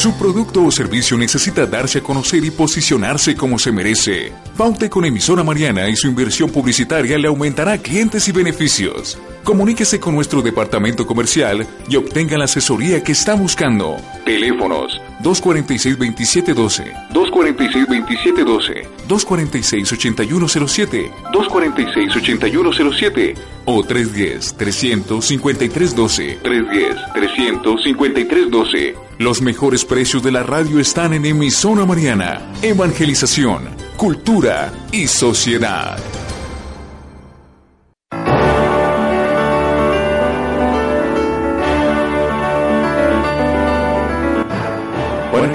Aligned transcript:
Su 0.00 0.14
producto 0.14 0.64
o 0.64 0.70
servicio 0.70 1.18
necesita 1.18 1.66
darse 1.66 1.98
a 1.98 2.02
conocer 2.02 2.42
y 2.42 2.50
posicionarse 2.50 3.34
como 3.34 3.58
se 3.58 3.70
merece. 3.70 4.32
Paute 4.56 4.88
con 4.88 5.04
emisora 5.04 5.44
Mariana 5.44 5.90
y 5.90 5.94
su 5.94 6.06
inversión 6.06 6.48
publicitaria 6.48 7.18
le 7.18 7.28
aumentará 7.28 7.76
clientes 7.76 8.26
y 8.26 8.32
beneficios. 8.32 9.18
Comuníquese 9.44 9.98
con 9.98 10.14
nuestro 10.14 10.42
departamento 10.42 11.06
comercial 11.06 11.66
y 11.88 11.96
obtenga 11.96 12.36
la 12.36 12.44
asesoría 12.44 13.02
que 13.02 13.12
está 13.12 13.32
buscando. 13.34 13.96
Teléfonos 14.24 15.00
246-2712, 15.22 17.08
246-2712, 17.12 18.86
246-8107, 19.08 21.10
246-8107 21.32 23.34
o 23.64 23.82
310-353-12, 23.82 26.42
310-353-12. 26.42 28.94
Los 29.18 29.42
mejores 29.42 29.84
precios 29.84 30.22
de 30.22 30.30
la 30.32 30.42
radio 30.42 30.80
están 30.80 31.12
en 31.12 31.26
Emisora 31.26 31.84
Mariana. 31.84 32.40
Evangelización, 32.62 33.68
cultura 33.96 34.72
y 34.92 35.06
sociedad. 35.06 35.98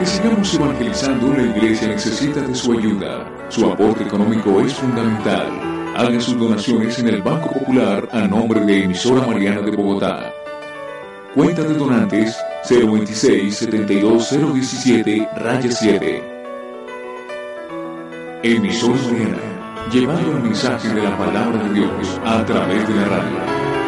Que 0.05 0.11
sigamos 0.11 0.53
evangelizando, 0.53 1.33
la 1.33 1.41
iglesia 1.41 1.87
necesita 1.87 2.41
de 2.41 2.53
su 2.53 2.73
ayuda. 2.73 3.27
Su 3.49 3.65
aporte 3.65 4.03
económico 4.03 4.61
es 4.61 4.75
fundamental. 4.75 5.47
Hagan 5.97 6.21
sus 6.21 6.37
donaciones 6.37 6.99
en 6.99 7.07
el 7.07 7.23
Banco 7.23 7.49
Popular 7.51 8.07
a 8.11 8.27
nombre 8.27 8.59
de 8.61 8.83
Emisora 8.83 9.25
Mariana 9.25 9.61
de 9.61 9.71
Bogotá. 9.71 10.31
Cuenta 11.33 11.63
de 11.63 11.73
donantes 11.73 12.37
026 12.69 13.55
72017 13.55 15.27
raya 15.37 15.71
7. 15.71 16.23
Emisora 18.43 19.01
Mariana, 19.09 19.89
llevando 19.91 20.37
el 20.37 20.43
mensaje 20.43 20.89
de 20.89 21.01
la 21.01 21.17
palabra 21.17 21.63
de 21.63 21.73
Dios 21.73 22.21
a 22.23 22.45
través 22.45 22.87
de 22.87 22.95
la 22.95 23.05
radio. 23.05 23.84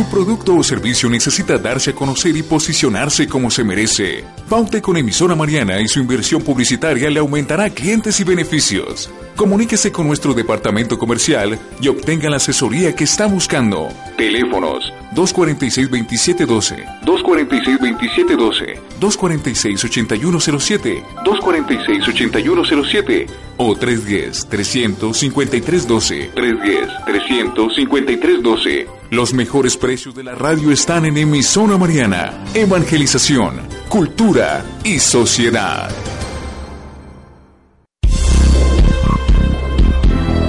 Su 0.00 0.08
producto 0.08 0.56
o 0.56 0.62
servicio 0.62 1.10
necesita 1.10 1.58
darse 1.58 1.90
a 1.90 1.94
conocer 1.94 2.34
y 2.34 2.42
posicionarse 2.42 3.28
como 3.28 3.50
se 3.50 3.62
merece. 3.62 4.24
Paute 4.48 4.80
con 4.80 4.96
emisora 4.96 5.34
Mariana 5.34 5.78
y 5.78 5.88
su 5.88 6.00
inversión 6.00 6.40
publicitaria 6.40 7.10
le 7.10 7.20
aumentará 7.20 7.68
clientes 7.68 8.18
y 8.18 8.24
beneficios. 8.24 9.10
Comuníquese 9.40 9.90
con 9.90 10.06
nuestro 10.06 10.34
departamento 10.34 10.98
comercial 10.98 11.58
y 11.80 11.88
obtenga 11.88 12.28
la 12.28 12.36
asesoría 12.36 12.94
que 12.94 13.04
está 13.04 13.24
buscando. 13.24 13.88
Teléfonos 14.18 14.92
246-2712, 15.14 17.00
246-2712, 17.06 18.78
246-8107, 19.00 21.02
246-8107 21.24 23.30
o 23.56 23.74
310-353-12, 23.76 26.34
310-353-12. 26.34 28.88
Los 29.08 29.32
mejores 29.32 29.78
precios 29.78 30.14
de 30.14 30.22
la 30.22 30.34
radio 30.34 30.70
están 30.70 31.06
en 31.06 31.16
Emisora 31.16 31.78
Mariana. 31.78 32.44
Evangelización, 32.52 33.62
cultura 33.88 34.62
y 34.84 34.98
sociedad. 34.98 35.90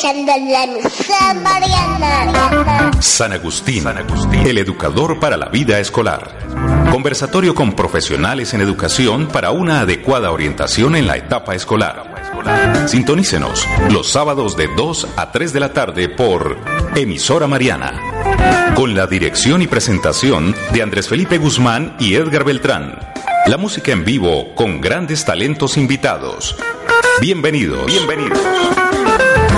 Estás 0.00 0.16
escuchando 0.16 0.50
la 0.50 0.64
emisora 0.64 1.34
Mariana. 1.34 2.90
San 3.00 3.34
Agustín, 3.34 3.84
el 4.46 4.56
educador 4.56 5.20
para 5.20 5.36
la 5.36 5.50
vida 5.50 5.78
escolar. 5.78 6.38
Conversatorio 6.90 7.54
con 7.54 7.74
profesionales 7.74 8.54
en 8.54 8.62
educación 8.62 9.28
para 9.28 9.50
una 9.50 9.80
adecuada 9.80 10.30
orientación 10.30 10.96
en 10.96 11.06
la 11.06 11.18
etapa 11.18 11.54
escolar. 11.54 12.88
Sintonícenos 12.88 13.66
los 13.90 14.10
sábados 14.10 14.56
de 14.56 14.68
2 14.74 15.08
a 15.16 15.32
3 15.32 15.52
de 15.52 15.60
la 15.60 15.74
tarde 15.74 16.08
por 16.08 16.56
Emisora 16.94 17.46
Mariana. 17.46 18.72
Con 18.74 18.94
la 18.94 19.06
dirección 19.06 19.60
y 19.60 19.66
presentación 19.66 20.54
de 20.72 20.80
Andrés 20.80 21.08
Felipe 21.08 21.36
Guzmán 21.36 21.94
y 21.98 22.14
Edgar 22.14 22.44
Beltrán. 22.44 22.98
La 23.44 23.58
música 23.58 23.92
en 23.92 24.06
vivo 24.06 24.54
con 24.54 24.80
grandes 24.80 25.26
talentos 25.26 25.76
invitados. 25.76 26.56
Bienvenidos. 27.20 27.84
Bienvenidos. 27.84 28.38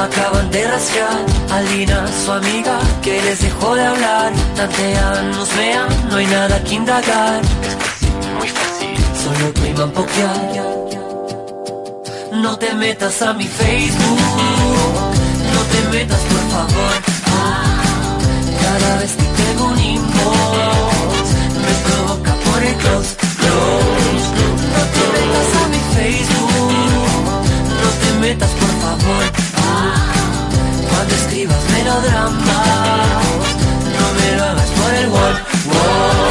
acaban 0.00 0.50
de 0.50 0.66
rastrear 0.66 1.26
a 1.50 1.60
Lina 1.62 2.04
su 2.24 2.32
amiga 2.32 2.78
que 3.02 3.20
les 3.22 3.40
dejó 3.40 3.74
de 3.74 3.84
hablar. 3.84 4.32
Tantean, 4.56 5.30
nos 5.32 5.56
vean, 5.56 5.88
no 6.10 6.16
hay 6.16 6.26
nada 6.26 6.62
que 6.64 6.74
indagar. 6.74 7.40
Es 7.66 7.74
fácil, 7.74 8.12
muy 8.38 8.48
fácil. 8.48 8.94
Solo 9.22 9.52
priman 9.54 9.90
pokear. 9.90 10.70
No 12.32 12.56
te 12.58 12.72
metas 12.74 13.20
a 13.22 13.32
mi 13.34 13.46
Facebook, 13.46 14.20
no 15.54 15.60
te 15.72 15.80
metas 15.96 16.20
por 16.20 16.44
favor. 16.54 16.94
Ah, 17.26 18.18
Cada 18.62 18.96
vez 19.00 19.12
que 19.16 19.24
tengo 19.42 19.64
un 19.66 19.78
inbox, 19.80 21.26
me 21.64 21.74
provoca 21.86 22.32
por 22.46 22.62
el 22.62 22.74
close, 22.76 23.16
close. 23.40 24.26
No 24.74 24.82
te 24.94 25.04
metas 25.16 25.50
a 25.60 25.68
mi 25.68 25.80
Facebook, 25.96 26.72
no 27.82 27.88
te 28.00 28.10
metas 28.20 28.50
por 28.50 28.72
favor. 28.84 29.49
Escribas 31.20 31.70
melodramas, 31.70 32.46
no 33.94 34.12
me 34.14 34.36
lo 34.36 34.44
hagas 34.44 34.70
por 34.70 34.94
el 34.94 35.08
wall, 35.08 35.34
wall, 35.66 36.29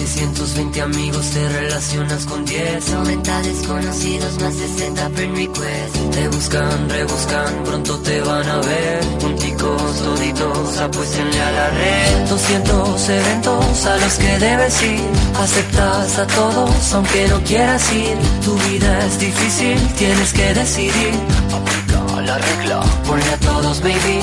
620 0.00 0.80
amigos, 0.80 1.26
te 1.30 1.46
relacionas 1.46 2.24
con 2.24 2.42
10 2.42 2.88
90 2.88 3.42
desconocidos, 3.42 4.40
más 4.40 4.54
60 4.54 5.10
friend 5.10 5.36
request 5.36 5.94
Te 6.12 6.28
buscan, 6.28 6.88
rebuscan, 6.88 7.64
pronto 7.64 7.98
te 7.98 8.20
van 8.22 8.48
a 8.48 8.56
ver. 8.60 9.00
Punticos, 9.18 9.96
toditos, 10.02 10.78
apuéstenle 10.78 11.40
a 11.42 11.52
la 11.52 11.70
red. 11.70 12.28
200 12.30 13.08
eventos 13.10 13.86
a 13.86 13.96
los 13.98 14.14
que 14.14 14.38
debes 14.38 14.82
ir. 14.82 15.00
Aceptas 15.38 16.18
a 16.18 16.26
todos, 16.28 16.94
aunque 16.94 17.28
no 17.28 17.38
quieras 17.44 17.92
ir. 17.92 18.16
Tu 18.42 18.54
vida 18.70 19.06
es 19.06 19.18
difícil, 19.18 19.78
tienes 19.98 20.32
que 20.32 20.54
decidir. 20.54 21.12
Aplica 21.52 22.22
la 22.22 22.38
regla, 22.38 22.80
ponle 23.06 23.30
a 23.34 23.36
todos, 23.36 23.80
baby. 23.82 24.20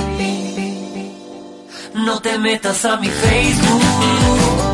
No 1.94 2.20
te 2.20 2.40
metas 2.40 2.84
a 2.84 2.98
mi 2.98 3.10
Facebook 3.10 4.67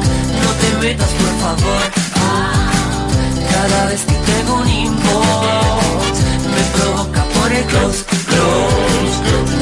por 0.92 1.34
favor. 1.40 1.82
Ah, 2.16 3.08
cada 3.52 3.86
vez 3.86 4.02
que 4.02 4.14
tengo 4.14 4.56
un 4.56 4.68
inbox, 4.68 6.20
me 6.52 6.64
provoca 6.78 7.24
por 7.24 7.52
el 7.54 7.64
close. 7.66 8.04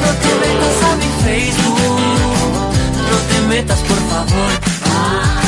No 0.02 0.10
te 0.22 0.32
metas 0.42 0.82
a 0.82 0.96
mi 0.96 1.10
Facebook, 1.22 2.00
no 3.08 3.16
te 3.30 3.40
metas 3.46 3.78
por 3.80 3.98
favor. 4.10 4.50
Ah, 4.90 5.40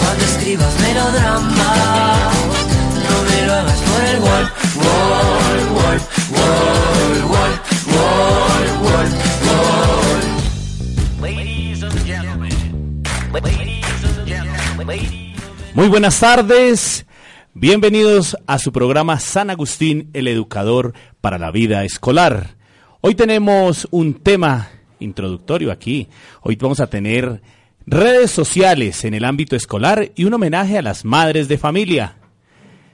cuando 0.00 0.24
escribas 0.24 0.74
melodrama, 0.80 1.74
no 3.04 3.16
me 3.28 3.46
lo 3.46 3.52
hagas 3.52 3.80
por 3.80 4.04
el 4.04 4.18
wall, 4.20 4.46
wall, 4.80 5.60
wall, 5.76 6.00
wall, 6.32 6.80
wall, 7.28 7.52
wall, 7.92 8.66
wall, 8.80 9.08
wall. 9.44 10.22
Ladies 11.20 11.82
and 11.82 12.06
gentlemen, 12.06 13.02
ladies. 13.34 13.73
Muy 15.74 15.88
buenas 15.88 16.20
tardes. 16.20 17.04
Bienvenidos 17.52 18.38
a 18.46 18.60
su 18.60 18.70
programa 18.70 19.18
San 19.18 19.50
Agustín, 19.50 20.08
el 20.12 20.28
educador 20.28 20.94
para 21.20 21.36
la 21.36 21.50
vida 21.50 21.82
escolar. 21.82 22.54
Hoy 23.00 23.16
tenemos 23.16 23.88
un 23.90 24.14
tema 24.14 24.68
introductorio 25.00 25.72
aquí. 25.72 26.06
Hoy 26.42 26.54
vamos 26.54 26.78
a 26.78 26.86
tener 26.86 27.42
redes 27.86 28.30
sociales 28.30 29.04
en 29.04 29.14
el 29.14 29.24
ámbito 29.24 29.56
escolar 29.56 30.12
y 30.14 30.26
un 30.26 30.34
homenaje 30.34 30.78
a 30.78 30.82
las 30.82 31.04
madres 31.04 31.48
de 31.48 31.58
familia 31.58 32.18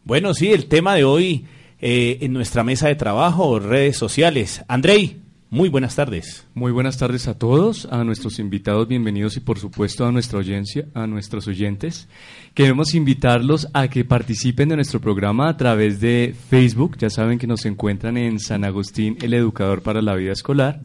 Bueno, 0.03 0.35
sí, 0.35 0.53
el 0.53 0.67
tema 0.67 0.93
de 0.93 1.03
hoy 1.03 1.47
eh, 1.81 2.19
en 2.21 2.31
nuestra 2.31 2.63
mesa 2.63 2.87
de 2.87 2.95
trabajo, 2.95 3.59
redes 3.59 3.97
sociales. 3.97 4.63
Andrei, 4.67 5.22
muy 5.53 5.69
buenas 5.69 5.95
tardes. 5.95 6.47
Muy 6.55 6.71
buenas 6.71 6.97
tardes 6.97 7.27
a 7.27 7.37
todos, 7.37 7.87
a 7.91 8.03
nuestros 8.03 8.39
invitados, 8.39 8.87
bienvenidos 8.87 9.37
y 9.37 9.39
por 9.39 9.59
supuesto 9.59 10.03
a 10.03 10.11
nuestra 10.11 10.39
audiencia, 10.39 10.87
a 10.95 11.05
nuestros 11.05 11.47
oyentes. 11.47 12.09
Queremos 12.55 12.95
invitarlos 12.95 13.69
a 13.71 13.87
que 13.87 14.03
participen 14.03 14.69
de 14.69 14.77
nuestro 14.77 14.99
programa 14.99 15.49
a 15.49 15.55
través 15.55 16.01
de 16.01 16.33
Facebook. 16.49 16.97
Ya 16.97 17.11
saben 17.11 17.37
que 17.37 17.45
nos 17.45 17.67
encuentran 17.67 18.17
en 18.17 18.39
San 18.39 18.63
Agustín, 18.63 19.15
el 19.21 19.35
educador 19.35 19.83
para 19.83 20.01
la 20.01 20.15
vida 20.15 20.31
escolar. 20.31 20.81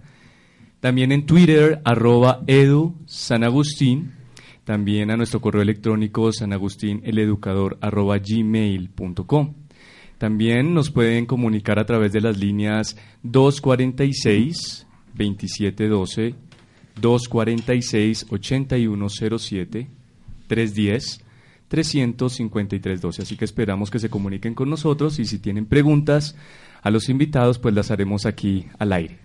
También 0.80 1.12
en 1.12 1.24
Twitter, 1.24 1.80
arroba 1.86 2.42
edu 2.46 2.94
San 3.06 3.44
Agustín. 3.44 4.12
También 4.64 5.10
a 5.10 5.16
nuestro 5.16 5.40
correo 5.40 5.62
electrónico 5.62 6.30
sanagustineleducador 6.30 7.78
arroba 7.80 8.18
gmail.com. 8.18 9.54
También 10.18 10.74
nos 10.74 10.90
pueden 10.90 11.26
comunicar 11.26 11.78
a 11.78 11.86
través 11.86 12.12
de 12.12 12.20
las 12.20 12.38
líneas 12.38 12.96
246 13.22 14.86
2712, 15.14 16.34
246 17.00 18.26
8107, 18.28 19.88
310 20.48 21.24
35312. 21.68 23.22
Así 23.22 23.36
que 23.36 23.44
esperamos 23.44 23.90
que 23.90 23.98
se 23.98 24.10
comuniquen 24.10 24.54
con 24.54 24.70
nosotros 24.70 25.18
y 25.18 25.24
si 25.24 25.38
tienen 25.38 25.66
preguntas 25.66 26.34
a 26.82 26.90
los 26.90 27.08
invitados, 27.08 27.58
pues 27.58 27.74
las 27.74 27.90
haremos 27.90 28.26
aquí 28.26 28.66
al 28.78 28.92
aire. 28.92 29.18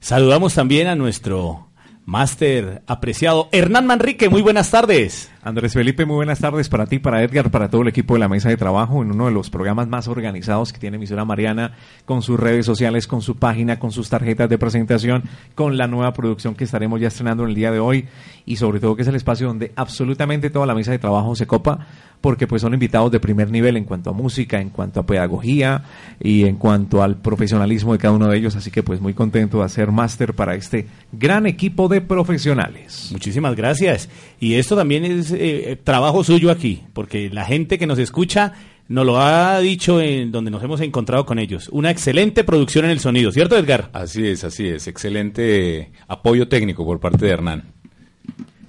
Saludamos 0.00 0.54
también 0.54 0.88
a 0.88 0.96
nuestro 0.96 1.68
máster 2.04 2.82
apreciado 2.86 3.48
Hernán 3.52 3.86
Manrique. 3.86 4.28
Muy 4.28 4.42
buenas 4.42 4.70
tardes. 4.70 5.30
Andrés 5.44 5.72
Felipe, 5.72 6.04
muy 6.04 6.16
buenas 6.16 6.38
tardes 6.38 6.68
para 6.68 6.86
ti, 6.86 7.00
para 7.00 7.22
Edgar, 7.22 7.50
para 7.50 7.68
todo 7.68 7.82
el 7.82 7.88
equipo 7.88 8.14
de 8.14 8.20
la 8.20 8.28
mesa 8.28 8.48
de 8.48 8.56
trabajo 8.56 9.02
en 9.02 9.10
uno 9.10 9.26
de 9.26 9.32
los 9.32 9.50
programas 9.50 9.88
más 9.88 10.06
organizados 10.06 10.72
que 10.72 10.78
tiene 10.78 10.98
emisora 10.98 11.24
Mariana, 11.24 11.72
con 12.04 12.22
sus 12.22 12.38
redes 12.38 12.64
sociales, 12.64 13.08
con 13.08 13.22
su 13.22 13.36
página, 13.36 13.80
con 13.80 13.90
sus 13.90 14.08
tarjetas 14.08 14.48
de 14.48 14.58
presentación, 14.58 15.24
con 15.56 15.76
la 15.76 15.88
nueva 15.88 16.12
producción 16.12 16.54
que 16.54 16.64
estaremos 16.64 17.00
ya 17.00 17.08
estrenando 17.08 17.42
en 17.42 17.50
el 17.50 17.54
día 17.56 17.72
de 17.72 17.80
hoy 17.80 18.08
y 18.46 18.56
sobre 18.56 18.78
todo 18.78 18.94
que 18.94 19.02
es 19.02 19.08
el 19.08 19.16
espacio 19.16 19.48
donde 19.48 19.72
absolutamente 19.74 20.50
toda 20.50 20.66
la 20.66 20.74
mesa 20.74 20.92
de 20.92 21.00
trabajo 21.00 21.34
se 21.34 21.46
copa 21.46 21.86
porque 22.22 22.46
pues 22.46 22.62
son 22.62 22.72
invitados 22.72 23.12
de 23.12 23.20
primer 23.20 23.50
nivel 23.50 23.76
en 23.76 23.84
cuanto 23.84 24.08
a 24.08 24.12
música, 24.14 24.60
en 24.60 24.70
cuanto 24.70 25.00
a 25.00 25.06
pedagogía 25.06 25.82
y 26.20 26.44
en 26.44 26.56
cuanto 26.56 27.02
al 27.02 27.20
profesionalismo 27.20 27.92
de 27.92 27.98
cada 27.98 28.14
uno 28.14 28.28
de 28.28 28.38
ellos, 28.38 28.56
así 28.56 28.70
que 28.70 28.82
pues 28.82 29.00
muy 29.02 29.12
contento 29.12 29.58
de 29.58 29.64
hacer 29.64 29.92
máster 29.92 30.32
para 30.32 30.54
este 30.54 30.86
gran 31.12 31.46
equipo 31.46 31.88
de 31.88 32.00
profesionales. 32.00 33.10
Muchísimas 33.12 33.54
gracias. 33.56 34.08
Y 34.40 34.54
esto 34.54 34.76
también 34.76 35.04
es 35.04 35.32
eh, 35.32 35.78
trabajo 35.82 36.24
suyo 36.24 36.50
aquí, 36.50 36.82
porque 36.94 37.28
la 37.28 37.44
gente 37.44 37.78
que 37.78 37.86
nos 37.86 37.98
escucha 37.98 38.54
nos 38.88 39.06
lo 39.06 39.20
ha 39.20 39.58
dicho 39.60 40.00
en 40.00 40.32
donde 40.32 40.50
nos 40.50 40.62
hemos 40.62 40.80
encontrado 40.80 41.26
con 41.26 41.38
ellos. 41.38 41.68
Una 41.72 41.90
excelente 41.90 42.44
producción 42.44 42.84
en 42.84 42.92
el 42.92 43.00
sonido, 43.00 43.32
¿cierto 43.32 43.56
Edgar? 43.56 43.90
Así 43.92 44.26
es, 44.26 44.44
así 44.44 44.68
es. 44.68 44.86
Excelente 44.86 45.92
apoyo 46.08 46.48
técnico 46.48 46.84
por 46.84 47.00
parte 47.00 47.24
de 47.24 47.32
Hernán. 47.32 47.81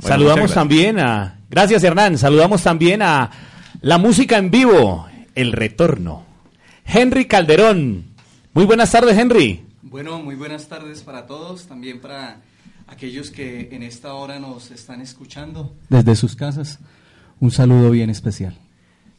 Saludamos 0.04 0.54
también 0.54 1.00
a... 1.00 1.40
Gracias 1.50 1.84
Hernán. 1.84 2.18
Saludamos 2.18 2.62
también 2.64 3.02
a 3.02 3.30
la 3.82 3.98
música 3.98 4.38
en 4.38 4.52
vivo, 4.52 5.08
el 5.36 5.52
retorno. 5.52 6.26
Henry 6.86 7.26
Calderón. 7.26 8.06
Muy 8.54 8.66
buenas 8.66 8.92
tardes, 8.92 9.18
Henry. 9.18 9.66
Bueno, 9.82 10.22
muy 10.22 10.36
buenas 10.36 10.68
tardes 10.68 11.02
para 11.02 11.26
todos, 11.26 11.66
también 11.66 12.00
para 12.00 12.38
aquellos 12.88 13.30
que 13.30 13.70
en 13.72 13.84
esta 13.84 14.14
hora 14.14 14.40
nos 14.40 14.72
están 14.72 15.02
escuchando 15.02 15.76
desde 15.90 16.16
sus 16.16 16.36
casas. 16.36 16.80
Un 17.40 17.52
saludo 17.52 17.92
bien 17.92 18.10
especial. 18.10 18.56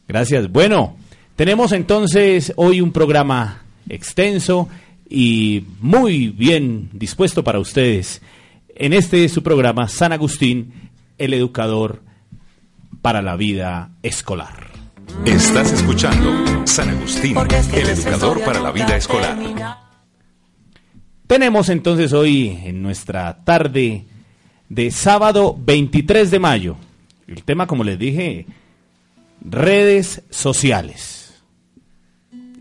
Gracias. 0.07 0.51
Bueno, 0.51 0.97
tenemos 1.35 1.71
entonces 1.71 2.53
hoy 2.55 2.81
un 2.81 2.91
programa 2.91 3.63
extenso 3.89 4.67
y 5.09 5.65
muy 5.79 6.29
bien 6.29 6.89
dispuesto 6.93 7.43
para 7.43 7.59
ustedes. 7.59 8.21
En 8.77 8.91
este 8.91 9.29
su 9.29 9.41
programa, 9.41 9.87
San 9.87 10.11
Agustín, 10.11 10.91
el 11.17 11.33
educador 11.33 12.01
para 13.01 13.21
la 13.21 13.37
vida 13.37 13.91
escolar. 14.03 14.67
Estás 15.23 15.71
escuchando 15.71 16.67
San 16.67 16.89
Agustín, 16.89 17.37
el 17.73 17.87
educador 17.87 18.43
para 18.43 18.59
la 18.59 18.71
vida 18.73 18.97
escolar. 18.97 19.37
Tenemos 21.25 21.69
entonces 21.69 22.11
hoy 22.11 22.59
en 22.65 22.81
nuestra 22.81 23.45
tarde 23.45 24.07
de 24.67 24.91
sábado 24.91 25.55
23 25.57 26.29
de 26.29 26.39
mayo, 26.39 26.75
el 27.27 27.43
tema 27.43 27.67
como 27.67 27.85
les 27.85 27.97
dije, 27.97 28.45
redes 29.39 30.21
sociales. 30.29 31.41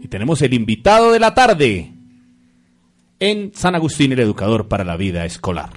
Y 0.00 0.06
tenemos 0.06 0.42
el 0.42 0.54
invitado 0.54 1.10
de 1.10 1.18
la 1.18 1.34
tarde 1.34 1.90
en 3.18 3.52
San 3.52 3.74
Agustín, 3.74 4.12
el 4.12 4.20
educador 4.20 4.68
para 4.68 4.84
la 4.84 4.96
vida 4.96 5.24
escolar. 5.24 5.70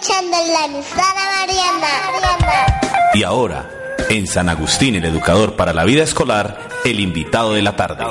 Estás 0.00 0.16
escuchando 0.16 0.36
la 0.52 0.64
emisora 0.66 1.14
Mariana. 1.40 2.80
Y 3.14 3.22
ahora, 3.24 3.68
en 4.08 4.28
San 4.28 4.48
Agustín, 4.48 4.94
el 4.94 5.04
educador 5.04 5.56
para 5.56 5.72
la 5.72 5.84
vida 5.84 6.04
escolar, 6.04 6.68
el 6.84 7.00
invitado 7.00 7.54
de 7.54 7.62
la 7.62 7.74
tarde. 7.74 8.04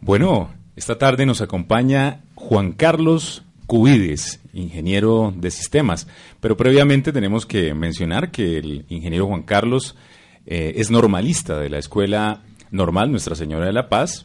Bueno, 0.00 0.50
esta 0.74 0.96
tarde 0.96 1.26
nos 1.26 1.42
acompaña 1.42 2.22
Juan 2.34 2.72
Carlos 2.72 3.42
Cubides, 3.66 4.40
ingeniero 4.54 5.34
de 5.36 5.50
sistemas. 5.50 6.06
Pero 6.40 6.56
previamente 6.56 7.12
tenemos 7.12 7.44
que 7.44 7.74
mencionar 7.74 8.30
que 8.30 8.56
el 8.56 8.86
ingeniero 8.88 9.26
Juan 9.26 9.42
Carlos 9.42 9.96
eh, 10.46 10.74
es 10.76 10.90
normalista 10.90 11.58
de 11.58 11.68
la 11.68 11.78
Escuela 11.78 12.40
Normal 12.70 13.10
Nuestra 13.10 13.34
Señora 13.34 13.66
de 13.66 13.72
la 13.74 13.90
Paz. 13.90 14.24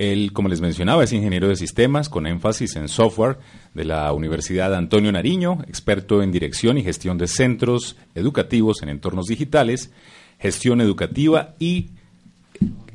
Él, 0.00 0.32
como 0.32 0.48
les 0.48 0.62
mencionaba, 0.62 1.04
es 1.04 1.12
ingeniero 1.12 1.46
de 1.48 1.56
sistemas 1.56 2.08
con 2.08 2.26
énfasis 2.26 2.74
en 2.76 2.88
software 2.88 3.36
de 3.74 3.84
la 3.84 4.10
Universidad 4.14 4.74
Antonio 4.74 5.12
Nariño, 5.12 5.58
experto 5.68 6.22
en 6.22 6.32
dirección 6.32 6.78
y 6.78 6.82
gestión 6.82 7.18
de 7.18 7.28
centros 7.28 7.98
educativos 8.14 8.82
en 8.82 8.88
entornos 8.88 9.26
digitales, 9.26 9.92
gestión 10.38 10.80
educativa 10.80 11.54
y 11.58 11.90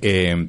eh, 0.01 0.47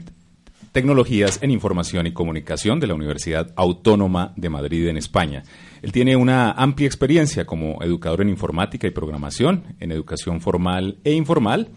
tecnologías 0.73 1.43
en 1.43 1.51
información 1.51 2.07
y 2.07 2.13
comunicación 2.13 2.81
de 2.81 2.87
la 2.87 2.95
Universidad 2.95 3.53
Autónoma 3.55 4.33
de 4.37 4.49
Madrid 4.49 4.89
en 4.89 4.97
España. 4.97 5.43
Él 5.83 5.93
tiene 5.93 6.17
una 6.17 6.53
amplia 6.53 6.87
experiencia 6.87 7.45
como 7.45 7.83
educador 7.83 8.23
en 8.23 8.31
informática 8.31 8.87
y 8.87 8.93
programación, 8.93 9.77
en 9.79 9.93
educación 9.93 10.41
formal 10.41 10.97
e 11.05 11.13
informal, 11.13 11.69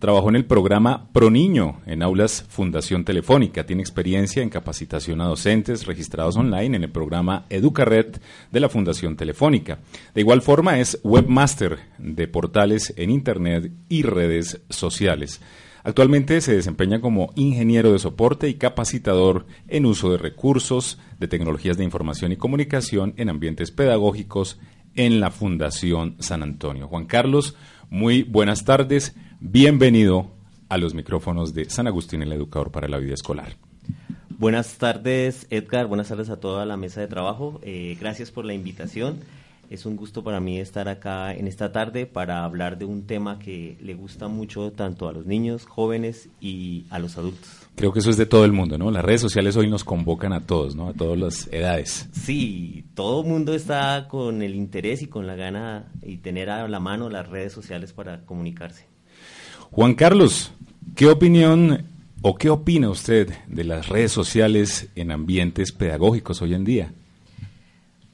Trabajó 0.00 0.30
en 0.30 0.36
el 0.36 0.46
programa 0.46 1.10
ProNiño 1.12 1.82
en 1.84 2.02
aulas 2.02 2.46
Fundación 2.48 3.04
Telefónica. 3.04 3.66
Tiene 3.66 3.82
experiencia 3.82 4.42
en 4.42 4.48
capacitación 4.48 5.20
a 5.20 5.26
docentes 5.26 5.86
registrados 5.86 6.38
online 6.38 6.74
en 6.74 6.84
el 6.84 6.90
programa 6.90 7.44
Educared 7.50 8.16
de 8.50 8.60
la 8.60 8.70
Fundación 8.70 9.14
Telefónica. 9.18 9.80
De 10.14 10.22
igual 10.22 10.40
forma 10.40 10.78
es 10.80 10.98
webmaster 11.04 11.80
de 11.98 12.26
portales 12.28 12.94
en 12.96 13.10
Internet 13.10 13.72
y 13.90 14.00
redes 14.00 14.62
sociales. 14.70 15.42
Actualmente 15.84 16.40
se 16.40 16.56
desempeña 16.56 17.02
como 17.02 17.30
ingeniero 17.36 17.92
de 17.92 17.98
soporte 17.98 18.48
y 18.48 18.54
capacitador 18.54 19.44
en 19.68 19.84
uso 19.84 20.10
de 20.10 20.16
recursos 20.16 20.98
de 21.18 21.28
tecnologías 21.28 21.76
de 21.76 21.84
información 21.84 22.32
y 22.32 22.36
comunicación 22.36 23.12
en 23.18 23.28
ambientes 23.28 23.70
pedagógicos 23.70 24.58
en 24.94 25.20
la 25.20 25.30
Fundación 25.30 26.16
San 26.20 26.42
Antonio. 26.42 26.88
Juan 26.88 27.04
Carlos, 27.04 27.54
muy 27.90 28.22
buenas 28.22 28.64
tardes. 28.64 29.14
Bienvenido 29.42 30.26
a 30.68 30.76
los 30.76 30.92
micrófonos 30.92 31.54
de 31.54 31.64
San 31.70 31.86
Agustín, 31.86 32.20
el 32.20 32.30
educador 32.30 32.70
para 32.70 32.88
la 32.88 32.98
vida 32.98 33.14
escolar. 33.14 33.56
Buenas 34.28 34.76
tardes, 34.76 35.46
Edgar. 35.48 35.86
Buenas 35.86 36.08
tardes 36.08 36.28
a 36.28 36.38
toda 36.38 36.66
la 36.66 36.76
mesa 36.76 37.00
de 37.00 37.06
trabajo. 37.06 37.58
Eh, 37.62 37.96
gracias 37.98 38.30
por 38.30 38.44
la 38.44 38.52
invitación. 38.52 39.20
Es 39.70 39.86
un 39.86 39.96
gusto 39.96 40.22
para 40.22 40.40
mí 40.40 40.60
estar 40.60 40.88
acá 40.88 41.32
en 41.32 41.46
esta 41.46 41.72
tarde 41.72 42.04
para 42.04 42.44
hablar 42.44 42.76
de 42.76 42.84
un 42.84 43.06
tema 43.06 43.38
que 43.38 43.78
le 43.80 43.94
gusta 43.94 44.28
mucho 44.28 44.72
tanto 44.72 45.08
a 45.08 45.12
los 45.12 45.24
niños, 45.24 45.64
jóvenes 45.64 46.28
y 46.38 46.84
a 46.90 46.98
los 46.98 47.16
adultos. 47.16 47.48
Creo 47.76 47.94
que 47.94 48.00
eso 48.00 48.10
es 48.10 48.18
de 48.18 48.26
todo 48.26 48.44
el 48.44 48.52
mundo, 48.52 48.76
¿no? 48.76 48.90
Las 48.90 49.04
redes 49.04 49.22
sociales 49.22 49.56
hoy 49.56 49.70
nos 49.70 49.84
convocan 49.84 50.34
a 50.34 50.44
todos, 50.44 50.76
¿no? 50.76 50.88
A 50.88 50.92
todas 50.92 51.18
las 51.18 51.48
edades. 51.50 52.10
Sí, 52.12 52.84
todo 52.92 53.22
el 53.22 53.28
mundo 53.28 53.54
está 53.54 54.06
con 54.06 54.42
el 54.42 54.54
interés 54.54 55.00
y 55.00 55.06
con 55.06 55.26
la 55.26 55.34
gana 55.34 55.90
y 56.02 56.18
tener 56.18 56.50
a 56.50 56.68
la 56.68 56.78
mano 56.78 57.08
las 57.08 57.26
redes 57.26 57.54
sociales 57.54 57.94
para 57.94 58.26
comunicarse. 58.26 58.89
Juan 59.72 59.94
Carlos, 59.94 60.50
¿qué 60.96 61.06
opinión 61.06 61.84
o 62.22 62.34
qué 62.34 62.50
opina 62.50 62.90
usted 62.90 63.32
de 63.46 63.62
las 63.62 63.88
redes 63.88 64.10
sociales 64.10 64.88
en 64.96 65.12
ambientes 65.12 65.70
pedagógicos 65.70 66.42
hoy 66.42 66.54
en 66.54 66.64
día? 66.64 66.92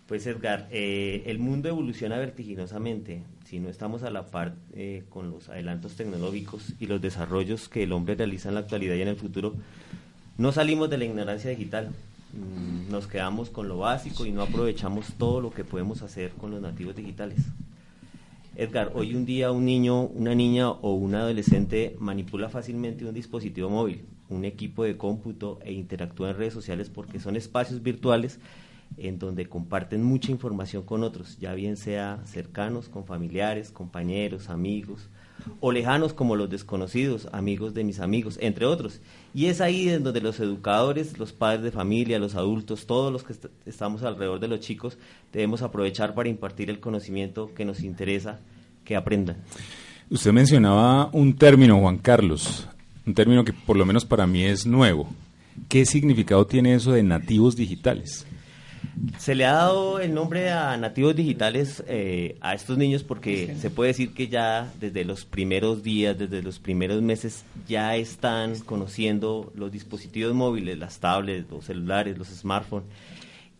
Pues 0.06 0.26
Edgar, 0.26 0.68
eh, 0.70 1.22
el 1.24 1.38
mundo 1.38 1.70
evoluciona 1.70 2.18
vertiginosamente. 2.18 3.22
Si 3.46 3.58
no 3.58 3.70
estamos 3.70 4.02
a 4.02 4.10
la 4.10 4.26
par 4.26 4.54
eh, 4.74 5.04
con 5.08 5.30
los 5.30 5.48
adelantos 5.48 5.96
tecnológicos 5.96 6.74
y 6.78 6.88
los 6.88 7.00
desarrollos 7.00 7.70
que 7.70 7.84
el 7.84 7.92
hombre 7.92 8.16
realiza 8.16 8.50
en 8.50 8.56
la 8.56 8.60
actualidad 8.60 8.94
y 8.96 9.00
en 9.00 9.08
el 9.08 9.16
futuro, 9.16 9.54
no 10.36 10.52
salimos 10.52 10.90
de 10.90 10.98
la 10.98 11.06
ignorancia 11.06 11.48
digital. 11.48 11.88
Mm, 12.34 12.92
nos 12.92 13.06
quedamos 13.06 13.48
con 13.48 13.66
lo 13.66 13.78
básico 13.78 14.26
y 14.26 14.30
no 14.30 14.42
aprovechamos 14.42 15.06
todo 15.16 15.40
lo 15.40 15.50
que 15.50 15.64
podemos 15.64 16.02
hacer 16.02 16.32
con 16.32 16.50
los 16.50 16.60
nativos 16.60 16.94
digitales. 16.94 17.38
Edgar, 18.58 18.92
hoy 18.94 19.14
un 19.14 19.26
día 19.26 19.52
un 19.52 19.66
niño, 19.66 20.04
una 20.04 20.34
niña 20.34 20.70
o 20.70 20.94
un 20.94 21.14
adolescente 21.14 21.94
manipula 21.98 22.48
fácilmente 22.48 23.04
un 23.04 23.12
dispositivo 23.12 23.68
móvil, 23.68 24.06
un 24.30 24.46
equipo 24.46 24.84
de 24.84 24.96
cómputo 24.96 25.58
e 25.62 25.74
interactúa 25.74 26.30
en 26.30 26.38
redes 26.38 26.54
sociales 26.54 26.88
porque 26.88 27.20
son 27.20 27.36
espacios 27.36 27.82
virtuales 27.82 28.40
en 28.96 29.18
donde 29.18 29.46
comparten 29.46 30.02
mucha 30.02 30.30
información 30.30 30.84
con 30.84 31.02
otros, 31.02 31.38
ya 31.38 31.52
bien 31.52 31.76
sea 31.76 32.22
cercanos, 32.24 32.88
con 32.88 33.04
familiares, 33.04 33.70
compañeros, 33.70 34.48
amigos, 34.48 35.10
o 35.60 35.72
lejanos 35.72 36.12
como 36.12 36.36
los 36.36 36.50
desconocidos, 36.50 37.28
amigos 37.32 37.74
de 37.74 37.84
mis 37.84 38.00
amigos, 38.00 38.38
entre 38.40 38.66
otros. 38.66 39.00
Y 39.34 39.46
es 39.46 39.60
ahí 39.60 39.88
donde 39.88 40.20
los 40.20 40.40
educadores, 40.40 41.18
los 41.18 41.32
padres 41.32 41.62
de 41.62 41.70
familia, 41.70 42.18
los 42.18 42.34
adultos, 42.34 42.86
todos 42.86 43.12
los 43.12 43.22
que 43.22 43.34
estamos 43.66 44.02
alrededor 44.02 44.40
de 44.40 44.48
los 44.48 44.60
chicos, 44.60 44.98
debemos 45.32 45.62
aprovechar 45.62 46.14
para 46.14 46.28
impartir 46.28 46.70
el 46.70 46.80
conocimiento 46.80 47.52
que 47.54 47.64
nos 47.64 47.82
interesa 47.82 48.40
que 48.84 48.96
aprendan. 48.96 49.36
Usted 50.08 50.32
mencionaba 50.32 51.10
un 51.12 51.34
término, 51.34 51.80
Juan 51.80 51.98
Carlos, 51.98 52.68
un 53.06 53.14
término 53.14 53.44
que 53.44 53.52
por 53.52 53.76
lo 53.76 53.84
menos 53.84 54.04
para 54.04 54.26
mí 54.26 54.44
es 54.44 54.66
nuevo. 54.66 55.08
¿Qué 55.68 55.84
significado 55.84 56.46
tiene 56.46 56.74
eso 56.74 56.92
de 56.92 57.02
nativos 57.02 57.56
digitales? 57.56 58.26
Se 59.18 59.34
le 59.34 59.44
ha 59.44 59.52
dado 59.52 60.00
el 60.00 60.14
nombre 60.14 60.50
a 60.50 60.76
nativos 60.78 61.14
digitales 61.14 61.84
eh, 61.86 62.38
a 62.40 62.54
estos 62.54 62.78
niños 62.78 63.02
porque 63.02 63.54
se 63.60 63.70
puede 63.70 63.88
decir 63.88 64.14
que 64.14 64.28
ya 64.28 64.72
desde 64.80 65.04
los 65.04 65.26
primeros 65.26 65.82
días, 65.82 66.16
desde 66.18 66.42
los 66.42 66.58
primeros 66.58 67.02
meses, 67.02 67.44
ya 67.68 67.94
están 67.96 68.58
conociendo 68.60 69.52
los 69.54 69.70
dispositivos 69.70 70.32
móviles, 70.32 70.78
las 70.78 70.98
tablets, 70.98 71.50
los 71.50 71.66
celulares, 71.66 72.16
los 72.16 72.28
smartphones. 72.28 72.88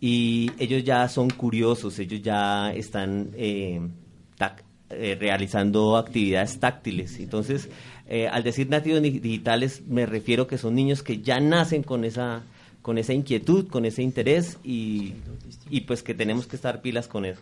Y 0.01 0.53
ellos 0.59 0.85
ya 0.85 1.07
son 1.09 1.29
curiosos, 1.29 1.99
ellos 1.99 2.23
ya 2.23 2.73
están 2.73 3.31
eh, 3.35 3.81
eh, 4.91 5.17
realizando 5.21 5.99
actividades 5.99 6.59
táctiles. 6.61 7.19
Entonces, 7.19 7.69
al 8.31 8.43
decir 8.43 8.71
nativos 8.71 9.03
digitales, 9.03 9.83
me 9.87 10.07
refiero 10.07 10.47
que 10.47 10.59
son 10.59 10.75
niños 10.75 11.03
que 11.03 11.21
ya 11.21 11.41
nacen 11.41 11.83
con 11.83 12.05
esa 12.05 12.43
con 12.87 12.99
esa 12.99 13.13
inquietud, 13.13 13.67
con 13.67 13.85
ese 13.85 14.01
interés 14.01 14.59
y, 14.63 15.15
pues 15.89 16.05
que 16.05 16.15
tenemos 16.15 16.47
que 16.47 16.55
estar 16.55 16.83
pilas 16.83 17.09
con 17.09 17.25
eso. 17.25 17.41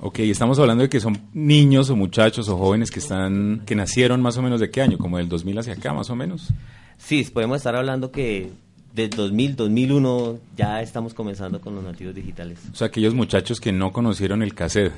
Ok, 0.00 0.20
estamos 0.20 0.58
hablando 0.58 0.84
de 0.84 0.88
que 0.88 1.00
son 1.00 1.20
niños 1.34 1.90
o 1.90 1.96
muchachos 1.96 2.48
o 2.48 2.56
jóvenes 2.56 2.90
que 2.90 2.98
están, 2.98 3.60
que 3.66 3.74
nacieron 3.74 4.22
más 4.22 4.38
o 4.38 4.42
menos 4.42 4.58
de 4.58 4.70
qué 4.70 4.80
año, 4.80 4.96
como 4.96 5.18
del 5.18 5.28
2000 5.28 5.58
hacia 5.58 5.74
acá, 5.74 5.92
más 5.92 6.08
o 6.08 6.16
menos. 6.16 6.48
Sí, 6.96 7.28
podemos 7.30 7.58
estar 7.58 7.76
hablando 7.76 8.10
que 8.10 8.48
del 8.94 9.10
2000, 9.10 9.54
2001 9.54 10.38
ya 10.56 10.80
estamos 10.80 11.12
comenzando 11.12 11.60
con 11.60 11.74
los 11.74 11.84
nativos 11.84 12.14
digitales. 12.14 12.58
O 12.72 12.74
sea, 12.74 12.86
aquellos 12.86 13.12
muchachos 13.12 13.60
que 13.60 13.72
no 13.72 13.92
conocieron 13.92 14.42
el 14.42 14.54
cassette. 14.54 14.94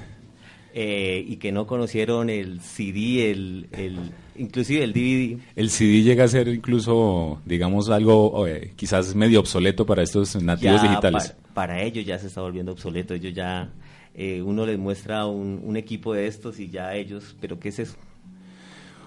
Eh, 0.72 1.24
y 1.26 1.36
que 1.36 1.50
no 1.50 1.66
conocieron 1.66 2.30
el 2.30 2.60
CD, 2.60 3.32
el, 3.32 3.66
el, 3.72 3.98
inclusive 4.36 4.84
el 4.84 4.92
DVD. 4.92 5.40
El 5.56 5.68
CD 5.68 6.02
llega 6.02 6.24
a 6.24 6.28
ser 6.28 6.46
incluso, 6.46 7.40
digamos, 7.44 7.90
algo 7.90 8.46
eh, 8.46 8.72
quizás 8.76 9.16
medio 9.16 9.40
obsoleto 9.40 9.84
para 9.84 10.04
estos 10.04 10.40
nativos 10.40 10.80
digitales. 10.82 11.34
para 11.54 11.82
ellos 11.82 12.06
ya 12.06 12.20
se 12.20 12.28
está 12.28 12.40
volviendo 12.40 12.70
obsoleto, 12.70 13.14
ellos 13.14 13.34
ya, 13.34 13.72
eh, 14.14 14.42
uno 14.42 14.64
les 14.64 14.78
muestra 14.78 15.26
un, 15.26 15.60
un, 15.64 15.76
equipo 15.76 16.14
de 16.14 16.28
estos 16.28 16.60
y 16.60 16.70
ya 16.70 16.94
ellos, 16.94 17.34
pero 17.40 17.58
¿qué 17.58 17.70
es 17.70 17.80
eso? 17.80 17.96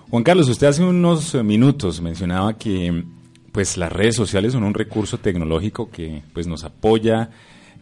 Juan 0.09 0.23
Carlos, 0.23 0.49
usted 0.49 0.67
hace 0.67 0.83
unos 0.83 1.33
minutos 1.45 2.01
mencionaba 2.01 2.57
que 2.57 3.05
pues 3.53 3.77
las 3.77 3.91
redes 3.91 4.15
sociales 4.15 4.51
son 4.51 4.65
un 4.65 4.73
recurso 4.73 5.17
tecnológico 5.17 5.89
que 5.89 6.23
pues 6.33 6.45
nos 6.45 6.65
apoya 6.65 7.29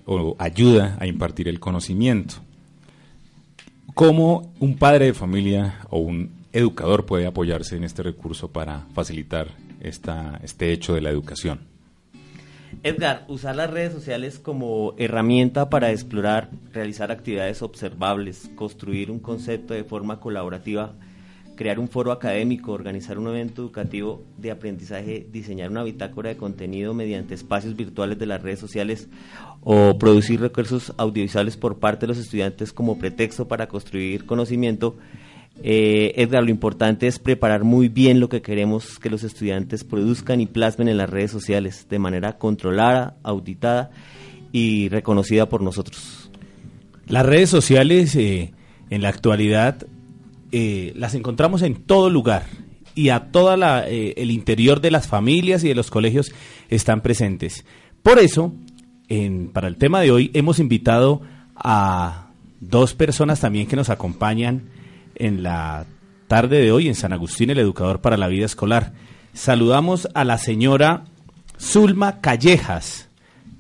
o 0.05 0.35
ayuda 0.37 0.97
a 0.99 1.07
impartir 1.07 1.47
el 1.47 1.59
conocimiento. 1.59 2.35
¿Cómo 3.93 4.53
un 4.59 4.77
padre 4.77 5.07
de 5.07 5.13
familia 5.13 5.79
o 5.89 5.99
un 5.99 6.45
educador 6.53 7.05
puede 7.05 7.25
apoyarse 7.25 7.75
en 7.75 7.83
este 7.83 8.03
recurso 8.03 8.51
para 8.51 8.85
facilitar 8.93 9.47
esta, 9.81 10.39
este 10.43 10.71
hecho 10.71 10.93
de 10.93 11.01
la 11.01 11.09
educación? 11.09 11.61
Edgar, 12.83 13.25
usar 13.27 13.55
las 13.55 13.69
redes 13.69 13.93
sociales 13.93 14.39
como 14.39 14.93
herramienta 14.97 15.69
para 15.69 15.91
explorar, 15.91 16.49
realizar 16.73 17.11
actividades 17.11 17.61
observables, 17.61 18.49
construir 18.55 19.11
un 19.11 19.19
concepto 19.19 19.73
de 19.73 19.83
forma 19.83 20.19
colaborativa 20.19 20.93
crear 21.61 21.77
un 21.77 21.87
foro 21.87 22.11
académico, 22.11 22.71
organizar 22.71 23.19
un 23.19 23.27
evento 23.27 23.61
educativo 23.61 24.23
de 24.39 24.49
aprendizaje, 24.49 25.27
diseñar 25.31 25.69
una 25.69 25.83
bitácora 25.83 26.29
de 26.29 26.35
contenido 26.35 26.95
mediante 26.95 27.35
espacios 27.35 27.75
virtuales 27.75 28.17
de 28.17 28.25
las 28.25 28.41
redes 28.41 28.57
sociales 28.57 29.07
o 29.61 29.95
producir 29.99 30.41
recursos 30.41 30.91
audiovisuales 30.97 31.57
por 31.57 31.77
parte 31.77 32.01
de 32.01 32.07
los 32.07 32.17
estudiantes 32.17 32.73
como 32.73 32.97
pretexto 32.97 33.47
para 33.47 33.67
construir 33.67 34.25
conocimiento. 34.25 34.95
Eh, 35.61 36.13
Edgar, 36.15 36.41
lo 36.43 36.49
importante 36.49 37.05
es 37.05 37.19
preparar 37.19 37.63
muy 37.63 37.89
bien 37.89 38.19
lo 38.19 38.27
que 38.27 38.41
queremos 38.41 38.97
que 38.97 39.11
los 39.11 39.23
estudiantes 39.23 39.83
produzcan 39.83 40.41
y 40.41 40.47
plasmen 40.47 40.87
en 40.87 40.97
las 40.97 41.11
redes 41.11 41.29
sociales 41.29 41.85
de 41.87 41.99
manera 41.99 42.39
controlada, 42.39 43.17
auditada 43.21 43.91
y 44.51 44.89
reconocida 44.89 45.47
por 45.47 45.61
nosotros. 45.61 46.31
Las 47.05 47.23
redes 47.23 47.51
sociales 47.51 48.15
eh, 48.15 48.51
en 48.89 49.03
la 49.03 49.09
actualidad 49.09 49.85
eh, 50.51 50.93
las 50.95 51.15
encontramos 51.15 51.61
en 51.61 51.75
todo 51.75 52.09
lugar 52.09 52.45
y 52.95 53.09
a 53.09 53.31
todo 53.31 53.55
eh, 53.87 54.13
el 54.17 54.31
interior 54.31 54.81
de 54.81 54.91
las 54.91 55.07
familias 55.07 55.63
y 55.63 55.69
de 55.69 55.75
los 55.75 55.89
colegios 55.89 56.31
están 56.69 57.01
presentes. 57.01 57.65
Por 58.03 58.19
eso, 58.19 58.53
para 59.53 59.67
el 59.67 59.77
tema 59.77 60.01
de 60.01 60.11
hoy, 60.11 60.31
hemos 60.33 60.59
invitado 60.59 61.21
a 61.55 62.31
dos 62.59 62.93
personas 62.93 63.39
también 63.39 63.67
que 63.67 63.75
nos 63.75 63.89
acompañan 63.89 64.69
en 65.15 65.43
la 65.43 65.85
tarde 66.27 66.61
de 66.61 66.71
hoy 66.71 66.87
en 66.87 66.95
San 66.95 67.13
Agustín, 67.13 67.49
el 67.49 67.59
educador 67.59 68.01
para 68.01 68.17
la 68.17 68.27
vida 68.27 68.45
escolar. 68.45 68.93
Saludamos 69.33 70.07
a 70.13 70.23
la 70.23 70.37
señora 70.37 71.05
Zulma 71.59 72.21
Callejas, 72.21 73.09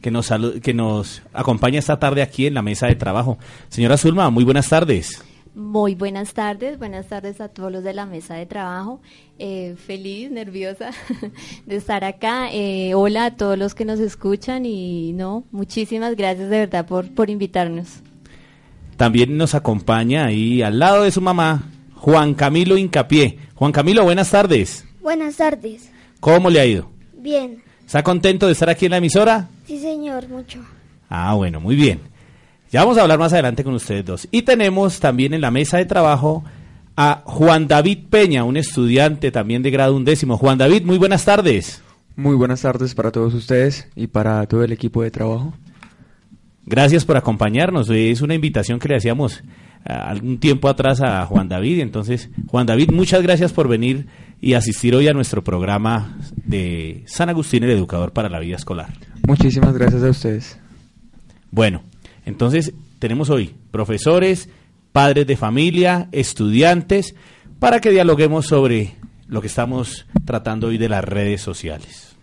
que 0.01 0.09
nos, 0.09 0.31
que 0.61 0.73
nos 0.73 1.21
acompaña 1.33 1.79
esta 1.79 1.99
tarde 1.99 2.21
aquí 2.21 2.47
en 2.47 2.53
la 2.53 2.61
mesa 2.61 2.87
de 2.87 2.95
trabajo. 2.95 3.37
Señora 3.69 3.97
Zulma, 3.97 4.29
muy 4.29 4.43
buenas 4.43 4.69
tardes. 4.69 5.23
Muy 5.53 5.95
buenas 5.95 6.33
tardes, 6.33 6.79
buenas 6.79 7.07
tardes 7.07 7.41
a 7.41 7.49
todos 7.49 7.69
los 7.71 7.83
de 7.83 7.93
la 7.93 8.05
mesa 8.05 8.35
de 8.35 8.45
trabajo. 8.45 9.01
Eh, 9.37 9.75
feliz, 9.75 10.31
nerviosa 10.31 10.91
de 11.65 11.75
estar 11.75 12.05
acá. 12.05 12.47
Eh, 12.53 12.93
hola 12.93 13.25
a 13.25 13.35
todos 13.35 13.57
los 13.57 13.75
que 13.75 13.83
nos 13.83 13.99
escuchan 13.99 14.65
y 14.65 15.11
no, 15.11 15.43
muchísimas 15.51 16.15
gracias 16.15 16.49
de 16.49 16.59
verdad 16.59 16.85
por, 16.85 17.13
por 17.13 17.29
invitarnos. 17.29 17.99
También 18.95 19.35
nos 19.35 19.53
acompaña 19.53 20.25
ahí 20.25 20.61
al 20.61 20.79
lado 20.79 21.03
de 21.03 21.11
su 21.11 21.19
mamá, 21.19 21.63
Juan 21.95 22.33
Camilo 22.33 22.77
Incapié. 22.77 23.37
Juan 23.55 23.73
Camilo, 23.73 24.03
buenas 24.03 24.31
tardes. 24.31 24.85
Buenas 25.01 25.35
tardes. 25.35 25.91
¿Cómo 26.21 26.49
le 26.49 26.61
ha 26.61 26.65
ido? 26.65 26.89
Bien. 27.17 27.61
¿Está 27.85 28.03
contento 28.03 28.45
de 28.45 28.53
estar 28.53 28.69
aquí 28.69 28.85
en 28.85 28.91
la 28.91 28.97
emisora? 28.97 29.49
Sí, 29.67 29.79
señor, 29.79 30.29
mucho. 30.29 30.59
Ah, 31.09 31.33
bueno, 31.33 31.59
muy 31.59 31.75
bien. 31.75 32.10
Ya 32.71 32.79
vamos 32.79 32.97
a 32.97 33.01
hablar 33.01 33.19
más 33.19 33.33
adelante 33.33 33.65
con 33.65 33.73
ustedes 33.73 34.05
dos. 34.05 34.27
Y 34.31 34.43
tenemos 34.43 35.01
también 35.01 35.33
en 35.33 35.41
la 35.41 35.51
mesa 35.51 35.77
de 35.77 35.85
trabajo 35.85 36.45
a 36.95 37.21
Juan 37.25 37.67
David 37.67 37.99
Peña, 38.09 38.45
un 38.45 38.55
estudiante 38.55 39.29
también 39.29 39.61
de 39.61 39.71
grado 39.71 39.93
undécimo. 39.93 40.37
Juan 40.37 40.57
David, 40.57 40.83
muy 40.85 40.97
buenas 40.97 41.25
tardes. 41.25 41.81
Muy 42.15 42.33
buenas 42.35 42.61
tardes 42.61 42.95
para 42.95 43.11
todos 43.11 43.33
ustedes 43.33 43.89
y 43.93 44.07
para 44.07 44.45
todo 44.47 44.63
el 44.63 44.71
equipo 44.71 45.03
de 45.03 45.11
trabajo. 45.11 45.53
Gracias 46.65 47.03
por 47.03 47.17
acompañarnos. 47.17 47.89
Es 47.89 48.21
una 48.21 48.35
invitación 48.35 48.79
que 48.79 48.87
le 48.87 48.95
hacíamos 48.95 49.43
ah, 49.85 50.09
algún 50.09 50.39
tiempo 50.39 50.69
atrás 50.69 51.01
a 51.01 51.25
Juan 51.25 51.49
David. 51.49 51.81
Entonces, 51.81 52.29
Juan 52.47 52.67
David, 52.67 52.91
muchas 52.91 53.21
gracias 53.21 53.51
por 53.51 53.67
venir 53.67 54.07
y 54.39 54.53
asistir 54.53 54.95
hoy 54.95 55.09
a 55.09 55.13
nuestro 55.13 55.43
programa 55.43 56.17
de 56.35 57.03
San 57.05 57.27
Agustín, 57.27 57.65
el 57.65 57.71
educador 57.71 58.13
para 58.13 58.29
la 58.29 58.39
vida 58.39 58.55
escolar. 58.55 58.93
Muchísimas 59.27 59.73
gracias 59.73 60.03
a 60.03 60.09
ustedes. 60.09 60.57
Bueno, 61.51 61.83
entonces 62.25 62.73
tenemos 62.99 63.29
hoy 63.29 63.55
profesores, 63.71 64.49
padres 64.91 65.27
de 65.27 65.37
familia, 65.37 66.09
estudiantes, 66.11 67.15
para 67.59 67.79
que 67.79 67.91
dialoguemos 67.91 68.47
sobre 68.47 68.95
lo 69.27 69.41
que 69.41 69.47
estamos 69.47 70.05
tratando 70.25 70.67
hoy 70.67 70.77
de 70.77 70.89
las 70.89 71.03
redes 71.03 71.41
sociales. 71.41 72.15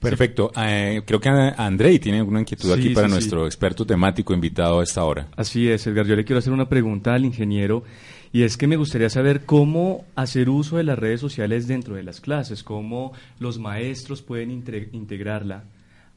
Perfecto. 0.00 0.52
Eh, 0.56 1.02
creo 1.04 1.20
que 1.20 1.28
Andrei 1.28 1.98
tiene 1.98 2.18
alguna 2.18 2.40
inquietud 2.40 2.72
Sí, 2.72 2.80
aquí 2.80 2.88
para 2.90 3.08
sí, 3.08 3.14
nuestro 3.14 3.46
experto 3.46 3.84
temático 3.84 4.32
invitado 4.32 4.80
a 4.80 4.84
esta 4.84 5.04
hora. 5.04 5.26
Así 5.36 5.68
es, 5.68 5.86
Edgar. 5.86 6.06
Yo 6.06 6.14
le 6.14 6.24
quiero 6.24 6.38
hacer 6.38 6.52
una 6.52 6.68
pregunta 6.68 7.14
al 7.14 7.24
ingeniero 7.24 7.82
y 8.32 8.42
es 8.42 8.56
que 8.56 8.66
me 8.66 8.76
gustaría 8.76 9.10
saber 9.10 9.44
cómo 9.44 10.04
hacer 10.14 10.50
uso 10.50 10.76
de 10.76 10.84
las 10.84 10.98
redes 10.98 11.20
sociales 11.20 11.66
dentro 11.66 11.96
de 11.96 12.04
las 12.04 12.20
clases, 12.20 12.62
cómo 12.62 13.12
los 13.40 13.58
maestros 13.58 14.22
pueden 14.22 14.50
integrarla 14.50 15.64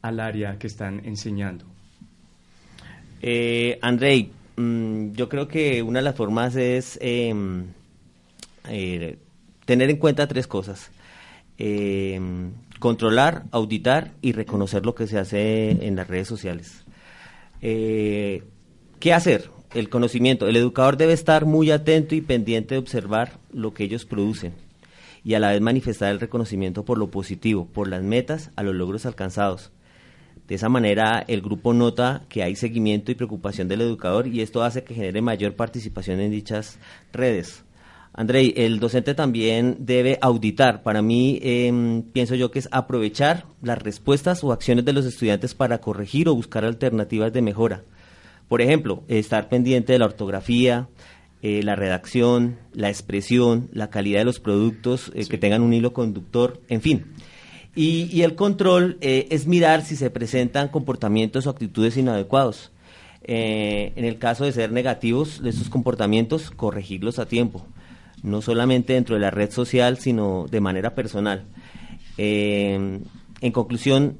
al 0.00 0.20
área 0.20 0.58
que 0.58 0.66
están 0.66 1.04
enseñando. 1.04 1.71
Eh, 3.22 3.78
Andrei, 3.80 4.32
mm, 4.56 5.12
yo 5.12 5.28
creo 5.28 5.46
que 5.46 5.82
una 5.82 6.00
de 6.00 6.04
las 6.04 6.16
formas 6.16 6.56
es 6.56 6.98
em, 7.00 7.66
eh, 8.68 9.18
tener 9.64 9.90
en 9.90 9.96
cuenta 9.96 10.26
tres 10.26 10.46
cosas. 10.48 10.90
Em, 11.56 12.52
controlar, 12.80 13.44
auditar 13.52 14.12
y 14.20 14.32
reconocer 14.32 14.84
lo 14.84 14.94
que 14.96 15.06
se 15.06 15.18
hace 15.18 15.70
en 15.86 15.94
las 15.94 16.08
redes 16.08 16.26
sociales. 16.26 16.84
Eh, 17.60 18.42
¿Qué 18.98 19.12
hacer? 19.12 19.50
El 19.72 19.88
conocimiento. 19.88 20.48
El 20.48 20.56
educador 20.56 20.96
debe 20.96 21.12
estar 21.12 21.46
muy 21.46 21.70
atento 21.70 22.14
y 22.16 22.20
pendiente 22.20 22.74
de 22.74 22.80
observar 22.80 23.38
lo 23.52 23.72
que 23.72 23.84
ellos 23.84 24.04
producen 24.04 24.52
y 25.24 25.34
a 25.34 25.40
la 25.40 25.50
vez 25.50 25.60
manifestar 25.60 26.10
el 26.10 26.20
reconocimiento 26.20 26.84
por 26.84 26.98
lo 26.98 27.10
positivo, 27.10 27.66
por 27.72 27.88
las 27.88 28.02
metas, 28.02 28.50
a 28.56 28.62
los 28.64 28.74
logros 28.74 29.06
alcanzados. 29.06 29.70
De 30.52 30.56
esa 30.56 30.68
manera, 30.68 31.24
el 31.28 31.40
grupo 31.40 31.72
nota 31.72 32.26
que 32.28 32.42
hay 32.42 32.56
seguimiento 32.56 33.10
y 33.10 33.14
preocupación 33.14 33.68
del 33.68 33.80
educador 33.80 34.26
y 34.26 34.42
esto 34.42 34.62
hace 34.62 34.84
que 34.84 34.92
genere 34.92 35.22
mayor 35.22 35.56
participación 35.56 36.20
en 36.20 36.30
dichas 36.30 36.78
redes. 37.10 37.64
Andrei, 38.12 38.52
el 38.54 38.78
docente 38.78 39.14
también 39.14 39.76
debe 39.78 40.18
auditar. 40.20 40.82
Para 40.82 41.00
mí, 41.00 41.38
em, 41.40 42.02
pienso 42.02 42.34
yo 42.34 42.50
que 42.50 42.58
es 42.58 42.68
aprovechar 42.70 43.46
las 43.62 43.78
respuestas 43.78 44.44
o 44.44 44.52
acciones 44.52 44.84
de 44.84 44.92
los 44.92 45.06
estudiantes 45.06 45.54
para 45.54 45.78
corregir 45.78 46.28
o 46.28 46.34
buscar 46.34 46.66
alternativas 46.66 47.32
de 47.32 47.40
mejora. 47.40 47.84
Por 48.46 48.60
ejemplo, 48.60 49.04
estar 49.08 49.48
pendiente 49.48 49.94
de 49.94 50.00
la 50.00 50.04
ortografía, 50.04 50.86
eh, 51.40 51.62
la 51.62 51.76
redacción, 51.76 52.58
la 52.74 52.90
expresión, 52.90 53.70
la 53.72 53.88
calidad 53.88 54.18
de 54.18 54.26
los 54.26 54.38
productos, 54.38 55.10
eh, 55.14 55.24
que 55.26 55.38
tengan 55.38 55.62
un 55.62 55.72
hilo 55.72 55.94
conductor, 55.94 56.60
en 56.68 56.82
fin. 56.82 57.06
Y, 57.74 58.08
y 58.12 58.22
el 58.22 58.34
control 58.34 58.98
eh, 59.00 59.28
es 59.30 59.46
mirar 59.46 59.82
si 59.82 59.96
se 59.96 60.10
presentan 60.10 60.68
comportamientos 60.68 61.46
o 61.46 61.50
actitudes 61.50 61.96
inadecuados. 61.96 62.70
Eh, 63.24 63.92
en 63.96 64.04
el 64.04 64.18
caso 64.18 64.44
de 64.44 64.52
ser 64.52 64.72
negativos 64.72 65.42
de 65.42 65.50
estos 65.50 65.68
comportamientos, 65.70 66.50
corregirlos 66.50 67.18
a 67.18 67.26
tiempo, 67.26 67.64
no 68.22 68.42
solamente 68.42 68.92
dentro 68.94 69.14
de 69.14 69.20
la 69.20 69.30
red 69.30 69.50
social, 69.50 69.96
sino 69.98 70.46
de 70.50 70.60
manera 70.60 70.94
personal. 70.94 71.44
Eh, 72.18 73.00
en 73.40 73.52
conclusión, 73.52 74.18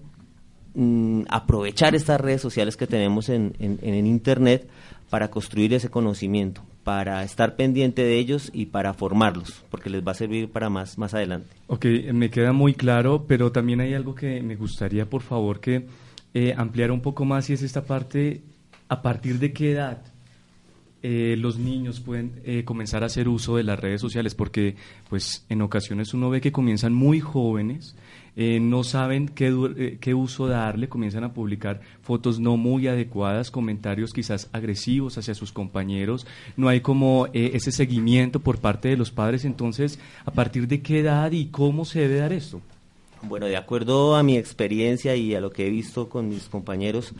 mm, 0.74 1.22
aprovechar 1.28 1.94
estas 1.94 2.20
redes 2.20 2.40
sociales 2.40 2.76
que 2.76 2.86
tenemos 2.86 3.28
en, 3.28 3.54
en- 3.58 3.78
en 3.82 4.06
Internet 4.06 4.68
para 5.10 5.30
construir 5.30 5.74
ese 5.74 5.90
conocimiento, 5.90 6.62
para 6.84 7.22
estar 7.22 7.56
pendiente 7.56 8.02
de 8.02 8.18
ellos 8.18 8.50
y 8.52 8.66
para 8.66 8.94
formarlos, 8.94 9.64
porque 9.70 9.90
les 9.90 10.06
va 10.06 10.12
a 10.12 10.14
servir 10.14 10.50
para 10.50 10.68
más, 10.68 10.98
más 10.98 11.14
adelante. 11.14 11.48
Ok, 11.68 11.86
me 12.12 12.30
queda 12.30 12.52
muy 12.52 12.74
claro, 12.74 13.24
pero 13.26 13.52
también 13.52 13.80
hay 13.80 13.94
algo 13.94 14.14
que 14.14 14.42
me 14.42 14.56
gustaría, 14.56 15.08
por 15.08 15.22
favor, 15.22 15.60
que 15.60 15.86
eh, 16.34 16.54
ampliara 16.56 16.92
un 16.92 17.00
poco 17.00 17.24
más 17.24 17.48
y 17.50 17.52
es 17.52 17.62
esta 17.62 17.84
parte, 17.84 18.42
a 18.88 19.02
partir 19.02 19.38
de 19.38 19.52
qué 19.52 19.72
edad 19.72 20.02
eh, 21.04 21.36
los 21.36 21.58
niños 21.58 21.98
pueden 22.00 22.40
eh, 22.44 22.64
comenzar 22.64 23.02
a 23.02 23.06
hacer 23.06 23.28
uso 23.28 23.56
de 23.56 23.64
las 23.64 23.78
redes 23.78 24.00
sociales, 24.00 24.34
porque 24.34 24.76
pues 25.10 25.44
en 25.48 25.60
ocasiones 25.62 26.14
uno 26.14 26.30
ve 26.30 26.40
que 26.40 26.52
comienzan 26.52 26.94
muy 26.94 27.18
jóvenes, 27.18 27.96
eh, 28.36 28.60
no 28.60 28.84
saben 28.84 29.28
qué, 29.28 29.54
eh, 29.76 29.98
qué 30.00 30.14
uso 30.14 30.46
darle, 30.46 30.88
comienzan 30.88 31.24
a 31.24 31.32
publicar 31.32 31.80
fotos 32.02 32.40
no 32.40 32.56
muy 32.56 32.88
adecuadas, 32.88 33.50
comentarios 33.50 34.12
quizás 34.12 34.48
agresivos 34.52 35.18
hacia 35.18 35.34
sus 35.34 35.52
compañeros, 35.52 36.26
no 36.56 36.68
hay 36.68 36.80
como 36.80 37.26
eh, 37.32 37.52
ese 37.54 37.72
seguimiento 37.72 38.40
por 38.40 38.58
parte 38.58 38.88
de 38.88 38.96
los 38.96 39.10
padres, 39.10 39.44
entonces, 39.44 39.98
¿a 40.24 40.30
partir 40.30 40.68
de 40.68 40.80
qué 40.80 41.00
edad 41.00 41.32
y 41.32 41.46
cómo 41.46 41.84
se 41.84 42.00
debe 42.00 42.16
dar 42.16 42.32
esto? 42.32 42.60
Bueno, 43.22 43.46
de 43.46 43.56
acuerdo 43.56 44.16
a 44.16 44.22
mi 44.22 44.36
experiencia 44.36 45.14
y 45.14 45.34
a 45.34 45.40
lo 45.40 45.50
que 45.50 45.66
he 45.66 45.70
visto 45.70 46.08
con 46.08 46.28
mis 46.28 46.48
compañeros, 46.48 47.14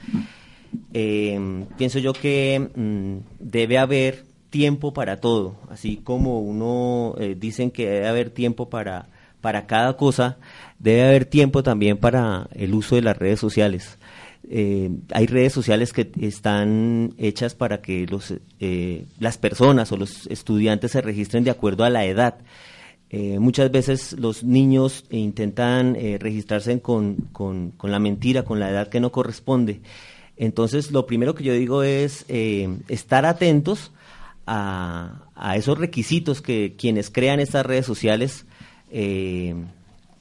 eh, 0.93 1.65
pienso 1.79 1.99
yo 1.99 2.13
que 2.13 2.71
mm, 2.75 3.17
debe 3.39 3.79
haber 3.79 4.25
tiempo 4.51 4.93
para 4.93 5.19
todo, 5.19 5.57
así 5.71 5.97
como 5.97 6.41
uno 6.41 7.15
eh, 7.19 7.35
dicen 7.39 7.71
que 7.71 7.89
debe 7.89 8.09
haber 8.09 8.31
tiempo 8.31 8.69
para, 8.69 9.09
para 9.41 9.67
cada 9.67 9.97
cosa, 9.97 10.37
debe 10.83 11.05
haber 11.05 11.25
tiempo 11.25 11.63
también 11.63 11.97
para 11.97 12.49
el 12.55 12.75
uso 12.75 12.97
de 12.97 13.03
las 13.03 13.17
redes 13.17 13.41
sociales. 13.41 13.99
Eh, 14.51 14.91
hay 15.13 15.27
redes 15.27 15.53
sociales 15.53 15.93
que 15.93 16.11
están 16.21 17.15
hechas 17.17 17.55
para 17.55 17.81
que 17.81 18.07
los, 18.07 18.35
eh, 18.59 19.07
las 19.21 19.39
personas 19.39 19.93
o 19.93 19.97
los 19.97 20.27
estudiantes 20.27 20.91
se 20.91 21.01
registren 21.01 21.45
de 21.45 21.53
acuerdo 21.53 21.85
a 21.85 21.91
la 21.91 22.05
edad. 22.05 22.39
Eh, 23.11 23.39
muchas 23.39 23.71
veces 23.71 24.15
los 24.19 24.43
niños 24.43 25.05
intentan 25.11 25.97
registrarse 26.19 26.81
con, 26.81 27.17
con- 27.33 27.71
con 27.71 27.91
la 27.93 27.99
mentira, 28.01 28.43
con 28.43 28.59
la 28.59 28.71
edad 28.71 28.89
que 28.89 29.01
no 29.01 29.13
corresponde. 29.13 29.81
Entonces, 30.37 30.91
lo 30.91 31.07
primero 31.07 31.35
que 31.35 31.45
yo 31.45 31.53
digo 31.53 31.83
es 31.85 32.25
estar 32.29 33.27
atentos 33.27 33.93
a, 34.47 35.27
a 35.37 35.57
esos 35.57 35.79
requisitos 35.79 36.41
que 36.43 36.75
quienes 36.77 37.11
crean 37.11 37.39
estas 37.39 37.65
redes 37.67 37.87
sociales, 37.87 38.47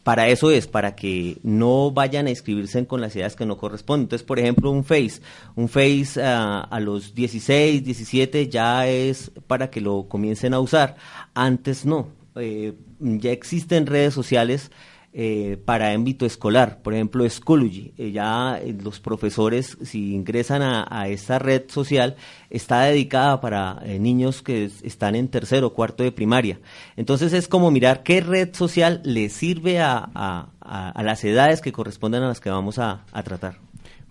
para 0.03 0.27
eso 0.29 0.51
es, 0.51 0.67
para 0.67 0.95
que 0.95 1.37
no 1.43 1.91
vayan 1.91 2.27
a 2.27 2.31
inscribirse 2.31 2.85
con 2.87 3.01
las 3.01 3.15
ideas 3.15 3.35
que 3.35 3.45
no 3.45 3.57
corresponden. 3.57 4.05
Entonces, 4.05 4.25
por 4.25 4.39
ejemplo, 4.39 4.71
un 4.71 4.83
Face, 4.83 5.21
un 5.55 5.69
Face 5.69 6.21
ah, 6.21 6.67
a 6.69 6.79
los 6.79 7.13
16, 7.13 7.83
17 7.83 8.49
ya 8.49 8.87
es 8.87 9.31
para 9.47 9.69
que 9.69 9.81
lo 9.81 10.07
comiencen 10.07 10.53
a 10.53 10.59
usar. 10.59 10.95
Antes 11.33 11.85
no. 11.85 12.07
Eh, 12.35 12.73
ya 12.99 13.31
existen 13.31 13.85
redes 13.85 14.13
sociales 14.13 14.71
eh, 15.13 15.58
para 15.65 15.91
ámbito 15.91 16.26
escolar, 16.26 16.82
por 16.82 16.93
ejemplo, 16.93 17.28
Schoology. 17.30 17.93
Eh, 17.97 18.12
ya 18.12 18.58
eh, 18.62 18.76
los 18.82 19.00
profesores, 19.00 19.78
si 19.84 20.13
ingresan 20.13 20.62
a, 20.62 21.08
esta 21.08 21.39
red 21.39 21.63
social, 21.69 22.15
está 22.50 22.82
dedicada 22.84 23.41
para 23.41 23.82
niños 24.00 24.41
que 24.41 24.65
es- 24.65 24.82
están 24.84 25.15
en 25.15 25.28
tercero 25.28 25.67
o 25.67 25.74
cuarto 25.74 26.04
de 26.04 26.12
primaria. 26.12 26.60
Entonces 26.95 27.34
es 27.34 27.47
como 27.47 27.71
mirar 27.71 28.04
qué 28.04 28.21
red 28.21 28.54
social 28.54 29.02
le 29.04 29.30
sirve 29.30 29.80
a, 29.80 30.47
las 30.95 31.24
edades 31.24 31.62
que 31.62 31.71
corresponden 31.71 32.24
a 32.24 32.28
las 32.28 32.39
que 32.39 32.50
vamos 32.50 32.80
a 32.80 33.04
tratar. 33.24 33.58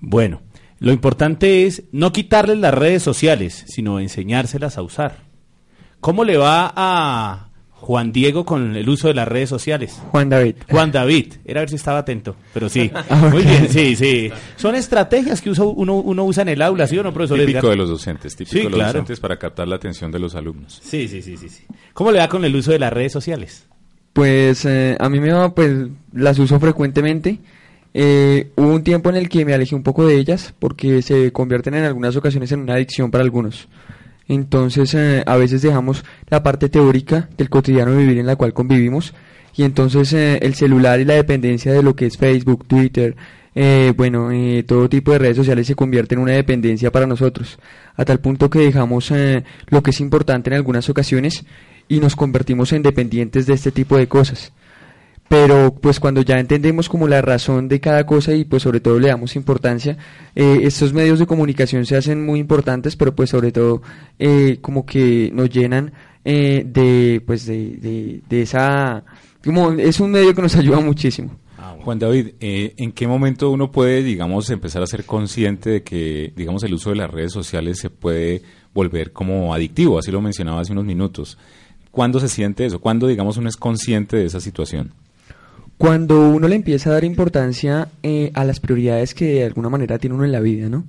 Bueno, 0.01 0.41
lo 0.79 0.93
importante 0.93 1.67
es 1.67 1.83
no 1.93 2.11
quitarles 2.11 2.57
las 2.59 2.73
redes 2.73 3.03
sociales, 3.03 3.65
sino 3.69 4.01
enseñárselas 4.01 4.79
a 4.79 4.83
usar. 4.83 5.19
¿Cómo 6.01 6.25
le 6.25 6.39
va 6.39 6.73
a 6.75 7.50
Juan 7.81 8.13
Diego 8.13 8.45
con 8.45 8.77
el 8.77 8.89
uso 8.89 9.09
de 9.09 9.15
las 9.15 9.27
redes 9.27 9.49
sociales? 9.49 10.01
Juan 10.11 10.29
David. 10.29 10.55
Juan 10.71 10.93
David, 10.93 11.33
era 11.45 11.61
a 11.61 11.63
ver 11.63 11.71
si 11.71 11.77
estaba 11.77 11.99
atento, 11.99 12.37
pero 12.55 12.69
sí. 12.69 12.91
Ah, 13.09 13.31
Muy 13.33 13.43
bien, 13.43 13.69
sí, 13.69 13.97
sí. 13.97 14.31
Son 14.57 14.75
estrategias 14.75 15.41
que 15.41 15.51
usa- 15.51 15.65
uno, 15.65 15.95
uno 15.97 16.25
usa 16.25 16.43
en 16.43 16.51
el 16.51 16.63
aula, 16.63 16.87
¿sí 16.87 16.99
o 16.99 17.03
no, 17.03 17.13
profesor? 17.13 17.39
Típico 17.39 17.59
Edgar? 17.59 17.71
de 17.71 17.77
los 17.77 17.89
docentes, 17.89 18.37
típico 18.37 18.53
Sí, 18.53 18.59
de 18.59 18.65
los 18.71 18.75
claro. 18.75 18.93
docentes 18.93 19.19
para 19.19 19.39
captar 19.39 19.67
la 19.67 19.77
atención 19.77 20.13
de 20.13 20.19
los 20.19 20.35
alumnos. 20.35 20.79
Sí, 20.83 21.09
sí, 21.09 21.23
sí, 21.23 21.37
sí, 21.37 21.49
sí. 21.49 21.65
¿Cómo 21.95 22.13
le 22.13 22.19
va 22.21 22.29
con 22.29 22.45
el 22.45 22.55
uso 22.55 22.71
de 22.71 22.79
las 22.79 22.93
redes 22.93 23.13
sociales? 23.13 23.67
Pues 24.13 24.65
eh, 24.67 24.97
a 25.01 25.09
mí 25.09 25.19
me 25.21 25.33
va, 25.33 25.55
pues 25.55 25.73
las 26.13 26.39
uso 26.39 26.61
frecuentemente. 26.61 27.39
Eh, 27.95 28.51
hubo 28.57 28.69
un 28.75 28.85
tiempo 28.85 29.11
en 29.11 29.17
el 29.17 29.29
que 29.29 29.45
me 29.45 29.53
alejé 29.55 29.75
un 29.75 29.83
poco 29.83 30.07
de 30.07 30.17
ellas 30.17 30.55
porque 30.59 31.03
se 31.03 31.33
convierten 31.33 31.75
en 31.75 31.85
algunas 31.85 32.15
ocasiones 32.15 32.53
en 32.53 32.61
una 32.61 32.75
adicción 32.75 33.11
para 33.11 33.25
algunos. 33.25 33.69
Entonces, 34.31 34.95
eh, 34.95 35.23
a 35.27 35.37
veces 35.37 35.61
dejamos 35.61 36.05
la 36.29 36.43
parte 36.43 36.69
teórica 36.69 37.29
del 37.37 37.51
cotidiano 37.51 37.95
vivir 37.97 38.19
en 38.19 38.27
la 38.27 38.37
cual 38.37 38.55
convivimos 38.55 39.13
y 39.55 39.65
entonces 39.65 40.13
eh, 40.13 40.39
el 40.43 40.55
celular 40.55 41.01
y 41.01 41.05
la 41.05 41.15
dependencia 41.15 41.73
de 41.73 41.83
lo 41.83 41.95
que 41.97 42.07
es 42.07 42.17
Facebook, 42.17 42.67
Twitter, 42.67 43.17
eh, 43.55 43.93
bueno, 43.97 44.31
eh, 44.31 44.63
todo 44.67 44.89
tipo 44.89 45.13
de 45.13 45.19
redes 45.19 45.37
sociales 45.37 45.67
se 45.67 45.75
convierte 45.75 46.15
en 46.15 46.21
una 46.21 46.33
dependencia 46.33 46.93
para 46.93 47.07
nosotros, 47.07 47.59
a 47.97 48.05
tal 48.05 48.21
punto 48.21 48.49
que 48.49 48.61
dejamos 48.61 49.11
eh, 49.11 49.45
lo 49.69 49.83
que 49.83 49.91
es 49.91 50.01
importante 50.01 50.51
en 50.51 50.55
algunas 50.55 50.89
ocasiones 50.89 51.45
y 51.89 51.99
nos 51.99 52.15
convertimos 52.15 52.73
en 52.73 52.83
dependientes 52.83 53.47
de 53.47 53.55
este 53.55 53.73
tipo 53.73 53.97
de 53.97 54.07
cosas. 54.07 54.53
Pero 55.31 55.73
pues 55.81 56.01
cuando 56.01 56.23
ya 56.23 56.41
entendemos 56.41 56.89
como 56.89 57.07
la 57.07 57.23
razón 57.23 57.69
de 57.69 57.79
cada 57.79 58.05
cosa 58.05 58.35
y 58.35 58.45
pues 58.45 58.65
sobre 58.65 58.81
todo 58.81 58.99
le 58.99 59.07
damos 59.07 59.37
importancia, 59.37 59.97
eh, 60.35 60.63
estos 60.65 60.93
medios 60.93 61.21
de 61.21 61.27
comunicación 61.29 61.87
se 61.87 61.97
hacen 61.97 62.27
muy 62.27 62.41
importantes, 62.41 62.97
pero 62.97 63.15
pues 63.15 63.31
sobre 63.31 63.53
todo 63.53 63.81
eh, 64.19 64.59
como 64.61 64.85
que 64.85 65.31
nos 65.33 65.49
llenan 65.49 65.93
eh, 66.25 66.65
de 66.67 67.23
pues 67.25 67.47
de, 67.47 67.77
de, 67.77 68.23
de 68.29 68.43
esa 68.43 69.05
como 69.45 69.71
es 69.71 70.01
un 70.01 70.11
medio 70.11 70.35
que 70.35 70.43
nos 70.43 70.57
ayuda 70.57 70.81
muchísimo. 70.81 71.31
Juan 71.85 72.01
David, 72.01 72.31
eh, 72.41 72.75
¿en 72.77 72.91
qué 72.91 73.07
momento 73.07 73.51
uno 73.51 73.71
puede, 73.71 74.03
digamos, 74.03 74.51
empezar 74.51 74.83
a 74.83 74.87
ser 74.89 75.05
consciente 75.05 75.71
de 75.71 75.83
que, 75.85 76.33
digamos, 76.37 76.65
el 76.65 76.75
uso 76.75 76.91
de 76.91 76.97
las 76.97 77.11
redes 77.11 77.33
sociales 77.33 77.79
se 77.79 77.89
puede 77.89 78.43
volver 78.75 79.13
como 79.13 79.55
adictivo? 79.55 79.97
Así 79.97 80.11
lo 80.11 80.21
mencionaba 80.21 80.61
hace 80.61 80.73
unos 80.73 80.85
minutos. 80.87 81.39
¿Cuándo 81.93 82.19
se 82.19 82.29
siente 82.29 82.67
eso? 82.67 82.81
¿Cuándo, 82.81 83.07
digamos, 83.07 83.37
uno 83.37 83.49
es 83.49 83.57
consciente 83.57 84.17
de 84.17 84.27
esa 84.27 84.41
situación? 84.41 84.93
Cuando 85.81 86.29
uno 86.29 86.47
le 86.47 86.57
empieza 86.57 86.91
a 86.91 86.93
dar 86.93 87.05
importancia 87.05 87.89
eh, 88.03 88.31
a 88.35 88.45
las 88.45 88.61
prioridades 88.61 89.15
que 89.15 89.37
de 89.37 89.45
alguna 89.45 89.71
manera 89.71 89.99
tiene 89.99 90.15
uno 90.15 90.27
en 90.27 90.33
la 90.33 90.41
vida, 90.41 90.69
¿no? 90.69 90.85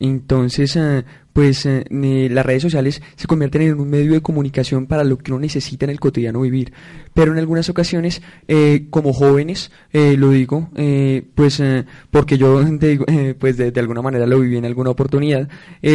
Entonces, 0.00 0.74
eh, 0.74 1.04
pues 1.32 1.66
eh, 1.66 1.84
las 2.30 2.44
redes 2.46 2.62
sociales 2.62 3.02
se 3.16 3.26
convierten 3.26 3.62
en 3.62 3.80
un 3.80 3.88
medio 3.88 4.12
de 4.12 4.20
comunicación 4.20 4.86
para 4.86 5.04
lo 5.04 5.18
que 5.18 5.32
uno 5.32 5.40
necesita 5.40 5.84
en 5.86 5.90
el 5.90 6.00
cotidiano 6.00 6.40
vivir. 6.40 6.72
Pero 7.14 7.32
en 7.32 7.38
algunas 7.38 7.68
ocasiones, 7.68 8.22
eh, 8.48 8.86
como 8.90 9.12
jóvenes, 9.12 9.70
eh, 9.92 10.16
lo 10.16 10.30
digo, 10.30 10.70
eh, 10.76 11.22
pues 11.34 11.60
eh, 11.60 11.84
porque 12.10 12.38
yo 12.38 12.62
digo, 12.64 13.04
eh, 13.08 13.34
pues 13.38 13.56
de, 13.56 13.70
de 13.70 13.80
alguna 13.80 14.02
manera 14.02 14.26
lo 14.26 14.40
viví 14.40 14.56
en 14.56 14.64
alguna 14.64 14.90
oportunidad, 14.90 15.48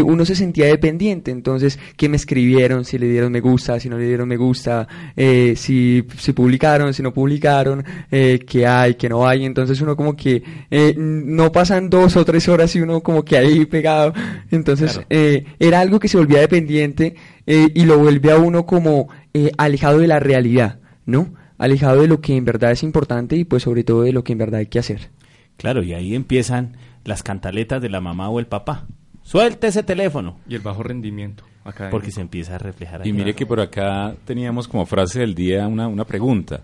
uno 0.06 0.26
se 0.26 0.36
sentía 0.36 0.66
dependiente. 0.68 1.32
Entonces, 1.32 1.80
¿qué 1.96 2.10
me 2.10 2.18
escribieron? 2.18 2.86
Si 2.86 2.98
le 2.98 3.08
dieron 3.10 3.32
me 3.32 3.40
gusta, 3.42 3.80
si 3.80 3.90
no 3.90 3.98
le 3.98 4.06
dieron 4.08 4.28
me 4.28 4.38
gusta, 4.38 4.88
eh, 5.16 5.54
si, 5.56 6.04
si 6.20 6.34
publicaron, 6.34 6.94
si 6.94 7.02
no 7.04 7.14
publicaron, 7.14 7.84
eh, 8.12 8.40
qué 8.48 8.66
hay, 8.68 8.96
qué 8.96 9.10
no 9.10 9.28
hay. 9.28 9.46
Entonces 9.46 9.80
uno 9.82 9.96
como 9.96 10.16
que 10.16 10.44
eh, 10.70 10.94
no 10.98 11.52
pasan 11.52 11.90
dos 11.90 12.16
o 12.16 12.26
tres 12.26 12.48
horas 12.48 12.76
y 12.76 12.82
uno 12.82 13.02
como 13.02 13.24
que 13.24 13.38
ahí 13.38 13.66
pegado. 13.66 14.14
Entonces, 14.52 14.94
Claro. 14.94 15.08
Eh, 15.28 15.46
era 15.60 15.80
algo 15.80 16.00
que 16.00 16.08
se 16.08 16.18
volvía 16.18 16.40
dependiente 16.40 17.16
eh, 17.46 17.70
y 17.74 17.86
lo 17.86 17.98
vuelve 17.98 18.32
a 18.32 18.38
uno 18.38 18.66
como 18.66 19.10
eh, 19.34 19.52
alejado 19.58 20.00
de 20.00 20.08
la 20.08 20.20
realidad, 20.20 20.80
¿no? 21.06 21.34
Alejado 21.58 22.02
de 22.02 22.08
lo 22.08 22.22
que 22.22 22.36
en 22.36 22.46
verdad 22.46 22.72
es 22.72 22.84
importante 22.84 23.36
y 23.36 23.44
pues 23.44 23.64
sobre 23.64 23.84
todo 23.84 24.04
de 24.04 24.14
lo 24.14 24.24
que 24.24 24.34
en 24.34 24.40
verdad 24.40 24.60
hay 24.60 24.68
que 24.68 24.80
hacer. 24.80 25.10
Claro, 25.58 25.84
y 25.84 25.94
ahí 25.94 26.16
empiezan 26.16 26.78
las 27.04 27.24
cantaletas 27.24 27.82
de 27.82 27.90
la 27.90 28.02
mamá 28.02 28.30
o 28.30 28.40
el 28.40 28.48
papá. 28.48 28.86
Suelte 29.24 29.68
ese 29.68 29.84
teléfono. 29.84 30.40
Y 30.48 30.56
el 30.56 30.62
bajo 30.62 30.84
rendimiento. 30.84 31.44
académico. 31.66 31.98
Porque 31.98 32.12
se 32.12 32.22
empieza 32.22 32.56
a 32.56 32.58
reflejar 32.60 33.02
ahí. 33.02 33.10
Y 33.10 33.14
mire 33.14 33.34
que 33.34 33.46
por 33.46 33.60
acá 33.60 34.16
teníamos 34.26 34.68
como 34.68 34.86
frase 34.86 35.20
del 35.20 35.36
día 35.36 35.68
una, 35.68 35.88
una 35.88 36.06
pregunta. 36.06 36.62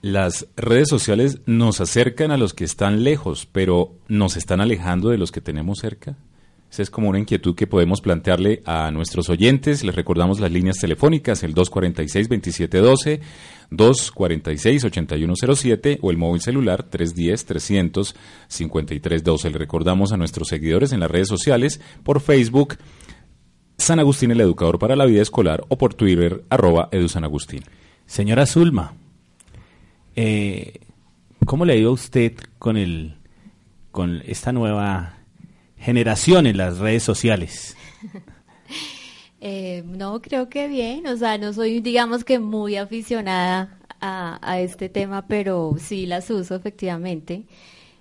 Las 0.00 0.46
redes 0.56 0.88
sociales 0.88 1.40
nos 1.44 1.80
acercan 1.80 2.30
a 2.30 2.38
los 2.38 2.54
que 2.54 2.64
están 2.64 3.04
lejos, 3.04 3.46
pero 3.52 3.92
nos 4.08 4.36
están 4.36 4.60
alejando 4.60 5.10
de 5.10 5.18
los 5.18 5.30
que 5.30 5.42
tenemos 5.42 5.78
cerca. 5.80 6.16
Esa 6.70 6.82
es 6.82 6.90
como 6.90 7.08
una 7.08 7.18
inquietud 7.18 7.56
que 7.56 7.66
podemos 7.66 8.00
plantearle 8.00 8.62
a 8.64 8.92
nuestros 8.92 9.28
oyentes. 9.28 9.82
Les 9.82 9.94
recordamos 9.94 10.38
las 10.38 10.52
líneas 10.52 10.78
telefónicas, 10.78 11.42
el 11.42 11.52
246-2712, 11.54 13.20
246-8107 13.72 15.98
o 16.00 16.12
el 16.12 16.16
móvil 16.16 16.40
celular 16.40 16.88
310-300-5312. 16.88 19.50
Le 19.50 19.58
recordamos 19.58 20.12
a 20.12 20.16
nuestros 20.16 20.46
seguidores 20.46 20.92
en 20.92 21.00
las 21.00 21.10
redes 21.10 21.26
sociales, 21.26 21.80
por 22.04 22.20
Facebook, 22.20 22.76
San 23.76 23.98
Agustín 23.98 24.30
el 24.30 24.40
Educador 24.40 24.78
para 24.78 24.94
la 24.94 25.06
Vida 25.06 25.22
Escolar 25.22 25.64
o 25.68 25.76
por 25.76 25.94
Twitter, 25.94 26.44
arroba 26.50 26.88
edusanagustín. 26.92 27.64
Señora 28.06 28.46
Zulma, 28.46 28.94
eh, 30.14 30.78
¿cómo 31.46 31.64
le 31.64 31.72
ha 31.72 31.76
ido 31.76 31.90
a 31.90 31.94
usted 31.94 32.34
con, 32.60 32.76
el, 32.76 33.16
con 33.90 34.22
esta 34.24 34.52
nueva 34.52 35.16
generación 35.80 36.46
en 36.46 36.56
las 36.56 36.78
redes 36.78 37.02
sociales? 37.02 37.76
Eh, 39.42 39.82
no, 39.86 40.20
creo 40.20 40.50
que 40.50 40.68
bien, 40.68 41.06
o 41.06 41.16
sea, 41.16 41.38
no 41.38 41.54
soy, 41.54 41.80
digamos 41.80 42.24
que 42.24 42.38
muy 42.38 42.76
aficionada 42.76 43.78
a, 43.98 44.38
a 44.42 44.60
este 44.60 44.90
tema, 44.90 45.26
pero 45.26 45.76
sí 45.78 46.04
las 46.04 46.28
uso 46.28 46.56
efectivamente. 46.56 47.44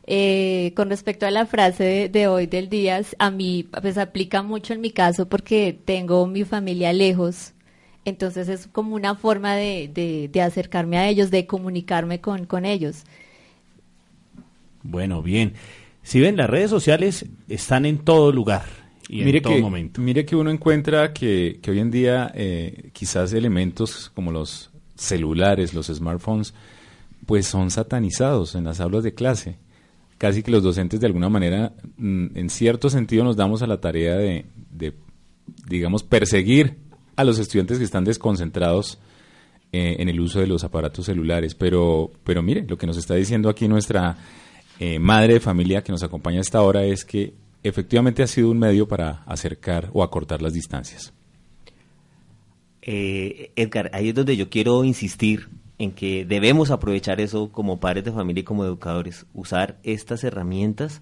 Eh, 0.05 0.73
con 0.75 0.89
respecto 0.89 1.25
a 1.25 1.31
la 1.31 1.45
frase 1.45 1.83
de, 1.85 2.09
de 2.09 2.27
hoy 2.27 2.47
del 2.47 2.67
día, 2.67 3.01
a 3.19 3.31
mí 3.31 3.69
pues 3.81 3.97
aplica 3.97 4.41
mucho 4.43 4.73
en 4.73 4.81
mi 4.81 4.91
caso 4.91 5.29
porque 5.29 5.79
tengo 5.85 6.27
mi 6.27 6.43
familia 6.43 6.91
lejos, 6.91 7.53
entonces 8.05 8.49
es 8.49 8.67
como 8.67 8.95
una 8.95 9.15
forma 9.15 9.55
de, 9.55 9.89
de, 9.93 10.27
de 10.27 10.41
acercarme 10.41 10.97
a 10.97 11.07
ellos, 11.07 11.31
de 11.31 11.45
comunicarme 11.45 12.19
con, 12.19 12.45
con 12.45 12.65
ellos. 12.65 13.03
Bueno, 14.83 15.21
bien. 15.21 15.53
Si 16.03 16.19
ven, 16.19 16.37
las 16.37 16.49
redes 16.49 16.69
sociales 16.69 17.25
están 17.47 17.85
en 17.85 17.99
todo 17.99 18.31
lugar 18.31 18.65
y 19.07 19.23
mire 19.23 19.39
en 19.39 19.43
todo 19.43 19.55
que, 19.55 19.61
momento. 19.61 20.01
Mire 20.01 20.25
que 20.25 20.35
uno 20.35 20.51
encuentra 20.51 21.13
que, 21.13 21.59
que 21.61 21.71
hoy 21.71 21.79
en 21.79 21.91
día 21.91 22.31
eh, 22.35 22.91
quizás 22.93 23.33
elementos 23.33 24.11
como 24.13 24.31
los 24.31 24.69
celulares, 24.95 25.73
los 25.73 25.87
smartphones, 25.87 26.53
pues 27.25 27.47
son 27.47 27.71
satanizados 27.71 28.55
en 28.55 28.65
las 28.65 28.79
aulas 28.79 29.03
de 29.03 29.13
clase. 29.13 29.57
Casi 30.17 30.43
que 30.43 30.51
los 30.51 30.63
docentes 30.63 30.99
de 30.99 31.07
alguna 31.07 31.29
manera, 31.29 31.73
mm, 31.97 32.37
en 32.37 32.49
cierto 32.49 32.89
sentido, 32.89 33.23
nos 33.23 33.35
damos 33.37 33.61
a 33.61 33.67
la 33.67 33.79
tarea 33.79 34.15
de, 34.15 34.45
de, 34.71 34.93
digamos, 35.67 36.03
perseguir 36.03 36.77
a 37.15 37.23
los 37.23 37.39
estudiantes 37.39 37.77
que 37.77 37.83
están 37.83 38.03
desconcentrados 38.03 38.99
eh, 39.71 39.97
en 39.99 40.09
el 40.09 40.19
uso 40.19 40.39
de 40.39 40.47
los 40.47 40.63
aparatos 40.63 41.05
celulares. 41.05 41.55
Pero, 41.55 42.11
pero 42.23 42.41
mire, 42.41 42.65
lo 42.67 42.77
que 42.77 42.87
nos 42.87 42.97
está 42.97 43.15
diciendo 43.15 43.49
aquí 43.49 43.67
nuestra 43.67 44.17
eh, 44.79 44.97
madre 44.99 45.33
de 45.33 45.39
familia 45.39 45.83
que 45.83 45.91
nos 45.91 46.03
acompaña 46.03 46.37
a 46.37 46.41
esta 46.41 46.61
hora 46.61 46.83
es 46.85 47.03
que 47.03 47.33
efectivamente 47.63 48.23
ha 48.23 48.27
sido 48.27 48.49
un 48.49 48.59
medio 48.59 48.87
para 48.87 49.23
acercar 49.25 49.89
o 49.93 50.03
acortar 50.03 50.41
las 50.41 50.53
distancias. 50.53 51.13
Eh, 52.81 53.51
Edgar, 53.55 53.91
ahí 53.93 54.09
es 54.09 54.15
donde 54.15 54.37
yo 54.37 54.49
quiero 54.49 54.83
insistir 54.83 55.49
en 55.77 55.91
que 55.91 56.25
debemos 56.25 56.71
aprovechar 56.71 57.21
eso 57.21 57.51
como 57.51 57.79
padres 57.79 58.05
de 58.05 58.11
familia 58.11 58.41
y 58.41 58.45
como 58.45 58.65
educadores, 58.65 59.25
usar 59.33 59.77
estas 59.83 60.23
herramientas 60.23 61.01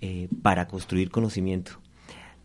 eh, 0.00 0.28
para 0.42 0.66
construir 0.66 1.10
conocimiento. 1.10 1.72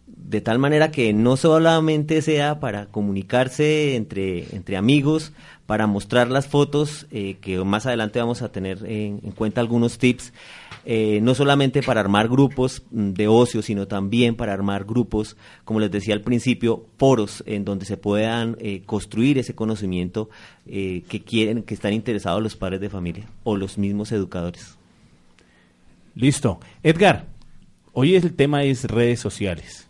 De 0.08 0.39
tal 0.39 0.60
manera 0.60 0.91
que 0.91 1.13
no 1.13 1.36
solamente 1.36 2.22
sea 2.22 2.60
para 2.60 2.86
comunicarse 2.88 3.96
entre, 3.96 4.56
entre 4.56 4.78
amigos, 4.78 5.34
para 5.65 5.88
mostrar 5.88 6.30
las 6.30 6.48
fotos, 6.48 7.08
eh, 7.12 7.38
que 7.41 7.58
más 7.63 7.88
adelante 7.88 8.20
vamos 8.20 8.41
a 8.44 8.52
tener 8.52 8.86
en, 8.86 9.20
en 9.24 9.32
cuenta 9.32 9.62
algunos 9.62 9.98
tips, 9.98 10.32
eh, 10.86 11.20
no 11.24 11.34
solamente 11.34 11.82
para 11.82 12.02
armar 12.02 12.28
grupos 12.28 12.84
mm, 12.91 13.13
de 13.13 13.28
ocio, 13.28 13.63
sino 13.63 13.88
también 13.88 14.36
para 14.36 14.54
armar 14.54 14.86
grupos, 14.86 15.38
como 15.63 15.80
les 15.80 15.89
decía 15.89 16.13
al 16.13 16.22
principio, 16.22 16.86
foros 16.98 17.44
en 17.48 17.65
donde 17.65 17.86
se 17.86 17.98
puedan 17.98 18.58
eh, 18.60 18.84
construir 18.86 19.39
ese 19.39 19.56
conocimiento 19.56 20.30
que 20.65 21.24
quieren, 21.24 21.62
que 21.62 21.76
están 21.76 21.94
interesados 21.94 22.41
los 22.41 22.56
padres 22.56 22.82
de 22.82 22.89
familia 22.89 23.30
o 23.44 23.56
los 23.56 23.78
mismos 23.78 24.12
educadores. 24.12 24.78
Listo. 26.15 26.60
Edgar, 26.82 27.28
hoy 27.94 28.15
el 28.15 28.34
tema 28.34 28.63
es 28.63 28.86
redes 28.86 29.20
sociales 29.20 29.88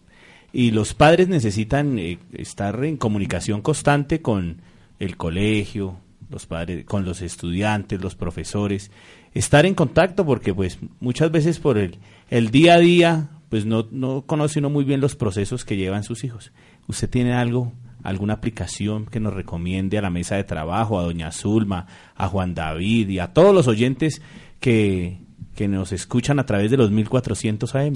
y 0.55 0.71
los 0.71 0.93
padres 0.93 1.27
necesitan 1.27 1.99
eh, 1.99 2.17
estar 2.31 2.85
en 2.85 2.95
comunicación 2.95 3.61
constante 3.61 4.21
con 4.21 4.61
el 4.99 5.17
colegio, 5.17 5.97
los 6.29 6.45
padres, 6.45 6.85
con 6.85 7.03
los 7.03 7.21
estudiantes, 7.21 7.99
los 8.01 8.15
profesores, 8.15 8.89
estar 9.33 9.65
en 9.65 9.75
contacto 9.75 10.25
porque 10.25 10.53
pues 10.53 10.79
muchas 11.01 11.29
veces 11.29 11.59
por 11.59 11.77
el, 11.77 11.97
el 12.29 12.51
día 12.51 12.75
a 12.75 12.79
día 12.79 13.29
pues 13.49 13.65
no, 13.65 13.85
no 13.91 14.21
conoce 14.21 14.59
uno 14.59 14.69
muy 14.69 14.85
bien 14.85 15.01
los 15.01 15.17
procesos 15.17 15.65
que 15.65 15.75
llevan 15.75 16.05
sus 16.05 16.23
hijos. 16.23 16.53
¿Usted 16.87 17.09
tiene 17.09 17.33
algo, 17.33 17.73
alguna 18.01 18.35
aplicación 18.35 19.07
que 19.07 19.19
nos 19.19 19.33
recomiende 19.33 19.97
a 19.97 20.01
la 20.01 20.09
mesa 20.09 20.37
de 20.37 20.45
trabajo, 20.45 20.97
a 20.97 21.03
doña 21.03 21.33
Zulma, 21.33 21.87
a 22.15 22.29
Juan 22.29 22.55
David 22.55 23.09
y 23.09 23.19
a 23.19 23.33
todos 23.33 23.53
los 23.53 23.67
oyentes 23.67 24.21
que, 24.61 25.19
que 25.53 25.67
nos 25.67 25.91
escuchan 25.91 26.39
a 26.39 26.45
través 26.45 26.71
de 26.71 26.77
los 26.77 26.91
1400 26.91 27.75
AM? 27.75 27.95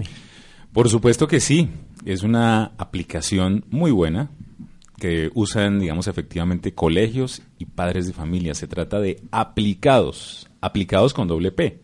Por 0.74 0.88
supuesto 0.88 1.28
que 1.28 1.40
sí, 1.40 1.70
es 2.06 2.24
una 2.24 2.72
aplicación 2.78 3.66
muy 3.70 3.92
buena 3.92 4.30
que 5.00 5.32
usan, 5.34 5.80
digamos, 5.80 6.08
efectivamente 6.08 6.74
colegios 6.74 7.42
y 7.58 7.66
padres 7.66 8.06
de 8.06 8.14
familia. 8.14 8.54
Se 8.54 8.68
trata 8.68 9.00
de 9.00 9.22
aplicados, 9.32 10.50
aplicados 10.62 11.14
con 11.14 11.28
doble 11.28 11.52
P. 11.52 11.82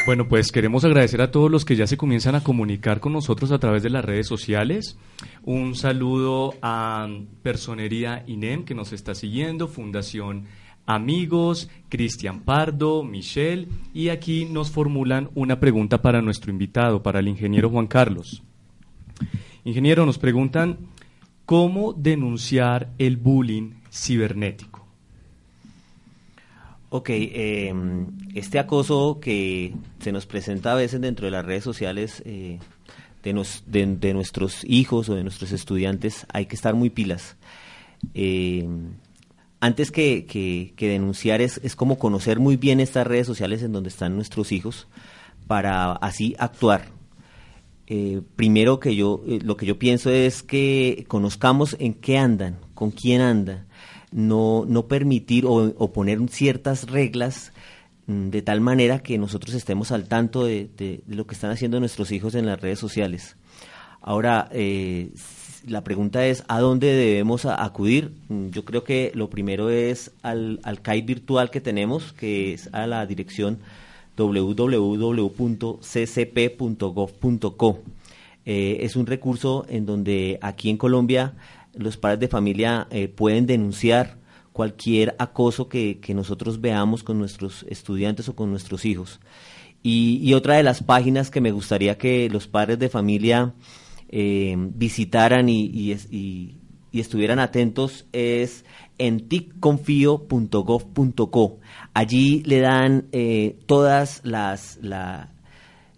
Bueno, 0.05 0.27
pues 0.27 0.51
queremos 0.51 0.85
agradecer 0.85 1.19
a 1.23 1.31
todos 1.31 1.49
los 1.49 1.65
que 1.65 1.75
ya 1.75 1.87
se 1.87 1.97
comienzan 1.97 2.35
a 2.35 2.43
comunicar 2.43 2.99
con 2.99 3.11
nosotros 3.13 3.51
a 3.51 3.57
través 3.57 3.81
de 3.81 3.89
las 3.89 4.05
redes 4.05 4.27
sociales. 4.27 4.99
Un 5.41 5.73
saludo 5.73 6.53
a 6.61 7.07
Personería 7.41 8.23
INEM 8.27 8.65
que 8.65 8.75
nos 8.75 8.93
está 8.93 9.15
siguiendo, 9.15 9.67
Fundación 9.67 10.45
Amigos, 10.85 11.71
Cristian 11.89 12.41
Pardo, 12.41 13.01
Michelle, 13.01 13.67
y 13.95 14.09
aquí 14.09 14.45
nos 14.45 14.69
formulan 14.69 15.31
una 15.33 15.59
pregunta 15.59 16.03
para 16.03 16.21
nuestro 16.21 16.51
invitado, 16.51 17.01
para 17.01 17.19
el 17.19 17.27
ingeniero 17.27 17.71
Juan 17.71 17.87
Carlos. 17.87 18.43
Ingeniero, 19.63 20.05
nos 20.05 20.19
preguntan, 20.19 20.77
¿cómo 21.45 21.93
denunciar 21.93 22.91
el 22.99 23.17
bullying 23.17 23.71
cibernético? 23.91 24.74
Ok, 26.89 27.09
em, 27.09 28.07
este 28.35 28.59
acoso 28.59 29.19
que 29.19 29.73
se 29.99 30.11
nos 30.11 30.25
presenta 30.25 30.71
a 30.71 30.75
veces 30.75 31.01
dentro 31.01 31.25
de 31.25 31.31
las 31.31 31.45
redes 31.45 31.63
sociales 31.63 32.21
eh, 32.25 32.59
de, 33.23 34.13
nuestros 34.13 34.63
hijos 34.65 35.09
o 35.09 35.15
de 35.15 35.23
nuestros 35.23 35.51
estudiantes, 35.51 36.27
hay 36.31 36.45
que 36.45 36.55
estar 36.55 36.75
muy 36.75 36.89
pilas. 36.91 37.37
Em, 38.13 38.93
antes 39.59 39.91
que, 39.91 40.73
denunciar 40.77 41.41
es, 41.41 41.59
es, 41.63 41.75
como 41.75 41.97
conocer 41.97 42.39
muy 42.39 42.55
bien 42.55 42.79
estas 42.79 43.07
redes 43.07 43.25
sociales 43.25 43.63
en 43.63 43.71
donde 43.71 43.89
están 43.89 44.15
nuestros 44.15 44.51
hijos 44.51 44.87
para 45.47 45.93
así 45.93 46.35
actuar. 46.37 46.89
Eh, 47.87 48.21
primero 48.35 48.79
que 48.79 48.95
yo, 48.95 49.23
eh, 49.27 49.39
lo 49.43 49.57
que 49.57 49.65
yo 49.65 49.79
pienso 49.79 50.11
es 50.11 50.43
que 50.43 51.05
conozcamos 51.07 51.75
en 51.79 51.93
qué 51.93 52.17
andan, 52.17 52.57
con 52.73 52.91
quién 52.91 53.21
andan 53.21 53.65
no, 54.11 54.65
no 54.67 54.87
permitir 54.87 55.45
o, 55.47 55.91
poner 55.93 56.19
ciertas 56.29 56.89
reglas 56.89 57.51
mm, 58.07 58.29
de 58.29 58.41
tal 58.41 58.61
manera 58.61 58.99
que 58.99 59.17
nosotros 59.17 59.53
estemos 59.55 59.91
al 59.91 60.07
tanto 60.07 60.45
de, 60.45 61.01
lo 61.07 61.27
que 61.27 61.35
están 61.35 61.51
haciendo 61.51 61.79
nuestros 61.79 62.11
hijos 62.11 62.35
en 62.35 62.45
las 62.45 62.59
redes 62.61 62.79
sociales. 62.79 63.35
Ahora, 64.01 64.49
eh, 64.51 65.09
la 65.67 65.83
pregunta 65.83 66.25
es, 66.27 66.43
¿a 66.47 66.59
dónde 66.59 66.93
debemos 66.93 67.45
acudir? 67.45 68.11
Mm, 68.29 68.49
yo 68.49 68.65
creo 68.65 68.83
que 68.83 69.11
lo 69.15 69.29
primero 69.29 69.69
es 69.69 70.11
al, 70.21 70.59
al 70.63 70.81
CAI 70.81 71.01
virtual 71.01 71.49
que 71.49 71.61
tenemos, 71.61 72.13
que 72.13 72.53
es 72.53 72.69
a 72.73 72.87
la 72.87 73.05
dirección 73.05 73.59
www.ccp.gov.co. 74.15 75.39
Eh, 78.45 78.77
es 78.81 78.95
un 78.95 79.07
recurso 79.07 79.65
en 79.67 79.85
donde 79.85 80.37
aquí 80.41 80.69
en 80.69 80.77
Colombia 80.77 81.33
los 81.77 81.97
padres 81.97 82.19
de 82.19 82.27
familia 82.27 82.87
eh, 82.89 83.07
pueden 83.07 83.45
denunciar 83.45 84.17
cualquier 84.55 85.15
acoso 85.19 85.67
que, 85.67 85.99
nosotros 86.15 86.61
veamos 86.61 87.03
con 87.03 87.19
nuestros 87.19 87.65
estudiantes 87.69 88.29
o 88.29 88.35
con 88.35 88.49
nuestros 88.51 88.85
hijos. 88.85 89.19
Y, 89.83 90.33
otra 90.33 90.55
de 90.55 90.63
las 90.63 90.81
páginas 90.81 91.29
que 91.29 91.41
me 91.41 91.51
gustaría 91.51 91.97
que 91.97 92.29
los 92.29 92.47
padres 92.47 92.79
de 92.79 92.87
familia 92.89 93.53
eh, 94.09 94.55
visitaran 94.57 95.49
y, 95.49 95.91
estuvieran 96.93 97.39
atentos 97.39 98.05
es 98.13 98.63
en 98.97 99.27
ticconfio.gov.co. 99.27 101.59
Allí 101.93 102.41
le 102.45 102.61
dan 102.61 103.07
eh, 103.11 103.59
todas 103.65 104.21
las, 104.23 104.79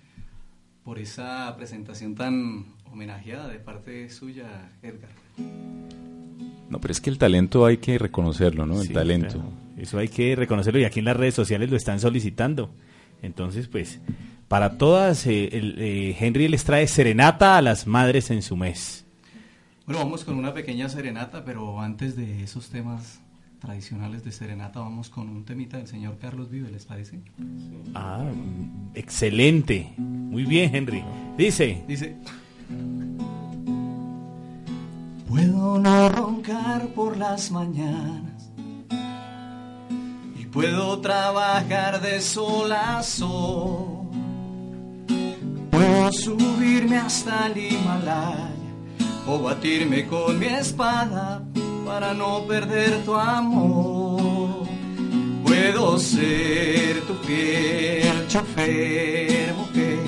por 0.83 0.99
esa 0.99 1.55
presentación 1.59 2.15
tan 2.15 2.65
homenajeada 2.91 3.47
de 3.47 3.59
parte 3.59 4.09
suya, 4.09 4.71
Edgar. 4.83 5.11
No, 6.71 6.81
pero 6.81 6.91
es 6.91 7.03
que 7.03 7.11
el 7.11 7.19
talento 7.19 7.67
hay 7.67 7.77
que 7.77 7.99
reconocerlo, 7.99 8.65
¿no? 8.65 8.81
El 8.81 8.91
talento. 8.91 9.45
Eso 9.77 9.99
hay 9.99 10.09
que 10.09 10.35
reconocerlo 10.37 10.81
y 10.81 10.85
aquí 10.85 11.01
en 11.01 11.05
las 11.05 11.19
redes 11.19 11.35
sociales 11.35 11.71
lo 11.71 11.77
están 11.77 12.01
solicitando. 12.01 12.71
Entonces, 13.21 13.69
pues, 13.69 14.01
para 14.49 14.79
todas, 14.79 15.27
eh, 15.27 15.51
el, 15.53 15.75
eh, 15.79 16.17
Henry 16.19 16.49
les 16.49 16.65
trae 16.65 16.87
serenata 16.87 17.59
a 17.59 17.63
las 17.63 17.87
madres 17.87 18.31
en 18.31 18.41
su 18.41 18.57
mes. 18.57 19.05
Bueno, 19.85 19.99
vamos 20.03 20.25
con 20.25 20.39
una 20.39 20.55
pequeña 20.55 20.89
serenata, 20.89 21.45
pero 21.45 21.79
antes 21.79 22.17
de 22.17 22.43
esos 22.43 22.71
temas 22.71 23.21
tradicionales 23.59 24.25
de 24.25 24.33
serenata, 24.33 24.81
vamos 24.81 25.11
con 25.11 25.29
un 25.29 25.45
temita 25.45 25.77
del 25.79 25.87
señor 25.87 26.19
Carlos 26.19 26.51
Vive, 26.51 26.71
¿les 26.71 26.85
parece? 26.85 27.21
Ah, 27.95 28.25
excelente. 28.95 29.93
Muy 29.97 30.45
bien, 30.45 30.75
Henry. 30.75 31.03
Dice. 31.37 31.85
Dice. 31.89 32.17
Puedo 35.29 35.79
no 35.79 36.09
roncar 36.09 36.89
por 36.89 37.17
las 37.17 37.51
mañanas 37.51 38.51
y 40.39 40.47
puedo 40.47 41.01
trabajar 41.01 42.01
de 42.01 42.21
sol 42.21 42.73
a 42.73 43.03
sol. 43.03 44.09
Puedo 45.71 46.13
subirme 46.13 46.97
hasta 46.97 47.49
el 47.49 47.73
Himalaya 47.73 48.53
o 49.27 49.41
batirme 49.41 50.07
con 50.07 50.39
mi 50.39 50.47
espada 50.47 51.43
para 51.87 52.13
no 52.13 52.45
perder 52.47 53.05
tu 53.05 53.15
amor. 53.15 54.67
Puedo 55.45 55.99
ser 55.99 57.01
tu 57.07 57.15
fiel 57.25 58.27
chofer, 58.27 59.55
mujer, 59.55 59.99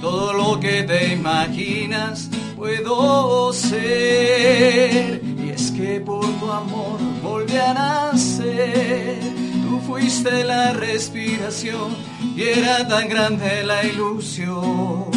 todo 0.00 0.32
lo 0.32 0.60
que 0.60 0.82
te 0.82 1.14
imaginas 1.14 2.28
puedo 2.56 3.52
ser. 3.52 5.22
Y 5.24 5.50
es 5.50 5.70
que 5.70 6.00
por 6.00 6.26
tu 6.40 6.50
amor 6.50 6.98
volví 7.22 7.56
a 7.56 7.72
nacer. 7.72 9.20
Tú 9.62 9.80
fuiste 9.86 10.42
la 10.44 10.72
respiración 10.72 11.94
y 12.36 12.42
era 12.42 12.86
tan 12.88 13.08
grande 13.08 13.62
la 13.62 13.84
ilusión. 13.84 15.15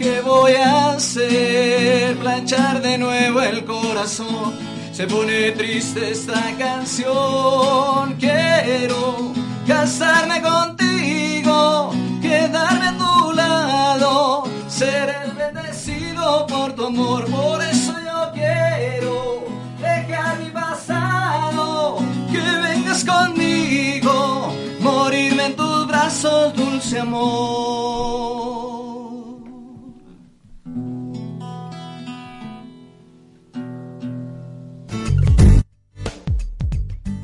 ¿Qué 0.00 0.22
voy 0.22 0.54
a 0.54 0.92
hacer? 0.92 2.16
Planchar 2.16 2.80
de 2.80 2.96
nuevo 2.98 3.40
el 3.42 3.64
corazón. 3.64 4.54
Se 4.92 5.06
pone 5.06 5.52
triste 5.52 6.10
esta 6.10 6.42
canción. 6.58 8.16
Quiero 8.18 9.32
casarme 9.66 10.42
contigo, 10.42 11.92
quedarme 12.20 12.86
a 12.88 12.98
tu 12.98 13.32
lado, 13.32 14.44
ser 14.68 15.14
el 15.24 15.32
bendecido 15.32 16.46
por 16.46 16.72
tu 16.72 16.86
amor. 16.86 17.26
Por 17.26 17.62
eso 17.62 17.92
yo 18.08 18.32
quiero 18.32 19.44
dejar 19.80 20.38
mi 20.38 20.50
pasado, 20.50 21.98
que 22.32 22.40
vengas 22.40 23.04
conmigo, 23.04 24.52
morirme 24.80 25.44
en 25.46 25.56
tus 25.56 25.86
brazos, 25.86 26.54
dulce 26.54 26.98
amor. 26.98 28.39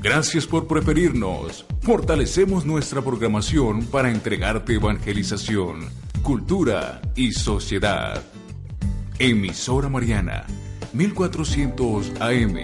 Gracias 0.08 0.46
por 0.46 0.68
preferirnos. 0.68 1.66
Fortalecemos 1.80 2.64
nuestra 2.64 3.02
programación 3.02 3.84
para 3.86 4.08
entregarte 4.08 4.74
evangelización, 4.74 5.80
cultura 6.22 7.02
y 7.16 7.32
sociedad. 7.32 8.22
Emisora 9.18 9.88
Mariana, 9.88 10.46
1400 10.92 12.12
AM 12.20 12.56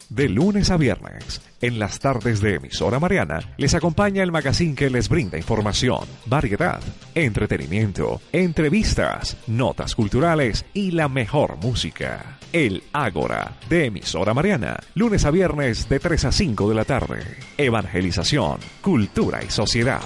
De 0.09 0.27
lunes 0.27 0.71
a 0.71 0.79
viernes, 0.79 1.43
en 1.61 1.79
las 1.79 1.99
tardes 1.99 2.41
de 2.41 2.55
emisora 2.55 2.99
Mariana, 2.99 3.41
les 3.59 3.75
acompaña 3.75 4.23
el 4.23 4.33
magazine 4.33 4.75
que 4.75 4.88
les 4.88 5.11
brinda 5.11 5.37
información, 5.37 6.01
variedad, 6.25 6.81
entretenimiento, 7.14 8.23
entrevistas, 8.33 9.37
notas 9.47 9.95
culturales 9.95 10.64
y 10.73 10.93
la 10.93 11.11
mejor 11.11 11.59
música. 11.59 12.38
El 12.55 12.83
Ágora 12.95 13.59
de 13.69 13.85
emisora 13.85 14.33
Mariana, 14.33 14.79
lunes 14.95 15.27
a 15.27 15.31
viernes 15.31 15.91
de 15.91 16.01
3 16.01 16.25
a 16.25 16.33
5 16.33 16.71
de 16.71 16.75
la 16.75 16.87
tarde. 16.87 17.21
Evangelización, 17.59 18.61
cultura 18.81 19.45
y 19.45 19.51
sociedad. 19.51 20.01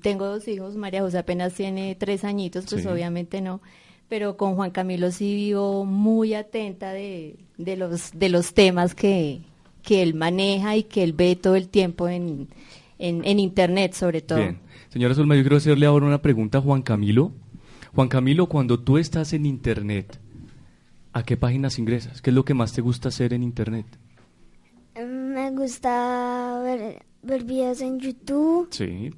tengo 0.00 0.26
dos 0.26 0.46
hijos, 0.46 0.76
María 0.76 1.00
José 1.02 1.18
apenas 1.18 1.54
tiene 1.54 1.96
tres 1.96 2.22
añitos, 2.24 2.66
pues 2.70 2.82
Sí. 2.82 2.88
obviamente 2.88 3.40
no. 3.40 3.60
Pero 4.08 4.36
con 4.36 4.54
Juan 4.54 4.70
Camilo 4.70 5.10
sí 5.10 5.34
vivo 5.34 5.84
muy 5.84 6.34
atenta 6.34 6.92
de, 6.92 7.36
de, 7.58 7.76
los, 7.76 8.12
de 8.12 8.28
los 8.28 8.54
temas 8.54 8.94
que, 8.94 9.40
que 9.82 10.02
él 10.02 10.14
maneja 10.14 10.76
y 10.76 10.84
que 10.84 11.02
él 11.02 11.12
ve 11.12 11.34
todo 11.34 11.56
el 11.56 11.68
tiempo 11.68 12.06
en, 12.08 12.48
en, 13.00 13.24
en 13.24 13.40
Internet, 13.40 13.94
sobre 13.94 14.20
todo. 14.22 14.38
Bien. 14.38 14.58
Señora 14.90 15.14
Zulma, 15.16 15.34
yo 15.34 15.42
quiero 15.42 15.56
hacerle 15.56 15.86
ahora 15.86 16.06
una 16.06 16.22
pregunta 16.22 16.58
a 16.58 16.60
Juan 16.60 16.82
Camilo. 16.82 17.32
Juan 17.92 18.06
Camilo, 18.08 18.46
cuando 18.46 18.78
tú 18.78 18.98
estás 18.98 19.32
en 19.32 19.46
Internet, 19.46 20.20
¿a 21.14 21.22
qué 21.22 21.36
páginas 21.38 21.78
ingresas? 21.78 22.20
¿Qué 22.20 22.30
es 22.30 22.34
lo 22.36 22.44
que 22.44 22.52
más 22.54 22.72
te 22.72 22.82
gusta 22.82 23.08
hacer 23.08 23.32
en 23.32 23.42
Internet? 23.42 23.86
Me 24.96 25.50
gusta 25.52 26.60
ver, 26.62 27.04
ver 27.22 27.44
videos 27.44 27.80
en 27.80 27.98
YouTube. 27.98 28.68
Sí. 28.70 29.10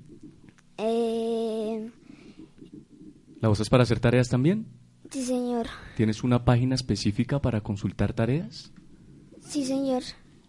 Eh, 0.78 1.90
¿La 3.40 3.50
usas 3.50 3.68
para 3.68 3.82
hacer 3.82 3.98
tareas 3.98 4.28
también? 4.28 4.66
sí, 5.10 5.24
señor. 5.24 5.66
¿Tienes 5.96 6.22
una 6.24 6.44
página 6.44 6.74
específica 6.74 7.40
para 7.40 7.60
consultar 7.62 8.12
tareas? 8.12 8.72
Sí, 9.40 9.64
señor. 9.64 10.02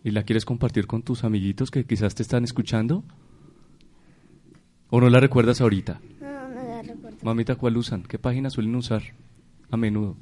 ¿Y 0.04 0.12
la 0.12 0.24
quieres 0.24 0.46
compartir 0.46 0.88
con 0.88 1.02
tus 1.04 1.24
amiguitos 1.24 1.72
que 1.72 1.86
quizás 1.86 2.16
te 2.16 2.24
están 2.24 2.44
escuchando? 2.44 3.04
¿O 4.90 5.00
no 5.02 5.10
la 5.10 5.20
recuerdas 5.20 5.62
ahorita? 5.62 6.02
No, 6.22 6.48
no 6.50 6.64
la 6.64 6.82
recuerdo. 6.82 7.18
Mamita, 7.22 7.56
¿cuál 7.56 7.78
usan? 7.78 8.04
¿Qué 8.04 8.18
página 8.18 8.50
suelen 8.50 8.76
usar 8.76 9.04
a 9.70 9.78
menudo? 9.78 10.16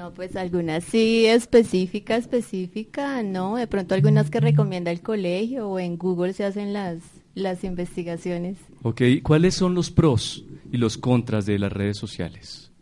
No, 0.00 0.14
pues 0.14 0.34
algunas 0.34 0.82
sí 0.82 1.26
específica, 1.26 2.16
específica, 2.16 3.22
no. 3.22 3.56
De 3.56 3.66
pronto 3.66 3.94
algunas 3.94 4.30
que 4.30 4.40
recomienda 4.40 4.90
el 4.90 5.02
colegio 5.02 5.68
o 5.68 5.78
en 5.78 5.98
Google 5.98 6.32
se 6.32 6.42
hacen 6.42 6.72
las, 6.72 7.02
las 7.34 7.64
investigaciones. 7.64 8.56
Ok, 8.82 9.02
¿cuáles 9.22 9.56
son 9.56 9.74
los 9.74 9.90
pros 9.90 10.42
y 10.72 10.78
los 10.78 10.96
contras 10.96 11.44
de 11.44 11.58
las 11.58 11.70
redes 11.70 11.98
sociales? 11.98 12.72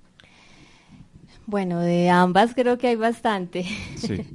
Bueno, 1.45 1.81
de 1.81 2.09
ambas 2.09 2.55
creo 2.55 2.79
que 2.79 2.87
hay 2.87 2.97
bastante. 2.97 3.66
Sí. 3.97 4.21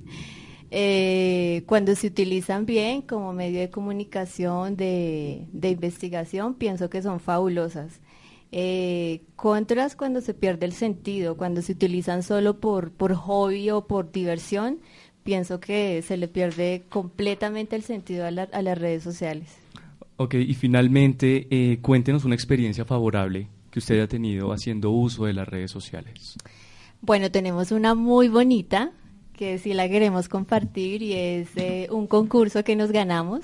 Eh, 0.76 1.62
cuando 1.68 1.96
se 1.96 2.08
utilizan 2.08 2.66
bien 2.66 3.04
como 3.04 3.32
medio 3.32 3.60
de 3.60 3.70
comunicación, 3.70 4.76
de, 4.76 5.46
de 5.52 5.70
investigación, 5.70 6.56
pienso 6.56 6.90
que 6.90 7.04
son 7.04 7.20
fabulosas. 7.20 8.00
Eh, 8.56 9.24
contras 9.36 9.96
cuando 9.96 10.22
se 10.22 10.36
pierde 10.36 10.68
el 10.68 10.74
sentido, 10.74 11.36
cuando 11.38 11.64
se 11.64 11.72
utilizan 11.72 12.22
solo 12.22 12.60
por, 12.60 12.92
por 12.92 13.16
hobby 13.16 13.72
o 13.72 13.88
por 13.88 14.12
diversión, 14.12 14.78
pienso 15.24 15.60
que 15.60 16.04
se 16.04 16.18
le 16.18 16.28
pierde 16.28 16.84
completamente 16.90 17.76
el 17.76 17.82
sentido 17.82 18.28
a, 18.28 18.32
la- 18.32 18.44
a 18.52 18.62
las 18.62 18.78
redes 18.78 19.02
sociales. 19.02 19.50
Ok, 20.18 20.36
y 20.36 20.54
finalmente, 20.54 21.48
eh, 21.50 21.80
cuéntenos 21.82 22.26
una 22.26 22.36
experiencia 22.36 22.86
favorable 22.86 23.48
que 23.72 23.80
usted 23.80 23.96
haya 23.96 24.08
tenido 24.08 24.54
haciendo 24.54 24.92
uso 24.92 25.26
de 25.26 25.34
las 25.34 25.48
redes 25.48 25.72
sociales. 25.72 26.36
Bueno, 27.02 27.32
tenemos 27.32 27.72
una 27.72 27.96
muy 27.96 28.28
bonita 28.28 28.92
que 29.36 29.58
sí 29.58 29.74
la 29.74 29.90
queremos 29.90 30.30
compartir 30.30 31.02
y 31.02 31.14
es 31.14 31.50
eh, 31.58 31.88
un 31.90 32.06
concurso 32.06 32.64
que 32.64 32.76
nos 32.76 32.92
ganamos. 32.92 33.42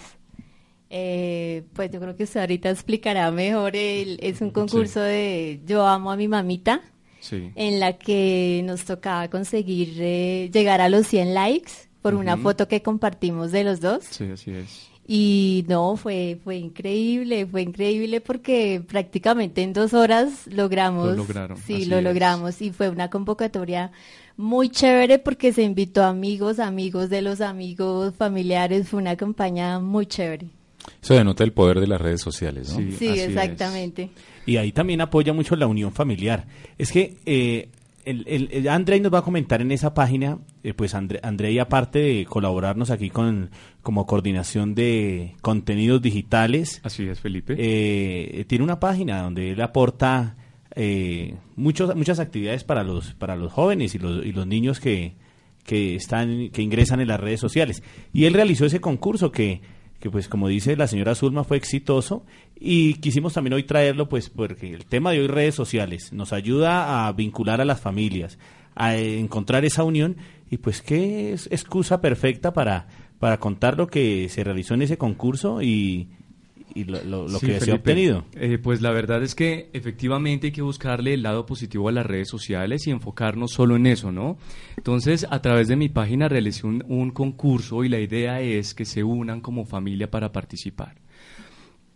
Eh, 0.89 1.63
pues 1.73 1.91
yo 1.91 1.99
creo 1.99 2.15
que 2.15 2.23
usted 2.23 2.39
ahorita 2.39 2.69
explicará 2.69 3.29
mejor. 3.31 3.75
el- 3.75 4.17
es 4.21 4.41
un 4.41 4.49
concurso 4.51 4.99
de 5.01 5.61
Yo 5.65 5.85
amo 5.87 6.11
a 6.11 6.15
mi 6.15 6.27
mamita, 6.27 6.81
Sí. 7.19 7.51
en 7.55 7.79
la 7.79 7.93
que 7.97 8.61
nos 8.65 8.85
tocaba 8.85 9.27
conseguir 9.29 9.93
eh, 9.99 10.49
llegar 10.53 10.81
a 10.81 10.89
los 10.89 11.05
100 11.07 11.33
likes 11.33 11.71
por 12.01 12.15
una 12.15 12.37
foto 12.37 12.67
que 12.67 12.81
compartimos 12.81 13.51
de 13.51 13.63
los 13.65 13.81
dos. 13.81 14.03
Sí, 14.09 14.23
así 14.31 14.51
es. 14.51 14.87
Y 15.11 15.65
no, 15.67 15.95
fue, 15.97 16.39
fue 16.43 16.57
increíble, 16.57 17.45
fue 17.45 17.63
increíble 17.63 18.21
porque 18.21 18.81
prácticamente 18.87 19.61
en 19.63 19.73
dos 19.73 19.93
horas 19.93 20.45
logramos. 20.47 21.07
Lo 21.09 21.15
lograron, 21.15 21.57
Sí, 21.57 21.85
lo 21.85 21.97
es. 21.97 22.03
logramos. 22.03 22.61
Y 22.61 22.71
fue 22.71 22.89
una 22.89 23.09
convocatoria 23.09 23.91
muy 24.37 24.69
chévere 24.69 25.17
porque 25.19 25.51
se 25.51 25.63
invitó 25.63 26.03
amigos, 26.03 26.59
amigos 26.59 27.09
de 27.09 27.21
los 27.23 27.41
amigos, 27.41 28.13
familiares. 28.15 28.87
Fue 28.87 28.99
una 29.01 29.15
campaña 29.17 29.79
muy 29.79 30.05
chévere. 30.05 30.47
Eso 31.01 31.13
denota 31.13 31.43
el 31.43 31.53
poder 31.53 31.79
de 31.79 31.87
las 31.87 31.99
redes 32.01 32.21
sociales, 32.21 32.69
¿no? 32.77 32.91
Sí, 32.97 33.07
exactamente. 33.07 34.09
Y 34.45 34.57
ahí 34.57 34.71
también 34.71 35.01
apoya 35.01 35.33
mucho 35.33 35.55
la 35.55 35.67
unión 35.67 35.91
familiar. 35.91 36.45
Es 36.77 36.91
que 36.91 37.17
eh, 37.25 37.69
el, 38.05 38.23
el, 38.27 38.49
el 38.51 38.67
Andrei 38.67 38.99
nos 38.99 39.13
va 39.13 39.19
a 39.19 39.21
comentar 39.21 39.61
en 39.61 39.71
esa 39.71 39.93
página, 39.93 40.39
eh, 40.63 40.73
pues 40.73 40.95
Andre, 40.95 41.19
Andrei 41.21 41.59
aparte 41.59 41.99
de 41.99 42.25
colaborarnos 42.25 42.89
aquí 42.89 43.09
con 43.09 43.51
como 43.81 44.05
coordinación 44.05 44.75
de 44.75 45.35
contenidos 45.41 46.01
digitales, 46.01 46.81
Así 46.83 47.07
es, 47.07 47.19
Felipe. 47.19 47.55
eh, 47.57 48.45
tiene 48.47 48.63
una 48.63 48.79
página 48.79 49.21
donde 49.21 49.51
él 49.51 49.61
aporta 49.61 50.35
eh, 50.75 51.35
muchos, 51.55 51.95
muchas 51.95 52.19
actividades 52.19 52.63
para 52.63 52.83
los 52.83 53.13
para 53.15 53.35
los 53.35 53.51
jóvenes 53.51 53.95
y 53.95 53.99
los, 53.99 54.25
y 54.25 54.31
los 54.31 54.47
niños 54.47 54.79
que, 54.79 55.13
que 55.63 55.95
están 55.95 56.49
que 56.49 56.61
ingresan 56.61 56.99
en 57.01 57.07
las 57.09 57.19
redes 57.19 57.39
sociales. 57.39 57.83
Y 58.13 58.25
él 58.25 58.33
realizó 58.33 58.65
ese 58.65 58.79
concurso 58.81 59.31
que 59.31 59.61
que 59.99 60.09
pues 60.09 60.27
como 60.27 60.47
dice 60.47 60.75
la 60.75 60.87
señora 60.87 61.15
Zulma 61.15 61.43
fue 61.43 61.57
exitoso 61.57 62.25
y 62.59 62.95
quisimos 62.95 63.33
también 63.33 63.53
hoy 63.53 63.63
traerlo 63.63 64.09
pues 64.09 64.29
porque 64.29 64.73
el 64.73 64.85
tema 64.85 65.11
de 65.11 65.19
hoy 65.19 65.27
redes 65.27 65.55
sociales 65.55 66.13
nos 66.13 66.33
ayuda 66.33 67.07
a 67.07 67.11
vincular 67.11 67.61
a 67.61 67.65
las 67.65 67.81
familias, 67.81 68.39
a 68.75 68.95
encontrar 68.95 69.65
esa 69.65 69.83
unión 69.83 70.17
y 70.49 70.57
pues 70.57 70.81
qué 70.81 71.33
es 71.33 71.47
excusa 71.51 72.01
perfecta 72.01 72.53
para 72.53 72.87
para 73.19 73.37
contar 73.37 73.77
lo 73.77 73.87
que 73.87 74.29
se 74.29 74.43
realizó 74.43 74.73
en 74.73 74.81
ese 74.81 74.97
concurso 74.97 75.61
y, 75.61 76.07
y 76.79 76.83
lo, 76.85 77.03
lo- 77.03 77.27
lo 77.27 77.39
Sí, 77.39 77.47
que 77.47 77.59
se 77.59 77.71
ha 77.71 77.75
obtenido. 77.75 78.25
Eh, 78.33 78.57
pues 78.61 78.81
la 78.81 78.91
verdad 78.91 79.21
es 79.23 79.35
que 79.35 79.69
efectivamente 79.73 80.47
hay 80.47 80.51
que 80.53 80.61
buscarle 80.61 81.13
el 81.13 81.23
lado 81.23 81.45
positivo 81.45 81.89
a 81.89 81.91
las 81.91 82.05
redes 82.05 82.27
sociales 82.29 82.85
y 82.87 82.91
enfocarnos 82.91 83.51
solo 83.51 83.75
en 83.75 83.85
eso, 83.87 84.11
¿no? 84.11 84.37
Entonces, 84.77 85.27
a 85.29 85.41
través 85.41 85.67
de 85.67 85.75
mi 85.75 85.89
página 85.89 86.27
realicé 86.29 86.65
un, 86.67 86.83
un 86.87 87.11
concurso 87.11 87.83
y 87.83 87.89
la 87.89 87.99
idea 87.99 88.41
es 88.41 88.73
que 88.73 88.85
se 88.85 89.03
unan 89.03 89.41
como 89.41 89.65
familia 89.65 90.09
para 90.09 90.31
participar. 90.31 90.95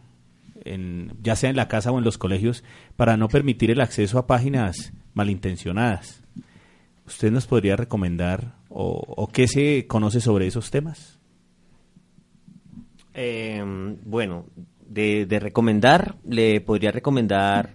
en, 0.64 1.12
ya 1.22 1.36
sea 1.36 1.50
en 1.50 1.56
la 1.56 1.68
casa 1.68 1.92
o 1.92 1.98
en 1.98 2.04
los 2.04 2.18
colegios, 2.18 2.64
para 2.96 3.16
no 3.16 3.28
permitir 3.28 3.70
el 3.70 3.80
acceso 3.80 4.18
a 4.18 4.26
páginas 4.26 4.92
malintencionadas. 5.14 6.22
¿Usted 7.06 7.32
nos 7.32 7.46
podría 7.46 7.76
recomendar 7.76 8.54
o, 8.68 9.28
qué 9.32 9.48
se 9.48 9.86
conoce 9.86 10.20
sobre 10.20 10.46
esos 10.46 10.70
temas? 10.70 11.18
Eh, 13.14 13.62
bueno, 14.04 14.46
de, 14.86 15.26
recomendar, 15.40 16.16
le 16.24 16.60
podría 16.60 16.92
recomendar 16.92 17.74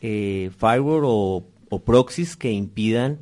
eh, 0.00 0.50
firewall 0.56 1.02
o, 1.04 1.44
proxies 1.84 2.36
que 2.36 2.50
impidan 2.50 3.18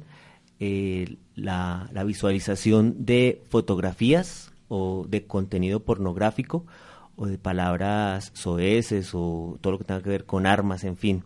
eh, 0.61 1.17
la 1.35 2.05
visualización 2.05 3.05
de 3.05 3.43
fotografías 3.49 4.53
o 4.69 5.07
de 5.09 5.27
contenido 5.27 5.81
pornográfico 5.81 6.67
o 7.19 7.27
de 7.27 7.37
palabras 7.37 8.31
soeces 8.35 9.11
o 9.13 9.59
todo 9.61 9.73
lo 9.73 9.79
que 9.79 9.85
tenga 9.85 10.03
que 10.03 10.09
ver 10.09 10.25
con 10.25 10.47
armas, 10.47 10.85
en 10.85 10.97
fin. 10.97 11.25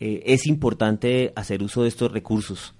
Eh, 0.00 0.22
es 0.26 0.46
importante 0.46 1.32
hacer 1.36 1.62
uso 1.62 1.82
de 1.82 1.88
estos 1.88 2.12
recursos 2.12 2.74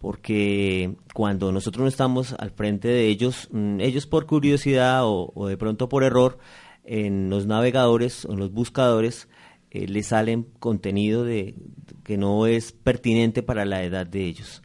porque 0.00 0.96
cuando 1.12 1.52
nosotros 1.52 1.82
no 1.82 1.88
estamos 1.88 2.32
al 2.32 2.50
frente 2.50 2.88
de 2.88 3.08
ellos, 3.08 3.48
mm, 3.52 3.80
ellos 3.80 4.06
por 4.06 4.26
curiosidad 4.26 5.02
o, 5.04 5.46
de 5.46 5.56
pronto 5.58 5.88
por 5.88 6.04
error, 6.04 6.38
en 6.84 7.28
los 7.28 7.46
navegadores 7.46 8.24
o 8.24 8.32
en 8.32 8.38
los 8.38 8.50
buscadores, 8.50 9.28
eh, 9.70 9.86
les 9.86 10.06
salen 10.06 10.46
contenido 10.58 11.24
de 11.24 11.54
que 12.10 12.18
no 12.18 12.48
es 12.48 12.72
pertinente 12.72 13.40
para 13.40 13.64
la 13.64 13.84
edad 13.84 14.04
de 14.04 14.26
ellos. 14.26 14.62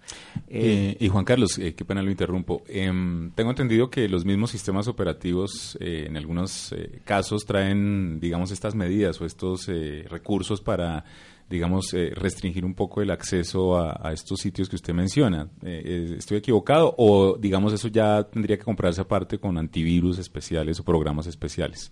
Eh, 0.47 0.97
y 0.99 1.09
Juan 1.09 1.25
Carlos, 1.25 1.59
eh, 1.59 1.75
qué 1.75 1.85
pena 1.85 2.01
lo 2.01 2.09
interrumpo. 2.09 2.63
Em, 2.67 3.29
tengo 3.35 3.51
entendido 3.51 3.91
que 3.91 4.09
los 4.09 4.25
mismos 4.25 4.49
sistemas 4.49 4.87
operativos 4.87 5.77
en 5.79 6.17
algunos 6.17 6.73
casos 7.03 7.45
traen, 7.45 8.19
digamos, 8.19 8.49
estas 8.49 8.73
medidas 8.73 9.21
o 9.21 9.27
estos 9.27 9.67
recursos 10.09 10.59
para 10.59 11.05
digamos, 11.47 11.91
restringir 12.15 12.65
un 12.65 12.73
poco 12.73 13.03
el 13.03 13.11
acceso 13.11 13.77
a, 13.77 13.99
a 14.01 14.11
estos 14.11 14.39
sitios 14.39 14.67
que 14.67 14.75
usted 14.77 14.95
menciona. 14.95 15.47
¿Estoy 15.61 16.37
equivocado 16.37 16.95
o, 16.97 17.37
digamos, 17.37 17.73
eso 17.73 17.89
ya 17.89 18.23
tendría 18.23 18.57
que 18.57 18.63
comprarse 18.63 19.01
aparte 19.01 19.37
con 19.37 19.55
antivirus 19.59 20.17
especiales 20.17 20.79
o 20.79 20.83
programas 20.83 21.27
especiales? 21.27 21.91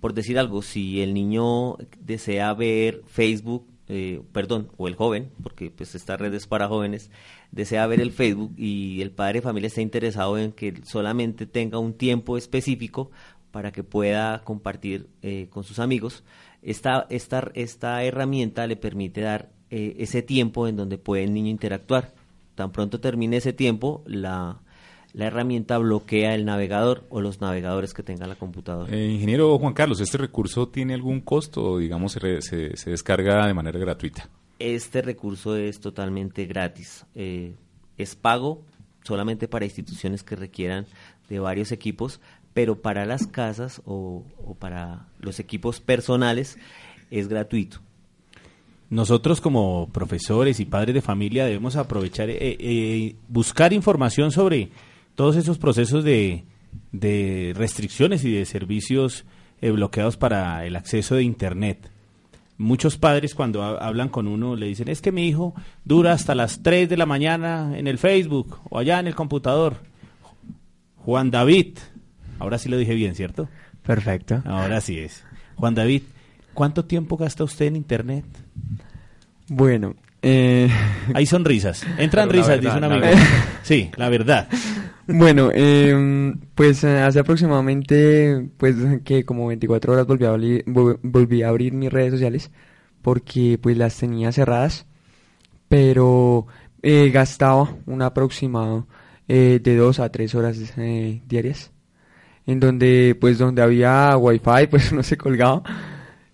Por 0.00 0.12
decir 0.12 0.38
algo, 0.38 0.60
si 0.60 1.00
el 1.00 1.14
niño 1.14 1.78
desea 1.98 2.52
ver 2.52 3.00
Facebook 3.06 3.71
eh, 3.88 4.22
perdón, 4.32 4.70
o 4.76 4.88
el 4.88 4.94
joven, 4.94 5.30
porque 5.42 5.70
pues 5.70 5.94
esta 5.94 6.16
red 6.16 6.32
es 6.34 6.46
para 6.46 6.68
jóvenes, 6.68 7.10
desea 7.50 7.86
ver 7.86 8.00
el 8.00 8.12
Facebook 8.12 8.52
y 8.56 9.02
el 9.02 9.10
padre 9.10 9.34
de 9.34 9.42
familia 9.42 9.66
está 9.66 9.80
interesado 9.80 10.38
en 10.38 10.52
que 10.52 10.74
solamente 10.84 11.46
tenga 11.46 11.78
un 11.78 11.94
tiempo 11.94 12.36
específico 12.36 13.10
para 13.50 13.70
que 13.70 13.84
pueda 13.84 14.42
compartir 14.44 15.08
eh, 15.20 15.48
con 15.50 15.62
sus 15.62 15.78
amigos, 15.78 16.24
esta, 16.62 17.06
esta, 17.10 17.50
esta 17.54 18.02
herramienta 18.02 18.66
le 18.66 18.76
permite 18.76 19.20
dar 19.20 19.50
eh, 19.70 19.96
ese 19.98 20.22
tiempo 20.22 20.68
en 20.68 20.76
donde 20.76 20.96
puede 20.96 21.24
el 21.24 21.34
niño 21.34 21.50
interactuar. 21.50 22.14
Tan 22.54 22.72
pronto 22.72 23.00
termine 23.00 23.38
ese 23.38 23.52
tiempo, 23.52 24.02
la, 24.06 24.61
la 25.14 25.26
herramienta 25.26 25.78
bloquea 25.78 26.34
el 26.34 26.44
navegador 26.44 27.04
o 27.10 27.20
los 27.20 27.40
navegadores 27.40 27.92
que 27.92 28.02
tenga 28.02 28.26
la 28.26 28.34
computadora. 28.34 28.94
Eh, 28.94 29.08
ingeniero 29.08 29.58
Juan 29.58 29.74
Carlos, 29.74 30.00
¿este 30.00 30.18
recurso 30.18 30.68
tiene 30.68 30.94
algún 30.94 31.20
costo 31.20 31.62
o 31.62 31.78
digamos 31.78 32.12
se, 32.12 32.40
se, 32.40 32.90
descarga 32.90 33.46
de 33.46 33.54
manera 33.54 33.78
gratuita? 33.78 34.28
Este 34.58 35.02
recurso 35.02 35.56
es 35.56 35.80
totalmente 35.80 36.46
gratis. 36.46 37.04
Eh, 37.14 37.54
es 37.98 38.14
pago 38.14 38.62
solamente 39.02 39.48
para 39.48 39.64
instituciones 39.64 40.22
que 40.22 40.36
requieran 40.36 40.86
de 41.28 41.40
varios 41.40 41.72
equipos, 41.72 42.20
pero 42.54 42.80
para 42.80 43.04
las 43.04 43.26
casas 43.26 43.82
o, 43.84 44.24
para 44.58 45.06
los 45.20 45.40
equipos 45.40 45.80
personales 45.80 46.58
es 47.10 47.28
gratuito. 47.28 47.80
Nosotros 48.88 49.40
como 49.40 49.88
profesores 49.90 50.60
y 50.60 50.66
padres 50.66 50.94
de 50.94 51.00
familia 51.00 51.46
debemos 51.46 51.76
aprovechar, 51.76 52.28
eh, 52.28 52.38
eh 52.40 53.16
buscar 53.28 53.72
información 53.72 54.32
sobre 54.32 54.70
todos 55.14 55.36
esos 55.36 55.58
procesos 55.58 56.04
de, 56.04 56.44
de 56.92 57.52
restricciones 57.56 58.24
y 58.24 58.32
de 58.32 58.44
servicios 58.44 59.24
eh, 59.60 59.70
bloqueados 59.70 60.16
para 60.16 60.64
el 60.66 60.76
acceso 60.76 61.14
de 61.14 61.22
Internet. 61.22 61.90
Muchos 62.58 62.98
padres 62.98 63.34
cuando 63.34 63.62
hablan 63.62 64.08
con 64.08 64.28
uno 64.28 64.56
le 64.56 64.66
dicen, 64.66 64.88
es 64.88 65.00
que 65.00 65.10
mi 65.10 65.26
hijo 65.26 65.54
dura 65.84 66.12
hasta 66.12 66.34
las 66.34 66.62
3 66.62 66.88
de 66.88 66.96
la 66.96 67.06
mañana 67.06 67.76
en 67.76 67.86
el 67.86 67.98
Facebook 67.98 68.58
o 68.70 68.78
allá 68.78 69.00
en 69.00 69.06
el 69.06 69.14
computador. 69.14 69.76
Juan 70.98 71.30
David, 71.30 71.78
ahora 72.38 72.58
sí 72.58 72.68
lo 72.68 72.76
dije 72.76 72.94
bien, 72.94 73.14
¿cierto? 73.14 73.48
Perfecto. 73.84 74.42
Ahora 74.44 74.80
sí 74.80 74.98
es. 74.98 75.24
Juan 75.56 75.74
David, 75.74 76.02
¿cuánto 76.54 76.84
tiempo 76.84 77.16
gasta 77.16 77.42
usted 77.42 77.66
en 77.66 77.76
Internet? 77.76 78.24
Bueno, 79.48 79.96
eh... 80.20 80.70
hay 81.14 81.26
sonrisas. 81.26 81.84
Entran 81.98 82.30
risas, 82.30 82.60
dice 82.60 82.76
un 82.76 82.84
amigo. 82.84 83.06
Sí, 83.62 83.90
la 83.96 84.08
verdad. 84.08 84.48
Bueno, 85.08 85.50
eh, 85.52 86.32
pues 86.54 86.84
eh, 86.84 87.00
hace 87.00 87.18
aproximadamente, 87.18 88.48
pues 88.56 88.76
que 89.04 89.24
como 89.24 89.48
24 89.48 89.92
horas 89.94 90.06
volví 90.06 90.24
a, 90.24 90.28
abrir, 90.30 90.64
volví 90.66 91.42
a 91.42 91.48
abrir 91.48 91.72
mis 91.72 91.92
redes 91.92 92.12
sociales 92.12 92.52
porque 93.02 93.58
pues 93.60 93.76
las 93.76 93.96
tenía 93.98 94.30
cerradas, 94.30 94.86
pero 95.68 96.46
eh, 96.82 97.10
gastaba 97.10 97.76
un 97.86 98.02
aproximado 98.02 98.86
eh, 99.28 99.60
de 99.62 99.76
2 99.76 99.98
a 100.00 100.12
3 100.12 100.34
horas 100.36 100.58
diarias, 100.76 101.72
en 102.46 102.60
donde 102.60 103.16
pues 103.20 103.38
donde 103.38 103.62
había 103.62 104.16
wifi 104.16 104.66
pues 104.70 104.92
uno 104.92 105.02
se 105.02 105.16
colgaba 105.16 105.62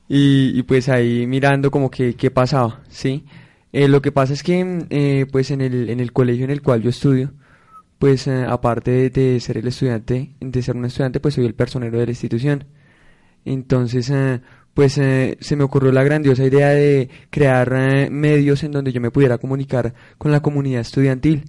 y, 0.09 0.59
y 0.59 0.63
pues 0.65 0.89
ahí 0.91 1.27
mirando 1.27 1.71
como 1.71 1.91
que 1.91 2.15
qué 2.17 2.31
pasaba, 2.31 2.83
¿sí? 2.89 3.25
lo 3.73 4.03
que 4.03 4.13
pasa 4.13 4.33
es 4.35 4.43
que 4.43 5.27
pues 5.33 5.51
en 5.51 5.61
el, 5.63 5.91
en 5.91 6.01
el 6.01 6.13
colegio 6.13 6.45
en 6.45 6.51
el 6.51 6.63
cual 6.63 6.83
yo 6.83 6.91
estudio, 6.91 7.33
pues 7.99 8.27
eh, 8.29 8.45
aparte 8.49 9.11
de, 9.11 9.41
ser 9.41 9.59
el 9.59 9.67
estudiante, 9.67 10.31
de 10.41 10.63
ser 10.63 10.77
un 10.77 10.85
estudiante, 10.85 11.21
pues 11.21 11.35
soy 11.35 11.47
el 11.47 11.55
personero 11.55 11.99
de 11.99 12.07
la 12.07 12.13
institución. 12.13 12.65
Entonces, 13.45 14.09
eh, 14.11 14.41
pues 14.75 14.99
eh, 14.99 15.37
se 15.41 15.57
me 15.57 15.65
ocurrió 15.65 15.91
la 15.91 16.05
grandiosa 16.05 16.45
idea 16.45 16.69
de 16.69 17.09
crear 17.31 18.11
medios 18.11 18.63
en 18.63 18.73
donde 18.73 18.93
yo 18.93 19.01
me 19.01 19.11
pudiera 19.11 19.39
comunicar 19.39 19.95
con 20.17 20.31
la 20.31 20.41
comunidad 20.41 20.83
estudiantil 20.83 21.45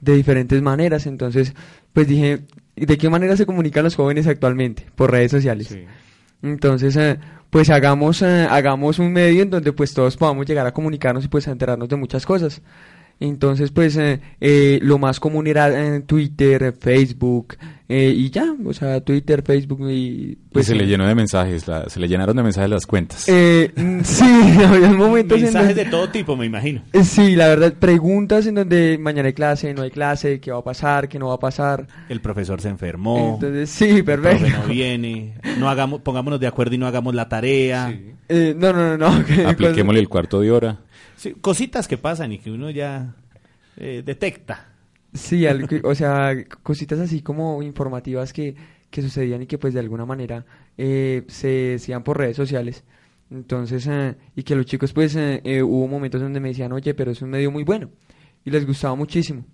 de 0.00 0.16
diferentes 0.16 0.60
maneras. 0.60 1.06
Entonces, 1.06 1.54
pues 1.92 2.08
dije, 2.08 2.46
¿de 2.74 2.98
qué 2.98 3.08
manera 3.08 3.36
se 3.36 3.46
comunican 3.46 3.84
los 3.84 3.94
jóvenes 3.94 4.26
actualmente? 4.26 4.86
Por 4.96 5.12
redes 5.12 5.30
sociales. 5.30 5.76
Entonces, 6.42 6.98
pues 7.50 7.70
hagamos, 7.70 8.22
hagamos 8.22 8.98
un 8.98 9.12
medio 9.12 9.42
en 9.42 9.50
donde 9.50 9.72
pues 9.72 9.94
todos 9.94 10.16
podamos 10.16 10.46
llegar 10.46 10.66
a 10.66 10.72
comunicarnos 10.72 11.24
y 11.24 11.28
pues 11.28 11.46
a 11.46 11.52
enterarnos 11.52 11.88
de 11.88 11.96
muchas 11.96 12.26
cosas. 12.26 12.62
Entonces, 13.20 13.70
pues 13.70 13.96
eh, 13.96 14.20
eh, 14.40 14.80
lo 14.82 14.98
más 14.98 15.20
común 15.20 15.46
era 15.46 15.68
en 15.68 15.94
eh, 15.94 16.00
Twitter, 16.00 16.74
Facebook 16.78 17.56
y 17.94 18.30
ya, 18.30 18.46
o 18.64 18.72
sea, 18.72 19.02
Twitter, 19.02 19.42
Facebook 19.42 19.86
y... 19.90 20.38
Pues, 20.50 20.64
se 20.64 20.74
le 20.74 20.86
llenó 20.86 21.06
de 21.06 21.14
mensajes, 21.14 21.66
se 21.88 22.00
le 22.00 22.08
llenaron 22.08 22.34
de 22.34 22.42
mensajes 22.42 22.70
las 22.70 22.86
cuentas. 22.86 23.26
Mm, 23.28 24.00
sí, 24.02 24.24
había 24.66 24.90
momentos 24.94 25.38
Mensajes 25.38 25.76
de 25.76 25.84
todo 25.84 26.08
tipo, 26.08 26.34
me 26.34 26.46
imagino. 26.46 26.82
sí, 27.04 27.36
la 27.36 27.48
verdad, 27.48 27.74
preguntas 27.74 28.46
en 28.46 28.54
donde 28.54 28.96
mañana 28.96 29.26
hay 29.26 29.34
clase, 29.34 29.74
no 29.74 29.82
hay 29.82 29.90
clase, 29.90 30.40
qué 30.40 30.50
va 30.50 30.60
a 30.60 30.64
pasar, 30.64 31.06
qué 31.06 31.18
no 31.18 31.28
va 31.28 31.34
a 31.34 31.38
pasar. 31.38 31.86
El 32.08 32.22
profesor 32.22 32.62
se 32.62 32.70
enfermó. 32.70 33.34
Entonces, 33.34 33.68
sí, 33.68 34.02
perfecto. 34.02 34.46
El 34.46 34.52
no 34.52 34.66
viene, 34.68 35.34
no 35.58 35.68
hagamos, 35.68 36.00
pongámonos 36.00 36.40
de 36.40 36.46
acuerdo 36.46 36.74
y 36.74 36.78
no 36.78 36.86
hagamos 36.86 37.14
la 37.14 37.28
tarea. 37.28 37.94
No, 38.56 38.72
no, 38.72 38.96
no, 38.96 38.98
no. 38.98 39.48
Apliquémosle 39.48 40.00
el 40.00 40.08
cuarto 40.08 40.40
de 40.40 40.50
hora 40.50 40.78
cositas 41.40 41.88
que 41.88 41.98
pasan 41.98 42.32
y 42.32 42.38
que 42.38 42.50
uno 42.50 42.70
ya 42.70 43.14
eh, 43.76 44.02
detecta. 44.04 44.68
Sí, 45.12 45.44
o 45.84 45.94
sea, 45.94 46.32
cositas 46.62 46.98
así 46.98 47.20
como 47.20 47.62
informativas 47.62 48.32
que, 48.32 48.56
que 48.90 49.02
sucedían 49.02 49.42
y 49.42 49.46
que 49.46 49.58
pues 49.58 49.74
de 49.74 49.80
alguna 49.80 50.06
manera 50.06 50.46
eh, 50.78 51.24
se 51.28 51.48
decían 51.48 52.02
por 52.02 52.18
redes 52.18 52.36
sociales. 52.36 52.84
Entonces, 53.30 53.86
eh, 53.86 54.16
y 54.34 54.42
que 54.42 54.56
los 54.56 54.66
chicos 54.66 54.92
pues 54.92 55.14
hubo 55.16 55.86
momentos 55.86 56.20
donde 56.20 56.40
me 56.40 56.48
decían, 56.48 56.72
oye, 56.72 56.94
pero 56.94 57.10
es 57.10 57.20
un 57.22 57.30
medio 57.30 57.50
muy 57.50 57.62
bueno. 57.62 57.90
Y 58.44 58.50
les 58.50 58.66
gustaba 58.66 58.94
muchísimo. 58.94 59.44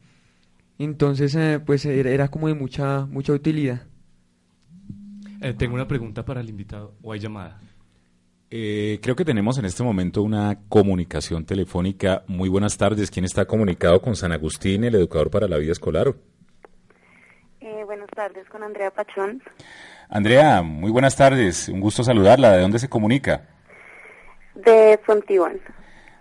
Entonces, 0.78 1.36
pues 1.66 1.84
era, 1.84 2.10
era, 2.10 2.28
como 2.28 2.46
de 2.46 2.54
mucha, 2.54 3.06
mucha 3.06 3.32
utilidad. 3.32 3.82
tengo 5.58 5.74
una 5.74 5.88
pregunta 5.88 6.24
para 6.24 6.40
el 6.40 6.48
invitado, 6.48 6.94
o 7.02 7.12
hay 7.12 7.18
llamada. 7.18 7.60
Eh, 8.50 8.98
creo 9.02 9.14
que 9.14 9.26
tenemos 9.26 9.58
en 9.58 9.66
este 9.66 9.82
momento 9.82 10.22
una 10.22 10.58
comunicación 10.68 11.44
telefónica. 11.44 12.22
Muy 12.26 12.48
buenas 12.48 12.78
tardes. 12.78 13.10
¿Quién 13.10 13.24
está 13.26 13.44
comunicado 13.44 14.00
con 14.00 14.16
San 14.16 14.32
Agustín, 14.32 14.84
el 14.84 14.94
educador 14.94 15.30
para 15.30 15.48
la 15.48 15.58
vida 15.58 15.72
escolar? 15.72 16.14
Eh, 17.60 17.82
buenas 17.84 18.08
tardes, 18.10 18.48
con 18.48 18.62
Andrea 18.62 18.90
Pachón. 18.90 19.42
Andrea, 20.08 20.62
muy 20.62 20.90
buenas 20.90 21.14
tardes. 21.16 21.68
Un 21.68 21.80
gusto 21.80 22.02
saludarla. 22.02 22.52
¿De 22.52 22.62
dónde 22.62 22.78
se 22.78 22.88
comunica? 22.88 23.48
De 24.54 24.98
Fontibón. 25.04 25.60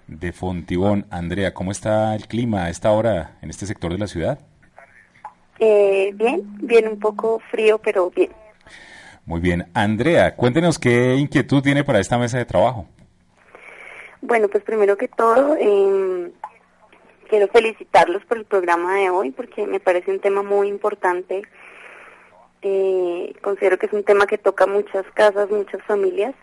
de 0.07 0.32
Fontibón. 0.34 1.05
Andrea, 1.09 1.53
¿cómo 1.53 1.71
está 1.71 2.13
el 2.15 2.28
clima 2.28 2.65
a 2.65 2.69
esta 2.69 2.91
hora 2.91 3.38
en 3.41 3.49
este 3.49 3.65
sector 3.65 3.91
de 3.91 3.97
la 3.99 4.07
ciudad? 4.07 4.39
Eh, 5.59 6.11
bien, 6.15 6.41
bien 6.61 6.88
un 6.88 6.99
poco 6.99 7.39
frío, 7.51 7.78
pero 7.80 8.09
bien. 8.11 8.32
Muy 9.28 9.41
bien. 9.41 9.67
Andrea, 9.73 10.36
cuéntenos 10.36 10.80
qué 10.80 11.15
inquietud 11.15 11.61
tiene 11.61 11.84
para 11.84 11.99
esta 11.99 12.17
mesa 12.17 12.38
de 12.38 12.45
trabajo. 12.45 12.88
Bueno, 14.21 14.47
pues 14.47 14.63
primero 14.63 14.97
que 14.97 15.09
todo, 15.09 15.57
eh, 15.59 16.32
quiero 17.30 17.49
felicitarlos 17.49 18.23
por 18.25 18.38
el 18.38 18.45
programa 18.45 18.95
de 18.95 19.09
hoy 19.09 19.32
porque 19.32 19.67
me 19.67 19.82
parece 19.82 20.11
un 20.11 20.21
tema 20.21 20.43
muy 20.43 20.69
importante. 20.69 21.41
Eh, 22.61 23.36
considero 23.41 23.78
que 23.78 23.88
es 23.88 23.93
un 23.93 24.05
tema 24.05 24.28
que 24.28 24.38
toca 24.38 24.65
muchas 24.65 25.05
casas, 25.13 25.49
muchas 25.51 25.84
familias. 25.84 26.34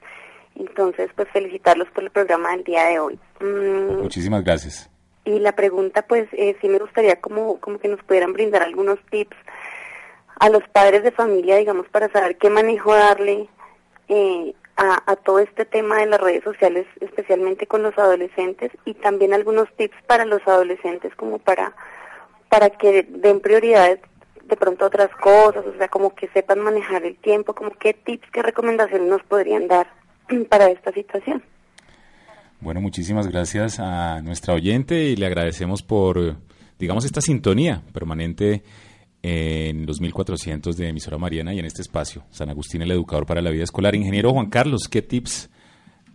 Entonces, 0.54 1.10
pues 1.16 1.26
felicitarlos 1.32 1.88
por 1.88 2.04
el 2.04 2.10
programa 2.10 2.50
del 2.52 2.64
día 2.64 2.84
de 2.84 2.98
hoy. 3.00 3.18
Mm, 3.40 4.02
Muchísimas 4.02 4.44
gracias. 4.44 4.90
y 5.24 5.38
la 5.38 5.52
pregunta, 5.52 6.02
pues, 6.02 6.28
eh, 6.32 6.54
sí 6.60 6.68
me 6.68 6.78
gustaría 6.78 7.18
como, 7.18 7.58
como 7.60 7.78
que 7.78 7.88
nos 7.88 8.02
pudieran 8.02 8.34
brindar 8.34 8.62
algunos 8.62 8.98
tips 9.10 9.36
a 10.38 10.48
los 10.48 10.62
padres 10.68 11.02
de 11.02 11.12
familia, 11.12 11.56
digamos, 11.56 11.88
para 11.88 12.10
saber 12.10 12.36
qué 12.38 12.50
manejo 12.50 12.94
darle 12.94 13.48
eh, 14.08 14.54
a, 14.76 15.02
a 15.10 15.16
todo 15.16 15.38
este 15.38 15.64
tema 15.64 15.98
de 15.98 16.06
las 16.06 16.20
redes 16.20 16.44
sociales, 16.44 16.86
especialmente 17.00 17.66
con 17.66 17.82
los 17.82 17.96
adolescentes, 17.98 18.72
y 18.84 18.94
también 18.94 19.32
algunos 19.32 19.68
tips 19.76 19.96
para 20.06 20.24
los 20.24 20.46
adolescentes 20.46 21.14
como 21.16 21.38
para, 21.38 21.74
para 22.48 22.70
que 22.70 23.04
den 23.08 23.40
prioridad 23.40 23.98
de 24.48 24.56
pronto 24.56 24.84
a 24.84 24.88
otras 24.88 25.10
cosas, 25.16 25.64
o 25.66 25.76
sea, 25.78 25.88
como 25.88 26.14
que 26.14 26.28
sepan 26.28 26.60
manejar 26.60 27.04
el 27.04 27.16
tiempo, 27.16 27.54
como 27.54 27.70
qué 27.70 27.94
tips, 27.94 28.28
qué 28.30 28.42
recomendaciones 28.42 29.08
nos 29.08 29.22
podrían 29.22 29.68
dar 29.68 29.86
para 30.48 30.70
esta 30.70 30.92
situación. 30.92 31.42
Bueno, 32.60 32.80
muchísimas 32.80 33.28
gracias 33.28 33.78
a 33.78 34.22
nuestra 34.22 34.54
oyente 34.54 35.04
y 35.04 35.16
le 35.16 35.26
agradecemos 35.26 35.82
por, 35.82 36.36
digamos, 36.78 37.04
esta 37.04 37.20
sintonía 37.20 37.82
permanente 37.92 38.62
en 39.26 39.86
los 39.86 40.02
1400 40.02 40.76
de 40.76 40.88
emisora 40.90 41.16
Mariana 41.16 41.54
y 41.54 41.58
en 41.58 41.64
este 41.64 41.80
espacio, 41.80 42.24
San 42.30 42.50
Agustín, 42.50 42.82
el 42.82 42.90
educador 42.90 43.24
para 43.24 43.40
la 43.40 43.50
vida 43.50 43.64
escolar. 43.64 43.94
Ingeniero 43.94 44.32
Juan 44.34 44.50
Carlos, 44.50 44.86
¿qué 44.86 45.00
tips 45.00 45.48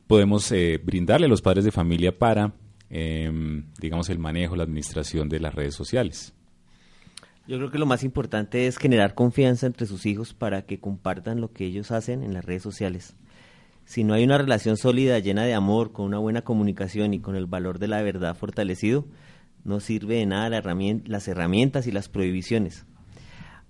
podemos 0.05 0.51
eh, 0.51 0.79
brindarle 0.83 1.25
a 1.25 1.29
los 1.29 1.41
padres 1.41 1.65
de 1.65 1.71
familia 1.71 2.15
para, 2.15 2.53
eh, 2.91 3.31
digamos, 3.81 4.09
el 4.11 4.19
manejo, 4.19 4.55
la 4.55 4.61
administración 4.61 5.27
de 5.27 5.39
las 5.39 5.55
redes 5.55 5.73
sociales? 5.73 6.35
Yo 7.47 7.57
creo 7.57 7.71
que 7.71 7.79
lo 7.79 7.87
más 7.87 8.03
importante 8.03 8.67
es 8.67 8.77
generar 8.77 9.15
confianza 9.15 9.65
entre 9.65 9.87
sus 9.87 10.05
hijos 10.05 10.35
para 10.35 10.67
que 10.67 10.79
compartan 10.79 11.41
lo 11.41 11.51
que 11.51 11.65
ellos 11.65 11.89
hacen 11.89 12.21
en 12.21 12.35
las 12.35 12.45
redes 12.45 12.61
sociales. 12.61 13.15
Si 13.85 14.03
no 14.03 14.13
hay 14.13 14.23
una 14.23 14.37
relación 14.37 14.77
sólida, 14.77 15.17
llena 15.17 15.45
de 15.45 15.55
amor, 15.55 15.93
con 15.93 16.05
una 16.05 16.19
buena 16.19 16.43
comunicación 16.43 17.15
y 17.15 17.19
con 17.21 17.35
el 17.35 17.47
valor 17.47 17.79
de 17.79 17.87
la 17.87 18.03
verdad 18.03 18.35
fortalecido, 18.37 19.07
no 19.63 19.79
sirve 19.79 20.17
de 20.17 20.27
nada 20.27 20.49
la 20.51 20.61
herramien- 20.61 21.01
las 21.07 21.27
herramientas 21.27 21.87
y 21.87 21.91
las 21.91 22.07
prohibiciones. 22.07 22.85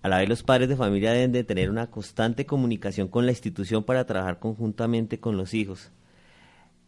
A 0.02 0.08
la 0.08 0.20
vez 0.20 0.30
los 0.30 0.43
padres 0.43 0.70
de 0.70 0.78
familia 0.78 1.12
deben 1.12 1.34
de 1.34 1.43
tener 1.43 1.70
una 1.70 1.88
constante 1.91 2.45
comunicación 2.45 3.10
con 3.10 3.26
la 3.26 3.34
institución 3.34 3.84
para 3.84 4.06
trabajar 4.06 4.39
conjuntamente 4.39 5.20
con 5.20 5.36
los 5.36 5.54
hijos. 5.54 5.91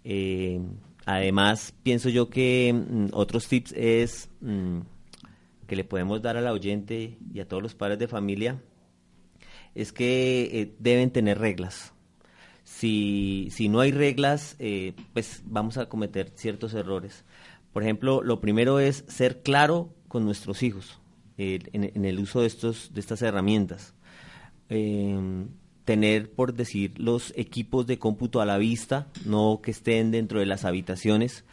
Eh, 0.06 0.62
además, 1.06 1.74
pienso 1.84 2.08
yo 2.08 2.30
que 2.30 2.74
mm, 2.74 3.08
otros 3.12 3.48
tips 3.48 3.74
es 3.74 4.30
mm, 4.40 4.80
que 5.68 5.76
le 5.76 5.84
podemos 5.84 6.22
dar 6.22 6.38
al 6.38 6.48
oyente 6.48 7.18
y 7.34 7.42
a 7.42 7.48
todos 7.48 7.62
los 7.62 7.76
padres 7.76 8.00
de 8.00 8.08
familia 8.08 8.62
es 9.76 9.92
que 9.92 10.50
eh, 10.54 10.74
deben 10.80 11.12
tener 11.12 11.38
reglas. 11.38 11.94
Si, 12.64 13.50
si 13.52 13.68
no 13.68 13.82
hay 13.82 13.92
reglas, 13.92 14.56
eh, 14.60 14.94
pues 15.12 15.42
vamos 15.46 15.78
a 15.78 15.90
cometer 15.90 16.32
ciertos 16.36 16.74
errores. 16.74 17.26
Por 17.74 17.84
ejemplo, 17.84 18.24
lo 18.24 18.40
primero 18.40 18.80
es 18.80 19.04
ser 19.08 19.42
claro 19.42 19.94
con 20.08 20.24
nuestros 20.24 20.64
hijos 20.64 21.01
eh, 21.42 21.60
en, 21.74 21.84
en 21.96 22.06
el 22.06 22.20
uso 22.20 22.42
de, 22.42 22.48
estos, 22.48 22.94
de 22.94 23.00
estas 23.00 23.22
herramientas. 23.22 23.94
Eh, 24.70 25.18
tener, 25.86 26.30
por 26.32 26.54
decir, 26.54 26.94
los 27.00 27.34
equipos 27.36 27.88
de 27.88 27.98
cómputo 27.98 28.40
a 28.42 28.46
la 28.46 28.58
vista, 28.58 29.08
no 29.26 29.60
que 29.64 29.72
estén 29.72 30.12
dentro 30.12 30.40
de 30.40 30.46
las 30.46 30.64
habitaciones, 30.66 31.44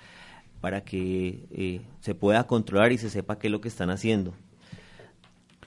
para 0.61 0.83
que 0.83 1.47
eh, 1.51 1.81
se 2.01 2.15
pueda 2.15 2.47
controlar 2.47 2.93
y 2.93 2.99
se 2.99 3.09
sepa 3.11 3.39
qué 3.39 3.47
es 3.47 3.51
lo 3.53 3.61
que 3.61 3.69
están 3.69 3.91
haciendo. 3.91 4.35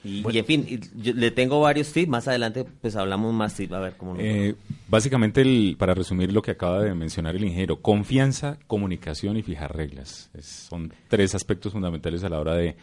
Y, 0.03 0.23
y, 0.31 0.37
en 0.39 0.45
fin, 0.45 0.65
y 0.67 0.79
yo 1.03 1.13
le 1.13 1.29
tengo 1.29 1.59
varios 1.59 1.91
tips, 1.93 2.07
más 2.09 2.27
adelante 2.27 2.65
pues 2.81 2.95
hablamos 2.95 3.33
más 3.35 3.53
tips, 3.55 3.73
a 3.73 3.79
ver 3.79 3.93
cómo. 3.97 4.15
Eh, 4.17 4.55
básicamente, 4.87 5.41
el- 5.41 5.75
para 5.77 5.93
resumir 5.93 6.33
lo 6.33 6.41
que 6.41 6.51
acaba 6.51 6.81
de 6.81 6.93
mencionar 6.95 7.35
el 7.35 7.43
ingeniero, 7.43 7.81
confianza, 7.81 8.57
comunicación 8.67 9.37
y 9.37 9.43
fijar 9.43 9.75
reglas. 9.75 10.31
Es- 10.33 10.45
son 10.69 10.91
tres 11.07 11.35
aspectos 11.35 11.73
fundamentales 11.73 12.23
a 12.23 12.29
la 12.29 12.39
hora 12.39 12.55
de 12.55 12.75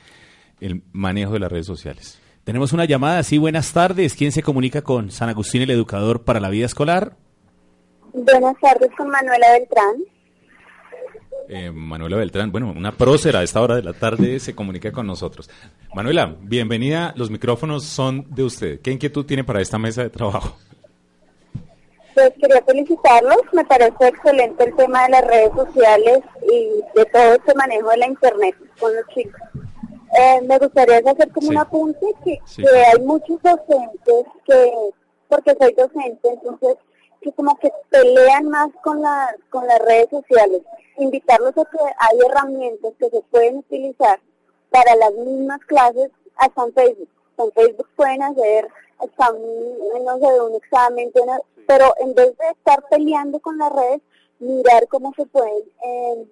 el 0.61 0.83
manejo 0.93 1.33
de 1.33 1.41
las 1.41 1.51
redes 1.51 1.67
sociales. 1.67 2.19
Tenemos 2.45 2.73
una 2.73 2.87
llamada, 2.87 3.23
sí, 3.23 3.37
buenas 3.37 3.73
tardes. 3.73 4.15
¿Quién 4.15 4.33
se 4.33 4.43
comunica 4.43 4.83
con 4.83 5.11
San 5.11 5.29
Agustín, 5.29 5.63
el 5.63 5.71
educador 5.71 6.25
para 6.25 6.41
la 6.41 6.49
vida 6.49 6.67
escolar? 6.67 7.15
Buenas 8.13 8.57
tardes 8.61 8.91
con 8.97 9.11
Manuela 9.11 9.53
Beltrán. 9.53 9.97
Eh, 11.51 11.71
Manuela 11.71 12.17
Beltrán, 12.17 12.53
bueno, 12.53 12.73
una 12.77 12.93
prócera 12.93 13.41
a 13.41 13.43
esta 13.43 13.61
hora 13.61 13.77
de 13.77 13.83
la 13.83 13.95
tarde 13.95 14.39
se 14.39 14.55
comunica 14.55 14.93
con 14.93 15.07
nosotros. 15.07 15.49
Manuela, 15.95 16.37
bienvenida, 16.41 17.15
los 17.17 17.31
micrófonos 17.31 17.85
son 17.85 18.27
de 18.29 18.45
usted. 18.45 18.81
¿Qué 18.81 18.91
inquietud 18.91 19.25
tiene 19.25 19.45
para 19.45 19.61
esta 19.61 19.79
mesa 19.79 20.03
de 20.03 20.11
trabajo? 20.11 20.57
Pues 22.15 22.33
quería 22.41 22.63
felicitarlos, 22.67 23.39
me 23.53 23.65
parece 23.65 24.09
excelente 24.09 24.65
el 24.65 24.75
tema 24.75 25.05
de 25.05 25.11
las 25.11 25.27
redes 25.27 25.53
sociales 25.55 26.19
y 26.51 26.99
de 26.99 27.05
todo 27.07 27.35
este 27.35 27.55
manejo 27.55 27.91
de 27.91 27.97
la 27.97 28.07
internet 28.09 28.57
con 28.79 28.95
los 28.95 29.07
chicos. 29.15 29.41
Eh, 30.17 30.41
me 30.43 30.59
gustaría 30.59 30.99
hacer 30.99 31.31
como 31.33 31.49
Sí. 31.49 31.53
un 31.53 31.59
apunte 31.59 32.07
que, 32.25 32.39
Sí, 32.47 32.63
que 32.63 32.69
hay 32.69 33.01
muchos 33.05 33.41
docentes 33.43 34.25
que, 34.47 34.73
porque 35.29 35.57
soy 35.61 35.73
docente, 35.75 36.29
entonces 36.31 36.77
que 37.21 37.33
como 37.33 37.57
que 37.59 37.71
pelean 37.91 38.49
más 38.49 38.69
con, 38.83 39.03
la, 39.03 39.35
con 39.51 39.67
las 39.67 39.79
redes 39.81 40.09
sociales. 40.11 40.63
Invitarlos 40.99 41.51
a 41.59 41.65
que 41.65 41.79
hay 41.99 42.19
herramientas 42.27 42.93
que 42.99 43.11
se 43.11 43.21
pueden 43.31 43.59
utilizar 43.59 44.21
para 44.71 44.95
las 44.97 45.13
mismas 45.15 45.61
clases 45.67 46.11
hasta 46.37 46.65
en 46.65 46.73
Facebook. 46.75 47.09
En 47.39 47.53
Facebook 47.53 47.89
pueden 47.97 48.23
hacer 48.23 48.69
examen, 49.03 49.43
no 50.05 50.19
sé, 50.19 50.41
un 50.41 50.55
examen, 50.55 51.13
pero 51.67 51.93
en 52.01 52.15
vez 52.15 52.37
de 52.39 52.49
estar 52.51 52.83
peleando 52.89 53.41
con 53.41 53.59
las 53.59 53.73
redes, 53.73 54.01
mirar 54.39 54.87
cómo 54.89 55.13
se 55.17 55.27
pueden, 55.27 55.65
eh, 55.85 56.27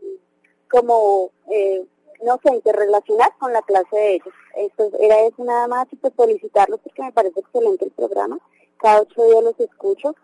como, 0.70 1.30
eh, 1.50 1.84
no 2.24 2.38
sé, 2.42 2.54
interrelacionar 2.54 3.32
con 3.38 3.52
la 3.52 3.62
clase 3.62 3.96
de 3.96 4.14
ellos. 4.14 4.34
Entonces, 4.56 5.00
era 5.00 5.20
eso 5.26 5.44
nada 5.44 5.66
más 5.68 5.86
y 5.92 5.96
pues 5.96 6.12
felicitarlos 6.16 6.80
porque 6.82 7.02
me 7.02 7.12
parece 7.12 7.40
excelente 7.40 7.84
el 7.84 7.90
programa. 7.92 8.38
Cada 8.78 9.02
ocho 9.02 9.24
días 9.24 9.42
los 9.44 9.58
escucho. 9.60 10.14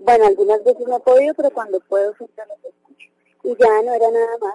Bueno, 0.00 0.26
algunas 0.26 0.62
veces 0.64 0.86
no 0.86 0.96
he 0.96 1.00
podido, 1.00 1.34
pero 1.34 1.50
cuando 1.50 1.80
puedo 1.80 2.14
siempre 2.14 2.44
los 2.48 2.58
escucho. 2.64 3.08
Y 3.44 3.56
ya 3.60 3.82
no 3.84 3.92
era 3.94 4.10
nada 4.10 4.38
más. 4.40 4.54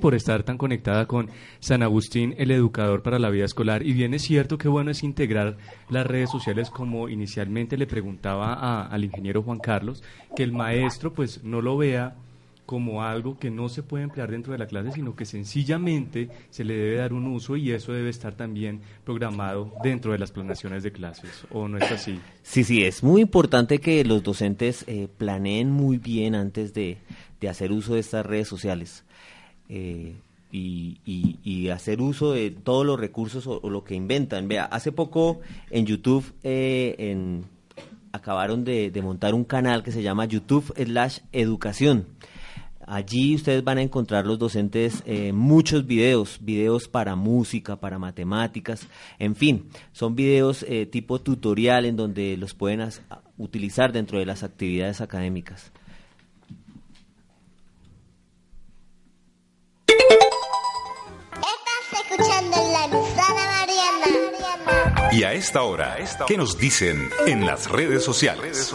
por 0.00 0.14
estar 0.14 0.42
tan 0.42 0.58
conectada 0.58 1.06
con 1.06 1.30
San 1.58 1.82
Agustín, 1.82 2.34
el 2.36 2.50
educador 2.50 3.02
para 3.02 3.18
la 3.18 3.30
vida 3.30 3.46
escolar. 3.46 3.82
Y 3.82 3.94
bien 3.94 4.12
es 4.12 4.22
cierto 4.22 4.58
que 4.58 4.68
bueno 4.68 4.90
es 4.90 5.02
integrar 5.02 5.56
las 5.88 6.06
redes 6.06 6.28
sociales 6.30 6.68
como 6.68 7.08
inicialmente 7.08 7.78
le 7.78 7.86
preguntaba 7.86 8.52
a- 8.52 8.86
al 8.86 9.04
ingeniero 9.04 9.42
Juan 9.42 9.58
Carlos, 9.58 10.02
que 10.36 10.42
el 10.42 10.52
maestro 10.52 11.14
pues 11.14 11.42
no 11.44 11.62
lo 11.62 11.78
vea 11.78 12.14
como 12.66 13.02
algo 13.04 13.38
que 13.38 13.50
no 13.50 13.68
se 13.68 13.82
puede 13.84 14.04
emplear 14.04 14.30
dentro 14.30 14.52
de 14.52 14.58
la 14.58 14.66
clase, 14.66 14.90
sino 14.92 15.14
que 15.14 15.24
sencillamente 15.24 16.28
se 16.50 16.64
le 16.64 16.74
debe 16.74 16.96
dar 16.96 17.12
un 17.12 17.26
uso 17.28 17.56
y 17.56 17.70
eso 17.70 17.92
debe 17.92 18.10
estar 18.10 18.34
también 18.34 18.80
programado 19.04 19.72
dentro 19.82 20.12
de 20.12 20.18
las 20.18 20.32
planeaciones 20.32 20.82
de 20.82 20.90
clases, 20.92 21.46
¿o 21.50 21.68
no 21.68 21.78
es 21.78 21.90
así? 21.90 22.18
Sí, 22.42 22.64
sí, 22.64 22.82
es 22.84 23.02
muy 23.02 23.22
importante 23.22 23.78
que 23.78 24.04
los 24.04 24.22
docentes 24.22 24.84
eh, 24.88 25.08
planeen 25.16 25.70
muy 25.70 25.98
bien 25.98 26.34
antes 26.34 26.74
de, 26.74 26.98
de 27.40 27.48
hacer 27.48 27.70
uso 27.72 27.94
de 27.94 28.00
estas 28.00 28.26
redes 28.26 28.48
sociales 28.48 29.04
eh, 29.68 30.16
y, 30.52 30.98
y- 31.04 31.38
y 31.44 31.68
hacer 31.68 32.00
uso 32.00 32.32
de 32.32 32.50
todos 32.50 32.84
los 32.86 32.98
recursos 32.98 33.46
o, 33.46 33.60
o 33.62 33.70
lo 33.70 33.84
que 33.84 33.94
inventan. 33.94 34.48
Vea, 34.48 34.64
hace 34.64 34.92
poco 34.92 35.40
en 35.70 35.86
YouTube 35.86 36.24
eh, 36.42 36.94
en- 36.98 37.44
acabaron 38.12 38.64
de, 38.64 38.90
de 38.90 39.02
montar 39.02 39.34
un 39.34 39.44
canal 39.44 39.82
que 39.82 39.92
se 39.92 40.02
llama 40.02 40.24
YouTube 40.24 40.72
slash 40.76 41.18
educación. 41.32 42.06
Allí 42.86 43.34
ustedes 43.34 43.64
van 43.64 43.78
a 43.78 43.82
encontrar 43.82 44.26
los 44.26 44.38
docentes 44.38 45.02
eh, 45.06 45.32
muchos 45.32 45.86
videos, 45.86 46.38
videos 46.40 46.86
para 46.86 47.16
música, 47.16 47.74
para 47.76 47.98
matemáticas, 47.98 48.86
en 49.18 49.34
fin, 49.34 49.68
son 49.90 50.14
videos 50.14 50.64
eh, 50.68 50.86
tipo 50.86 51.20
tutorial 51.20 51.84
en 51.84 51.96
donde 51.96 52.36
los 52.36 52.54
pueden 52.54 52.88
utilizar 53.38 53.92
dentro 53.92 54.20
de 54.20 54.26
las 54.26 54.44
actividades 54.44 55.00
académicas. 55.00 55.72
Estás 59.88 60.00
escuchando 62.04 62.56
la 62.72 62.86
Luzana 62.86 63.46
Mariana. 63.50 64.06
Y 65.12 65.24
a 65.24 65.32
esta 65.32 65.62
hora, 65.62 65.96
¿qué 66.28 66.36
nos 66.36 66.56
dicen 66.56 67.10
en 67.26 67.46
las 67.46 67.68
redes 67.68 68.04
sociales? 68.04 68.72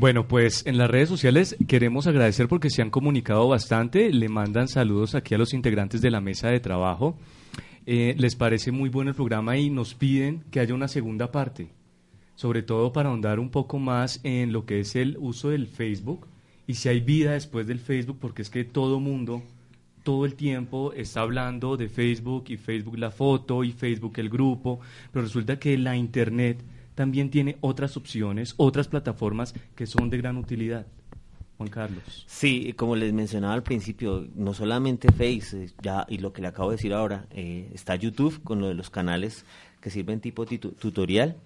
Bueno, 0.00 0.26
pues 0.26 0.66
en 0.66 0.78
las 0.78 0.90
redes 0.90 1.10
sociales 1.10 1.54
queremos 1.68 2.06
agradecer 2.06 2.48
porque 2.48 2.70
se 2.70 2.80
han 2.80 2.88
comunicado 2.88 3.46
bastante, 3.48 4.10
le 4.10 4.30
mandan 4.30 4.66
saludos 4.66 5.14
aquí 5.14 5.34
a 5.34 5.38
los 5.38 5.52
integrantes 5.52 6.00
de 6.00 6.10
la 6.10 6.22
mesa 6.22 6.48
de 6.48 6.58
trabajo. 6.58 7.18
Eh, 7.84 8.14
les 8.16 8.34
parece 8.34 8.72
muy 8.72 8.88
bueno 8.88 9.10
el 9.10 9.14
programa 9.14 9.58
y 9.58 9.68
nos 9.68 9.94
piden 9.94 10.42
que 10.50 10.58
haya 10.60 10.72
una 10.72 10.88
segunda 10.88 11.30
parte, 11.30 11.68
sobre 12.34 12.62
todo 12.62 12.94
para 12.94 13.10
ahondar 13.10 13.38
un 13.38 13.50
poco 13.50 13.78
más 13.78 14.20
en 14.22 14.54
lo 14.54 14.64
que 14.64 14.80
es 14.80 14.96
el 14.96 15.18
uso 15.18 15.50
del 15.50 15.66
Facebook 15.66 16.26
y 16.66 16.76
si 16.76 16.88
hay 16.88 17.00
vida 17.00 17.32
después 17.32 17.66
del 17.66 17.78
Facebook, 17.78 18.16
porque 18.22 18.40
es 18.40 18.48
que 18.48 18.64
todo 18.64 19.00
mundo 19.00 19.42
todo 20.02 20.24
el 20.24 20.34
tiempo 20.34 20.94
está 20.94 21.20
hablando 21.20 21.76
de 21.76 21.90
Facebook 21.90 22.44
y 22.48 22.56
Facebook 22.56 22.96
la 22.96 23.10
foto 23.10 23.64
y 23.64 23.72
Facebook 23.72 24.14
el 24.16 24.30
grupo, 24.30 24.80
pero 25.12 25.26
resulta 25.26 25.58
que 25.58 25.76
la 25.76 25.94
Internet 25.94 26.64
también 26.94 27.30
tiene 27.30 27.56
otras 27.60 27.96
opciones, 27.96 28.54
otras 28.56 28.88
plataformas 28.88 29.54
que 29.74 29.86
son 29.86 30.10
de 30.10 30.18
gran 30.18 30.36
utilidad. 30.36 30.86
Juan 31.60 31.68
Carlos. 31.68 32.24
Sí, 32.26 32.72
como 32.72 32.96
les 32.96 33.12
mencionaba 33.12 33.52
al 33.52 33.62
principio, 33.62 34.26
no 34.34 34.54
solamente 34.54 35.12
Face, 35.12 35.64
eh, 35.64 35.70
ya 35.82 36.06
y 36.08 36.16
lo 36.16 36.32
que 36.32 36.40
le 36.40 36.48
acabo 36.48 36.70
de 36.70 36.76
decir 36.76 36.94
ahora, 36.94 37.26
eh, 37.32 37.70
está 37.74 37.96
YouTube 37.96 38.42
con 38.42 38.62
lo 38.62 38.68
de 38.68 38.74
los 38.74 38.88
canales 38.88 39.44
que 39.82 39.90
sirven 39.90 40.20
tipo 40.20 40.46
tutorial. 40.46 41.36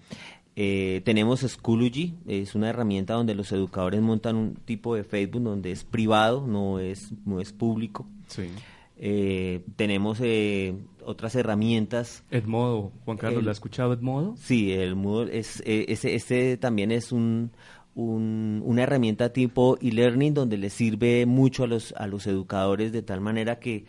Eh, 0.55 1.01
tenemos 1.03 1.41
Schoology, 1.41 2.13
es 2.27 2.55
una 2.55 2.69
herramienta 2.69 3.13
donde 3.13 3.35
los 3.35 3.51
educadores 3.51 4.01
montan 4.01 4.37
un 4.37 4.55
tipo 4.55 4.95
de 4.95 5.03
Facebook 5.03 5.43
donde 5.43 5.73
es 5.73 5.83
privado, 5.83 6.47
no 6.47 6.79
es, 6.79 7.11
no 7.25 7.41
es 7.41 7.51
público. 7.51 8.07
Sí. 8.27 8.49
Eh, 8.97 9.63
tenemos 9.75 10.19
eh, 10.21 10.75
otras 11.03 11.35
herramientas. 11.35 12.23
Edmodo, 12.31 12.91
Juan 13.03 13.17
Carlos, 13.17 13.43
¿la 13.43 13.51
ha 13.51 13.53
escuchado 13.53 13.93
Edmodo? 13.93 14.35
Sí, 14.37 14.71
el 14.71 14.95
Modo 14.95 15.23
es, 15.23 15.61
eh, 15.65 15.85
ese, 15.89 16.15
este 16.15 16.57
también 16.57 16.91
es 16.91 17.11
un, 17.11 17.51
una 17.95 18.83
herramienta 18.83 19.31
tipo 19.31 19.77
e-learning 19.81 20.33
donde 20.33 20.57
le 20.57 20.69
sirve 20.69 21.25
mucho 21.25 21.63
a 21.63 21.67
los, 21.67 21.93
a 21.97 22.07
los 22.07 22.27
educadores 22.27 22.91
de 22.91 23.01
tal 23.01 23.21
manera 23.21 23.59
que 23.59 23.85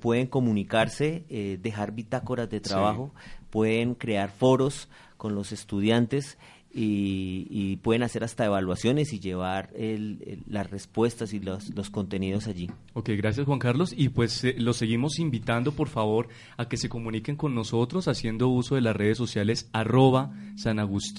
pueden 0.00 0.26
comunicarse, 0.26 1.24
dejar 1.62 1.92
bitácoras 1.92 2.50
de 2.50 2.60
trabajo, 2.60 3.14
pueden 3.48 3.94
crear 3.94 4.30
foros 4.30 4.88
con 5.16 5.34
los 5.34 5.52
estudiantes 5.52 6.36
y, 6.72 7.76
pueden 7.82 8.02
hacer 8.02 8.24
hasta 8.24 8.44
evaluaciones 8.44 9.12
y 9.12 9.20
llevar 9.20 9.70
las 10.48 10.70
respuestas 10.70 11.32
y 11.32 11.40
los, 11.40 11.90
contenidos 11.90 12.46
allí. 12.46 12.70
Ok, 12.94 13.10
gracias 13.16 13.46
Juan 13.46 13.58
Carlos. 13.58 13.94
Y 13.96 14.10
pues 14.10 14.44
eh, 14.44 14.54
los 14.58 14.76
seguimos 14.76 15.18
invitando, 15.18 15.72
por 15.72 15.88
favor, 15.88 16.28
a 16.56 16.68
que 16.68 16.76
se 16.76 16.88
comuniquen 16.88 17.36
con 17.36 17.54
nosotros 17.54 18.08
haciendo 18.08 18.48
uso 18.48 18.74
de 18.74 18.80
las 18.82 18.96
redes 18.96 19.16
sociales 19.16 19.70
arroba 19.72 20.32
San 20.56 20.78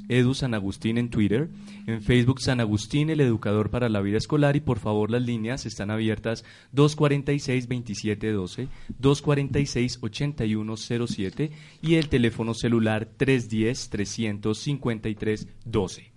Edu 0.09 0.33
San 0.33 0.53
Agustín 0.53 0.97
en 0.97 1.09
Twitter, 1.09 1.49
en 1.87 2.01
Facebook 2.01 2.41
San 2.41 2.59
Agustín, 2.59 3.09
el 3.09 3.21
educador 3.21 3.69
para 3.69 3.87
la 3.89 4.01
vida 4.01 4.17
escolar. 4.17 4.55
Y 4.55 4.61
por 4.61 4.79
favor, 4.79 5.11
las 5.11 5.23
líneas 5.23 5.65
están 5.65 5.91
abiertas 5.91 6.45
246-2712, 6.75 8.67
246-8107 9.01 11.51
y 11.81 11.95
el 11.95 12.09
teléfono 12.09 12.53
celular 12.53 13.07
310-353 13.17 15.38
12. 15.65 16.11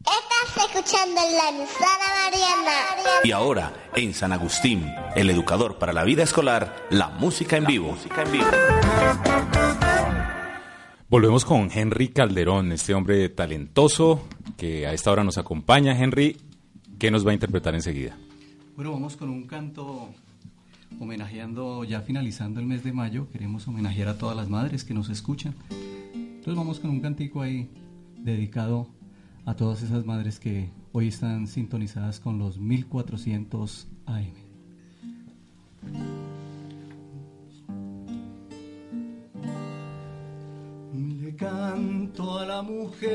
Estás 0.00 0.66
escuchando 0.66 1.20
la 1.20 1.52
Mariana. 1.52 3.22
Y 3.24 3.32
ahora, 3.32 3.72
en 3.94 4.14
San 4.14 4.32
Agustín, 4.32 4.86
el 5.16 5.30
educador 5.30 5.78
para 5.78 5.92
la 5.92 6.04
vida 6.04 6.22
escolar, 6.22 6.86
la 6.90 7.08
música 7.08 7.56
en 7.56 7.66
vivo. 7.66 7.96
Volvemos 11.08 11.44
con 11.44 11.70
Henry 11.72 12.08
Calderón, 12.08 12.72
este 12.72 12.94
hombre 12.94 13.28
talentoso 13.30 14.28
que 14.56 14.86
a 14.86 14.92
esta 14.92 15.10
hora 15.10 15.24
nos 15.24 15.38
acompaña. 15.38 15.98
Henry, 15.98 16.36
¿qué 16.98 17.10
nos 17.10 17.26
va 17.26 17.30
a 17.30 17.34
interpretar 17.34 17.74
enseguida? 17.74 18.16
Bueno, 18.76 18.92
vamos 18.92 19.16
con 19.16 19.30
un 19.30 19.46
canto 19.46 20.10
homenajeando, 21.00 21.84
ya 21.84 22.00
finalizando 22.02 22.60
el 22.60 22.66
mes 22.66 22.84
de 22.84 22.92
mayo, 22.92 23.28
queremos 23.30 23.66
homenajear 23.68 24.08
a 24.08 24.18
todas 24.18 24.36
las 24.36 24.48
madres 24.48 24.84
que 24.84 24.94
nos 24.94 25.08
escuchan. 25.08 25.54
Entonces 26.12 26.54
vamos 26.54 26.78
con 26.78 26.90
un 26.90 27.00
cantico 27.00 27.42
ahí 27.42 27.68
dedicado 28.22 28.88
a 29.44 29.54
todas 29.54 29.82
esas 29.82 30.04
madres 30.04 30.38
que 30.38 30.70
hoy 30.92 31.08
están 31.08 31.46
sintonizadas 31.46 32.20
con 32.20 32.38
los 32.38 32.58
1400 32.58 33.88
AM. 34.06 34.32
Le 41.20 41.36
canto 41.36 42.38
a 42.38 42.46
la 42.46 42.62
mujer 42.62 43.12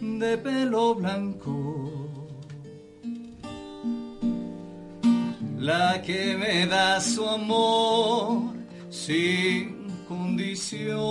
de 0.00 0.38
pelo 0.38 0.94
blanco, 0.94 1.90
la 5.58 6.00
que 6.02 6.36
me 6.36 6.66
da 6.66 7.00
su 7.00 7.28
amor 7.28 8.51
sin 9.06 9.88
condición. 10.08 11.02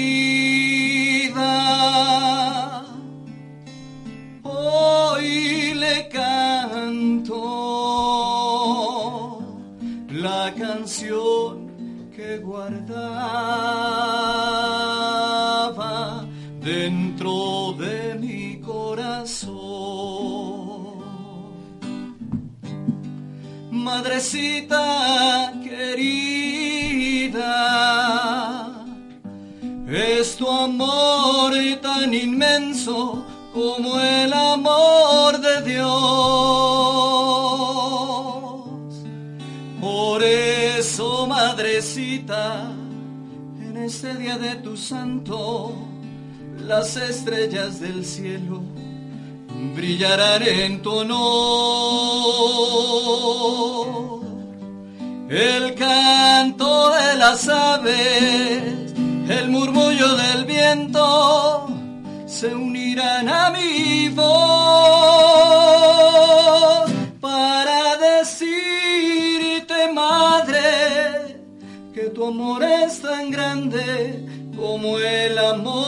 hoy 4.42 5.74
le 5.74 6.08
canto 6.08 7.38
la 10.08 10.54
canción 10.54 12.11
que 12.16 12.38
guardaba 12.38 14.30
madrecita 23.91 25.53
querida, 25.64 27.49
es 29.88 30.36
tu 30.36 30.49
amor 30.49 31.53
tan 31.82 32.14
inmenso 32.14 33.24
como 33.53 33.99
el 34.01 34.32
amor 34.32 35.41
de 35.41 35.62
Dios. 35.72 35.91
Por 39.80 40.22
eso, 40.22 41.26
madrecita, 41.26 42.70
en 43.66 43.76
este 43.76 44.14
día 44.14 44.38
de 44.38 44.55
tu 44.57 44.76
santo, 44.76 45.74
las 46.59 46.97
estrellas 46.97 47.80
del 47.80 48.05
cielo 48.05 48.62
brillarán 49.74 50.42
en 50.42 50.82
tu 50.82 50.90
honor. 50.90 51.20
El 55.28 55.74
canto 55.74 56.90
de 56.90 57.16
las 57.16 57.48
aves, 57.48 58.92
el 59.28 59.48
murmullo 59.48 60.16
del 60.16 60.44
viento, 60.44 61.68
se 62.26 62.54
unirán 62.54 63.28
a 63.28 63.50
mi 63.50 64.08
voz 64.08 64.30
para 67.20 67.96
decirte, 67.96 69.92
madre, 69.92 71.38
que 71.94 72.11
tu 72.11 72.26
amor 72.26 72.64
es 72.64 73.00
tan 73.00 73.30
grande 73.30 74.26
como 74.56 74.98
el 74.98 75.38
amor 75.38 75.80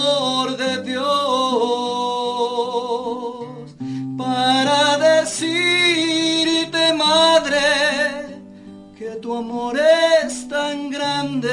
amor 9.72 9.80
es 10.24 10.48
tan 10.48 10.90
grande 10.90 11.48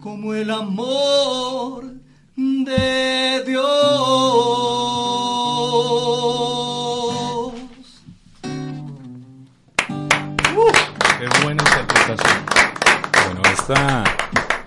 como 0.00 0.34
el 0.34 0.50
amor 0.50 1.94
de 2.36 3.44
Dios. 3.46 3.62
qué 11.18 11.28
buena 11.42 11.62
interpretación. 11.62 12.44
Bueno, 13.26 13.42
esta 13.52 14.04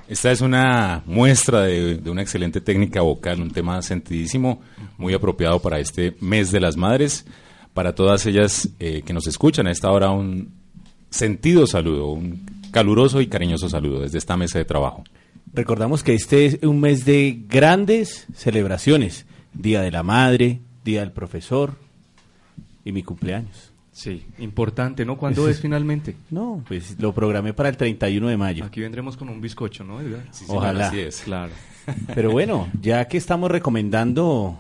esta 0.08 0.32
es 0.32 0.42
una 0.42 1.04
muestra 1.06 1.62
de, 1.62 2.02
una 2.10 2.24
excelente 2.24 2.62
técnica 2.62 3.02
vocal, 3.02 3.42
un 3.42 3.52
tema 3.52 3.82
sentidísimo, 3.84 4.62
muy 4.98 5.14
apropiado 5.14 5.60
para 5.60 5.80
este 5.80 6.16
mes 6.20 6.52
de 6.52 6.60
las 6.60 6.76
madres. 6.76 7.26
Para 7.80 7.96
todas 7.96 8.26
ellas 8.26 8.68
eh, 8.82 9.04
que 9.06 9.14
nos 9.14 9.26
escuchan 9.26 9.66
a 9.66 9.72
esta 9.72 9.90
hora, 9.90 10.12
un 10.12 10.52
sentido 11.10 11.66
saludo, 11.66 12.08
un 12.08 12.46
caluroso 12.72 13.22
y 13.22 13.28
cariñoso 13.28 13.70
saludo 13.70 14.02
desde 14.02 14.18
esta 14.18 14.36
mesa 14.36 14.60
de 14.60 14.66
trabajo. 14.66 15.06
Recordamos 15.54 16.04
que 16.04 16.14
este 16.14 16.46
es 16.46 16.60
un 16.62 16.82
mes 16.82 17.06
de 17.06 17.42
grandes 17.48 18.28
celebraciones. 18.36 19.26
Día 19.54 19.80
de 19.80 19.92
la 19.92 20.04
Madre, 20.04 20.60
Día 20.84 21.00
del 21.00 21.14
Profesor, 21.14 21.76
y 22.84 22.92
mi 22.92 23.02
cumpleaños. 23.02 23.72
Sí, 23.94 24.26
importante, 24.40 25.06
¿no? 25.06 25.18
¿Cuándo 25.18 25.48
es 25.48 25.62
finalmente? 25.62 26.18
No, 26.32 26.62
pues 26.68 27.00
lo 27.00 27.14
programé 27.14 27.54
para 27.54 27.70
el 27.70 27.78
31 27.78 28.28
de 28.28 28.36
mayo. 28.36 28.66
Aquí 28.66 28.82
vendremos 28.82 29.16
con 29.16 29.30
un 29.30 29.40
bizcocho, 29.40 29.86
¿no, 29.86 30.02
Edgar? 30.02 30.26
Ojalá. 30.50 30.90
Así 30.90 31.00
es. 31.00 31.22
Claro. 31.22 31.54
Pero 32.14 32.30
bueno, 32.30 32.68
ya 32.82 33.08
que 33.08 33.16
estamos 33.16 33.50
recomendando 33.50 34.58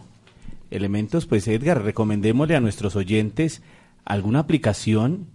elementos, 0.71 1.25
pues 1.25 1.47
Edgar, 1.47 1.83
recomendémosle 1.83 2.55
a 2.55 2.61
nuestros 2.61 2.95
oyentes 2.95 3.61
alguna 4.05 4.39
aplicación 4.39 5.27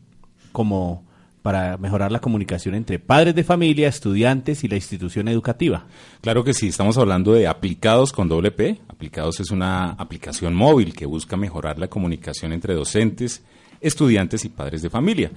como 0.52 1.04
para 1.44 1.76
mejorar 1.76 2.10
la 2.10 2.20
comunicación 2.20 2.74
entre 2.74 2.98
padres 2.98 3.34
de 3.34 3.44
familia, 3.44 3.86
estudiantes 3.86 4.64
y 4.64 4.68
la 4.68 4.76
institución 4.76 5.28
educativa. 5.28 5.84
Claro 6.22 6.42
que 6.42 6.54
sí, 6.54 6.68
estamos 6.68 6.96
hablando 6.96 7.34
de 7.34 7.46
Aplicados 7.46 8.12
con 8.12 8.30
doble 8.30 8.50
P. 8.50 8.80
Aplicados 8.88 9.40
es 9.40 9.50
una 9.50 9.90
aplicación 9.90 10.54
móvil 10.54 10.94
que 10.94 11.04
busca 11.04 11.36
mejorar 11.36 11.78
la 11.78 11.88
comunicación 11.88 12.52
entre 12.54 12.72
docentes, 12.72 13.42
estudiantes 13.82 14.46
y 14.46 14.48
padres 14.48 14.80
de 14.80 14.88
familia. 14.88 15.32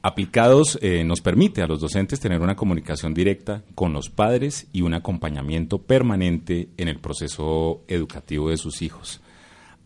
Aplicados 0.00 0.78
eh, 0.80 1.02
nos 1.02 1.20
permite 1.20 1.60
a 1.60 1.66
los 1.66 1.80
docentes 1.80 2.20
tener 2.20 2.40
una 2.40 2.54
comunicación 2.54 3.12
directa 3.12 3.64
con 3.74 3.92
los 3.92 4.10
padres 4.10 4.68
y 4.72 4.82
un 4.82 4.94
acompañamiento 4.94 5.78
permanente 5.78 6.68
en 6.76 6.86
el 6.86 7.00
proceso 7.00 7.82
educativo 7.88 8.50
de 8.50 8.58
sus 8.58 8.80
hijos. 8.80 9.20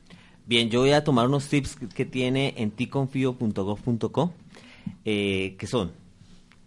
Bien, 0.45 0.69
yo 0.69 0.81
voy 0.81 0.93
a 0.93 1.05
tomar 1.05 1.27
unos 1.27 1.49
tips 1.49 1.77
que, 1.95 2.05
tiene 2.05 2.53
en 2.59 2.71
ticonfio.gov.co, 2.71 4.35
eh, 5.07 5.55
que 5.59 5.67
son 5.67 5.93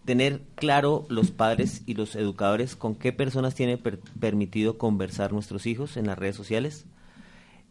tener 0.05 0.41
claro 0.55 1.05
los 1.09 1.31
padres 1.31 1.81
y 1.85 1.93
los 1.93 2.15
educadores 2.15 2.75
con 2.75 2.95
qué 2.95 3.13
personas 3.13 3.55
tiene 3.55 3.77
per- 3.77 3.99
permitido 4.19 4.77
conversar 4.77 5.31
nuestros 5.31 5.65
hijos 5.65 5.97
en 5.97 6.07
las 6.07 6.17
redes 6.17 6.35
sociales, 6.35 6.85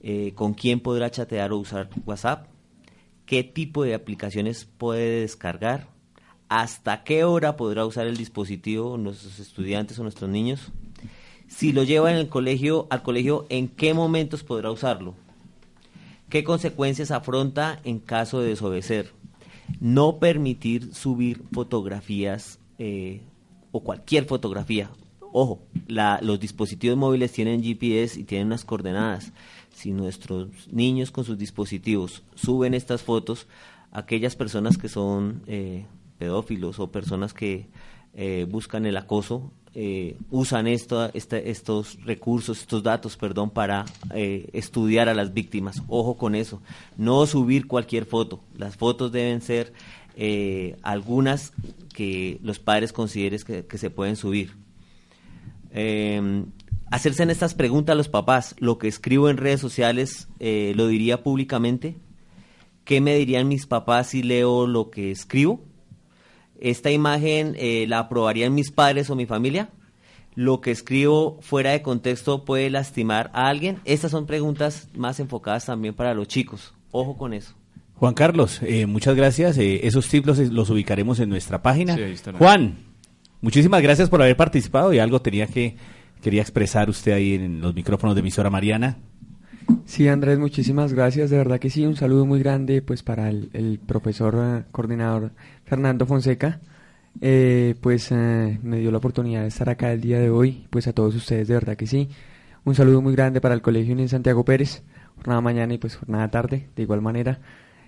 eh, 0.03 0.33
con 0.35 0.55
quién 0.55 0.80
podrá 0.80 1.11
chatear 1.11 1.53
o 1.53 1.59
usar 1.59 1.91
WhatsApp, 2.07 2.47
qué 3.26 3.45
tipo 3.45 3.85
de 3.85 3.95
aplicaciones 3.95 4.66
puede 4.78 5.20
descargar, 5.20 5.89
hasta 6.49 7.05
qué 7.05 7.24
hora 7.24 7.57
podrá 7.57 7.87
usar 7.87 8.07
el 8.07 8.16
dispositivo 8.16 8.99
nuestros 8.99 9.39
estudiantes 9.39 9.99
o 9.99 10.03
nuestros 10.03 10.28
niños, 10.30 10.72
si 11.49 11.72
lo 11.72 11.83
lleva 11.83 12.11
en 12.11 12.16
el 12.16 12.28
colegio, 12.28 12.87
al 12.91 13.03
colegio, 13.03 13.47
en 13.51 13.68
qué 13.68 13.95
momentos 13.95 14.43
podrá 14.43 14.70
usarlo, 14.70 15.14
qué 16.30 16.45
consecuencias 16.45 17.11
afronta 17.11 17.78
en 17.85 17.99
caso 17.99 18.41
de 18.41 18.49
desobedecer, 18.49 19.12
no 19.81 20.19
permitir 20.19 20.95
subir 20.95 21.43
fotografías 21.53 22.59
eh, 22.79 23.21
o 23.73 23.81
cualquier 23.83 24.25
fotografía. 24.25 24.91
Ojo, 25.33 25.61
la- 25.87 26.21
los 26.23 26.39
dispositivos 26.41 26.97
móviles 26.99 27.33
tienen 27.33 27.63
GPS 27.63 28.21
y 28.21 28.25
tienen 28.25 28.49
unas 28.49 28.65
coordenadas. 28.65 29.33
Si 29.73 29.93
nuestros 29.93 30.49
niños 30.71 31.11
con 31.11 31.25
sus 31.25 31.39
dispositivos 31.39 32.23
suben 32.35 32.75
estas 32.75 33.03
fotos, 33.03 33.47
aquellas 33.93 34.37
personas 34.37 34.77
que 34.77 34.89
son 34.89 35.43
eh, 35.47 35.87
pedófilos 36.19 36.79
o 36.79 36.91
personas 36.93 37.33
que 37.33 37.69
eh, 38.15 38.47
buscan 38.51 38.85
el 38.85 38.97
acoso, 38.99 39.51
eh, 39.75 40.16
usan 40.31 40.66
esto, 40.66 41.11
este- 41.14 41.51
estos 41.51 41.99
recursos, 42.05 42.61
estos 42.61 42.83
datos, 42.83 43.16
perdón, 43.16 43.51
para 43.51 43.85
eh, 44.14 44.49
estudiar 44.53 45.09
a 45.09 45.14
las 45.14 45.33
víctimas. 45.33 45.83
Ojo 45.89 46.16
con 46.16 46.35
eso. 46.35 46.61
No 46.97 47.27
subir 47.27 47.66
cualquier 47.66 48.05
foto. 48.05 48.41
Las 48.57 48.77
fotos 48.77 49.12
deben 49.12 49.41
ser 49.41 49.73
eh, 50.16 50.77
algunas 50.83 51.53
que 51.95 52.39
los 52.43 52.59
padres 52.59 52.93
consideren 52.93 53.41
que, 53.47 53.64
que 53.66 53.79
se 53.79 53.91
pueden 53.91 54.16
subir. 54.16 54.53
Eh, 55.70 56.45
hacerse 56.91 57.23
en 57.23 57.31
estas 57.31 57.55
preguntas 57.55 57.95
a 57.95 57.97
los 57.97 58.09
papás. 58.09 58.55
Lo 58.59 58.77
que 58.79 58.89
escribo 58.89 59.31
en 59.31 59.39
redes 59.39 59.61
sociales, 59.61 60.29
¿lo 60.39 60.87
diría 60.87 61.23
públicamente? 61.23 61.97
¿Qué 62.85 63.01
me 63.01 63.14
dirían 63.16 63.49
mis 63.49 63.66
papás 63.66 64.09
si 64.09 64.23
leo 64.23 64.66
lo 64.66 64.91
que 64.91 65.11
escribo? 65.11 65.61
¿Esta 66.63 66.93
imagen 66.93 67.57
eh, 67.59 67.87
la 67.89 67.99
aprobarían 67.99 68.55
mis 68.55 68.71
padres 68.71 69.11
o 69.11 69.17
mi 69.17 69.27
familia? 69.27 69.71
¿Lo 70.37 70.61
que 70.61 70.71
escribo 70.71 71.39
fuera 71.41 71.73
de 71.73 71.83
contexto 71.83 72.45
puede 72.45 72.71
lastimar 72.71 73.33
a 73.35 73.49
alguien? 73.49 73.81
Estas 73.85 74.13
son 74.13 74.27
preguntas 74.27 74.87
más 74.95 75.19
enfocadas 75.19 75.67
también 75.67 75.93
para 75.93 76.15
los 76.15 76.29
chicos. 76.29 76.73
Ojo 76.93 77.19
con 77.19 77.35
eso. 77.35 77.55
Juan 77.97 78.15
Carlos, 78.15 78.61
eh, 78.63 78.87
muchas 78.87 79.17
gracias. 79.17 79.59
Eh, 79.59 79.81
esos 79.89 80.09
tips 80.09 80.27
los, 80.27 80.39
los 80.39 80.71
ubicaremos 80.71 81.19
en 81.19 81.31
nuestra 81.31 81.63
página. 81.63 81.97
Sí, 81.97 82.03
ahí 82.03 82.13
estarán. 82.13 82.39
Juan, 82.39 82.77
muchísimas 83.41 83.83
gracias 83.83 84.09
por 84.09 84.23
haber 84.23 84.37
participado 84.37 84.93
y 84.93 85.01
algo 85.01 85.21
tenía 85.21 85.49
que 85.49 85.75
quería 86.23 86.43
expresar 86.43 86.89
usted 86.89 87.11
ahí 87.11 87.35
en 87.35 87.61
los 87.61 87.75
micrófonos 87.75 88.15
de 88.15 88.21
emisora 88.21 88.51
Mariana. 88.51 88.99
Sí, 89.85 90.09
Andrés, 90.09 90.39
muchísimas 90.39 90.93
gracias. 90.93 91.31
De 91.31 91.37
verdad 91.37 91.59
que 91.59 91.70
sí, 91.70 91.87
un 91.87 91.97
saludo 91.97 92.27
muy 92.27 92.39
grande 92.41 92.83
pues 92.83 93.03
para 93.03 93.29
el, 93.29 93.81
profesor 93.87 94.37
eh, 94.39 94.64
coordinador 94.70 95.33
Fernando 95.64 96.07
Fonseca. 96.07 96.61
Eh, 97.20 97.75
pues 97.81 98.11
eh, 98.11 98.59
me 98.62 98.79
dio 98.79 98.91
la 98.91 98.99
oportunidad 98.99 99.43
de 99.43 99.49
estar 99.49 99.68
acá 99.68 99.93
el 99.93 100.01
día 100.01 100.18
de 100.18 100.31
hoy. 100.31 100.66
Pues 100.70 100.87
a 100.89 100.93
todos 100.93 101.14
ustedes, 101.14 101.49
de 101.49 101.55
verdad 101.55 101.77
que 101.77 101.87
sí. 101.87 102.09
Un 102.64 102.75
saludo 102.75 103.03
muy 103.03 103.14
grande 103.14 103.41
para 103.41 103.55
el 103.55 103.62
Colegio 103.62 103.93
Unión 103.93 104.09
Santiago 104.09 104.45
Pérez. 104.45 104.83
Jornada 105.16 105.41
mañana 105.41 105.75
y 105.75 105.79
pues 105.79 105.97
jornada 105.97 106.31
tarde, 106.31 106.68
de 106.75 106.83
igual 106.83 107.01
manera. 107.01 107.41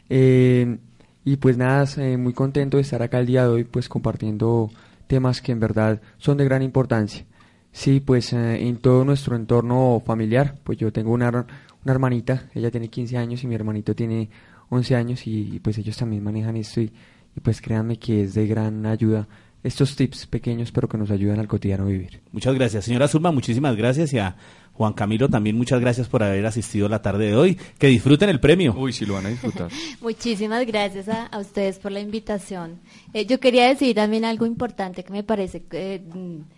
Eh, 0.09 0.79
y 1.25 1.37
pues 1.37 1.57
nada, 1.57 1.87
eh, 1.97 2.17
muy 2.17 2.33
contento 2.33 2.77
de 2.77 2.83
estar 2.83 3.03
acá 3.03 3.19
el 3.19 3.27
día 3.27 3.43
de 3.43 3.49
hoy 3.49 3.65
pues 3.65 3.89
compartiendo 3.89 4.71
temas 5.07 5.41
que 5.41 5.53
en 5.53 5.61
verdad 5.61 6.01
son 6.19 6.37
de 6.37 6.45
gran 6.45 6.63
importancia. 6.63 7.25
Sí, 7.73 7.99
pues 8.01 8.33
en 8.33 8.77
todo 8.77 9.05
nuestro 9.05 9.35
entorno 9.35 10.01
familiar, 10.07 10.57
pues 10.63 10.79
yo 10.79 10.93
tengo 10.93 11.13
una, 11.13 11.45
una 11.85 11.93
hermanita, 11.93 12.51
ella 12.55 12.71
tiene 12.71 12.89
15 12.89 13.17
años 13.17 13.45
y 13.45 13.47
mi 13.47 13.55
hermanito 13.55 13.95
tiene 13.95 14.31
11 14.71 14.97
años 14.97 15.27
y, 15.27 15.57
y, 15.57 15.61
pues 15.61 15.79
ellos 15.79 15.97
también 15.97 16.23
manejan 16.23 16.57
esto 16.57 16.81
y, 16.81 16.93
y 17.37 17.41
pues 17.41 17.61
créanme 17.61 17.99
que 17.99 18.23
es 18.23 18.35
de 18.35 18.47
gran 18.47 18.87
ayuda 18.87 19.29
estos 19.63 19.97
tips 19.97 20.27
pequeños 20.27 20.71
pero 20.73 20.89
que 20.89 20.99
nos 20.99 21.11
ayudan 21.11 21.41
al 21.41 21.49
cotidiano 21.49 21.87
vivir. 21.87 22.21
Muchas 22.33 22.55
gracias. 22.55 22.85
Señora 22.85 23.09
Zulma, 23.09 23.33
muchísimas 23.33 23.77
gracias 23.77 24.13
y 24.13 24.19
a 24.19 24.37
Juan 24.75 24.93
Camilo 24.93 25.29
también 25.29 25.57
muchas 25.57 25.81
gracias 25.81 26.09
por 26.09 26.23
haber 26.23 26.45
asistido 26.45 26.89
la 26.89 27.01
tarde 27.01 27.27
de 27.27 27.37
hoy. 27.37 27.59
Que 27.79 27.87
disfruten 27.87 28.29
el 28.29 28.41
premio. 28.41 28.75
Uy, 28.77 28.93
sí 28.93 29.07
lo 29.07 29.15
van 29.15 29.27
a 29.27 29.29
disfrutar. 29.31 29.71
Muchísimas 30.01 30.67
gracias 30.67 31.09
a, 31.09 31.27
a 31.27 31.39
ustedes 31.39 31.79
por 31.79 31.93
la 31.93 32.01
invitación. 32.01 32.81
Eh, 33.13 33.25
yo 33.25 33.39
quería 33.41 33.69
decir 33.69 33.95
también 33.95 34.25
algo 34.25 34.47
importante 34.47 35.05
que 35.05 35.13
me 35.13 35.23
parece 35.23 35.63
que, 35.65 36.03
mm, 36.05 36.54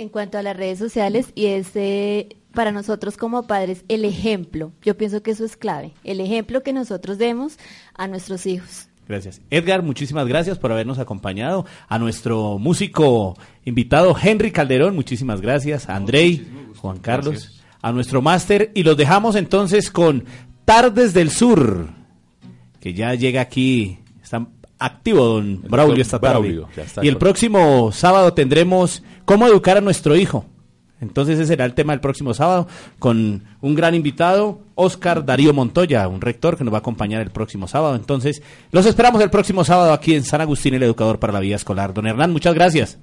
en 0.00 0.08
cuanto 0.08 0.38
a 0.38 0.42
las 0.42 0.56
redes 0.56 0.78
sociales 0.78 1.32
y 1.34 1.46
es 1.46 1.68
eh, 1.74 2.36
para 2.54 2.72
nosotros 2.72 3.16
como 3.16 3.46
padres 3.46 3.84
el 3.88 4.04
ejemplo. 4.04 4.72
Yo 4.82 4.96
pienso 4.96 5.22
que 5.22 5.30
eso 5.30 5.44
es 5.44 5.56
clave, 5.56 5.92
el 6.04 6.20
ejemplo 6.20 6.62
que 6.62 6.72
nosotros 6.72 7.18
demos 7.18 7.58
a 7.94 8.08
nuestros 8.08 8.46
hijos. 8.46 8.88
Gracias. 9.06 9.40
Edgar, 9.50 9.82
muchísimas 9.82 10.26
gracias 10.28 10.58
por 10.58 10.70
habernos 10.70 11.00
acompañado. 11.00 11.66
A 11.88 11.98
nuestro 11.98 12.58
músico 12.58 13.36
invitado 13.64 14.16
Henry 14.20 14.52
Calderón, 14.52 14.94
muchísimas 14.94 15.40
gracias. 15.40 15.88
A 15.88 15.96
Andrei, 15.96 16.46
Juan 16.76 16.98
Carlos, 16.98 17.60
a 17.82 17.90
nuestro 17.90 18.22
máster. 18.22 18.70
Y 18.72 18.84
los 18.84 18.96
dejamos 18.96 19.34
entonces 19.34 19.90
con 19.90 20.24
Tardes 20.64 21.12
del 21.12 21.30
Sur, 21.30 21.88
que 22.78 22.94
ya 22.94 23.12
llega 23.14 23.40
aquí. 23.40 23.98
Están 24.22 24.59
activo, 24.80 25.24
don 25.26 25.62
Braulio, 25.62 26.02
esta 26.02 26.18
tarde. 26.18 26.40
Braulio, 26.40 26.68
y 27.02 27.08
el 27.08 27.16
próximo 27.16 27.92
sábado 27.92 28.32
tendremos 28.32 29.02
cómo 29.24 29.46
educar 29.46 29.76
a 29.76 29.80
nuestro 29.80 30.16
hijo. 30.16 30.46
Entonces 31.00 31.38
ese 31.38 31.46
será 31.46 31.64
el 31.64 31.72
tema 31.74 31.92
del 31.94 32.00
próximo 32.00 32.34
sábado 32.34 32.68
con 32.98 33.44
un 33.60 33.74
gran 33.74 33.94
invitado, 33.94 34.60
Oscar 34.74 35.24
Darío 35.24 35.54
Montoya, 35.54 36.06
un 36.08 36.20
rector 36.20 36.58
que 36.58 36.64
nos 36.64 36.74
va 36.74 36.78
a 36.78 36.80
acompañar 36.80 37.22
el 37.22 37.30
próximo 37.30 37.68
sábado. 37.68 37.94
Entonces 37.94 38.42
los 38.70 38.84
esperamos 38.84 39.22
el 39.22 39.30
próximo 39.30 39.64
sábado 39.64 39.92
aquí 39.92 40.14
en 40.14 40.24
San 40.24 40.40
Agustín, 40.40 40.74
el 40.74 40.82
educador 40.82 41.18
para 41.18 41.32
la 41.32 41.40
vida 41.40 41.56
escolar. 41.56 41.94
Don 41.94 42.06
Hernán, 42.06 42.32
muchas 42.32 42.54
gracias. 42.54 42.98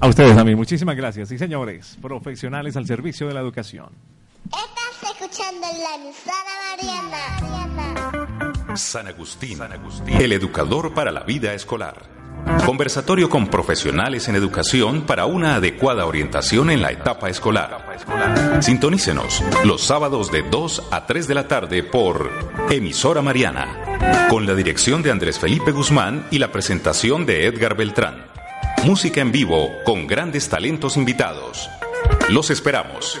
A 0.00 0.08
ustedes 0.08 0.34
también, 0.34 0.56
muchísimas 0.56 0.96
gracias. 0.96 1.28
Sí, 1.28 1.38
señores, 1.38 1.98
profesionales 2.00 2.76
al 2.76 2.86
servicio 2.86 3.28
de 3.28 3.34
la 3.34 3.40
educación. 3.40 3.90
Estás 4.46 5.12
escuchando 5.12 5.66
la 5.66 5.94
emisora 5.94 6.34
Mariana. 6.76 7.61
San 8.76 9.06
Agustín, 9.06 9.58
el 10.18 10.32
educador 10.32 10.94
para 10.94 11.10
la 11.10 11.24
vida 11.24 11.52
escolar. 11.54 12.02
Conversatorio 12.64 13.28
con 13.28 13.48
profesionales 13.48 14.28
en 14.28 14.34
educación 14.34 15.02
para 15.02 15.26
una 15.26 15.56
adecuada 15.56 16.06
orientación 16.06 16.70
en 16.70 16.82
la 16.82 16.90
etapa 16.90 17.28
escolar. 17.28 17.98
Sintonícenos 18.60 19.42
los 19.64 19.82
sábados 19.82 20.32
de 20.32 20.42
2 20.42 20.88
a 20.90 21.06
3 21.06 21.28
de 21.28 21.34
la 21.34 21.48
tarde 21.48 21.82
por 21.82 22.30
Emisora 22.70 23.22
Mariana, 23.22 24.28
con 24.28 24.46
la 24.46 24.54
dirección 24.54 25.02
de 25.02 25.10
Andrés 25.10 25.38
Felipe 25.38 25.70
Guzmán 25.70 26.26
y 26.30 26.38
la 26.38 26.50
presentación 26.50 27.26
de 27.26 27.46
Edgar 27.46 27.76
Beltrán. 27.76 28.26
Música 28.84 29.20
en 29.20 29.32
vivo 29.32 29.70
con 29.84 30.06
grandes 30.06 30.48
talentos 30.48 30.96
invitados. 30.96 31.68
Los 32.28 32.50
esperamos. 32.50 33.20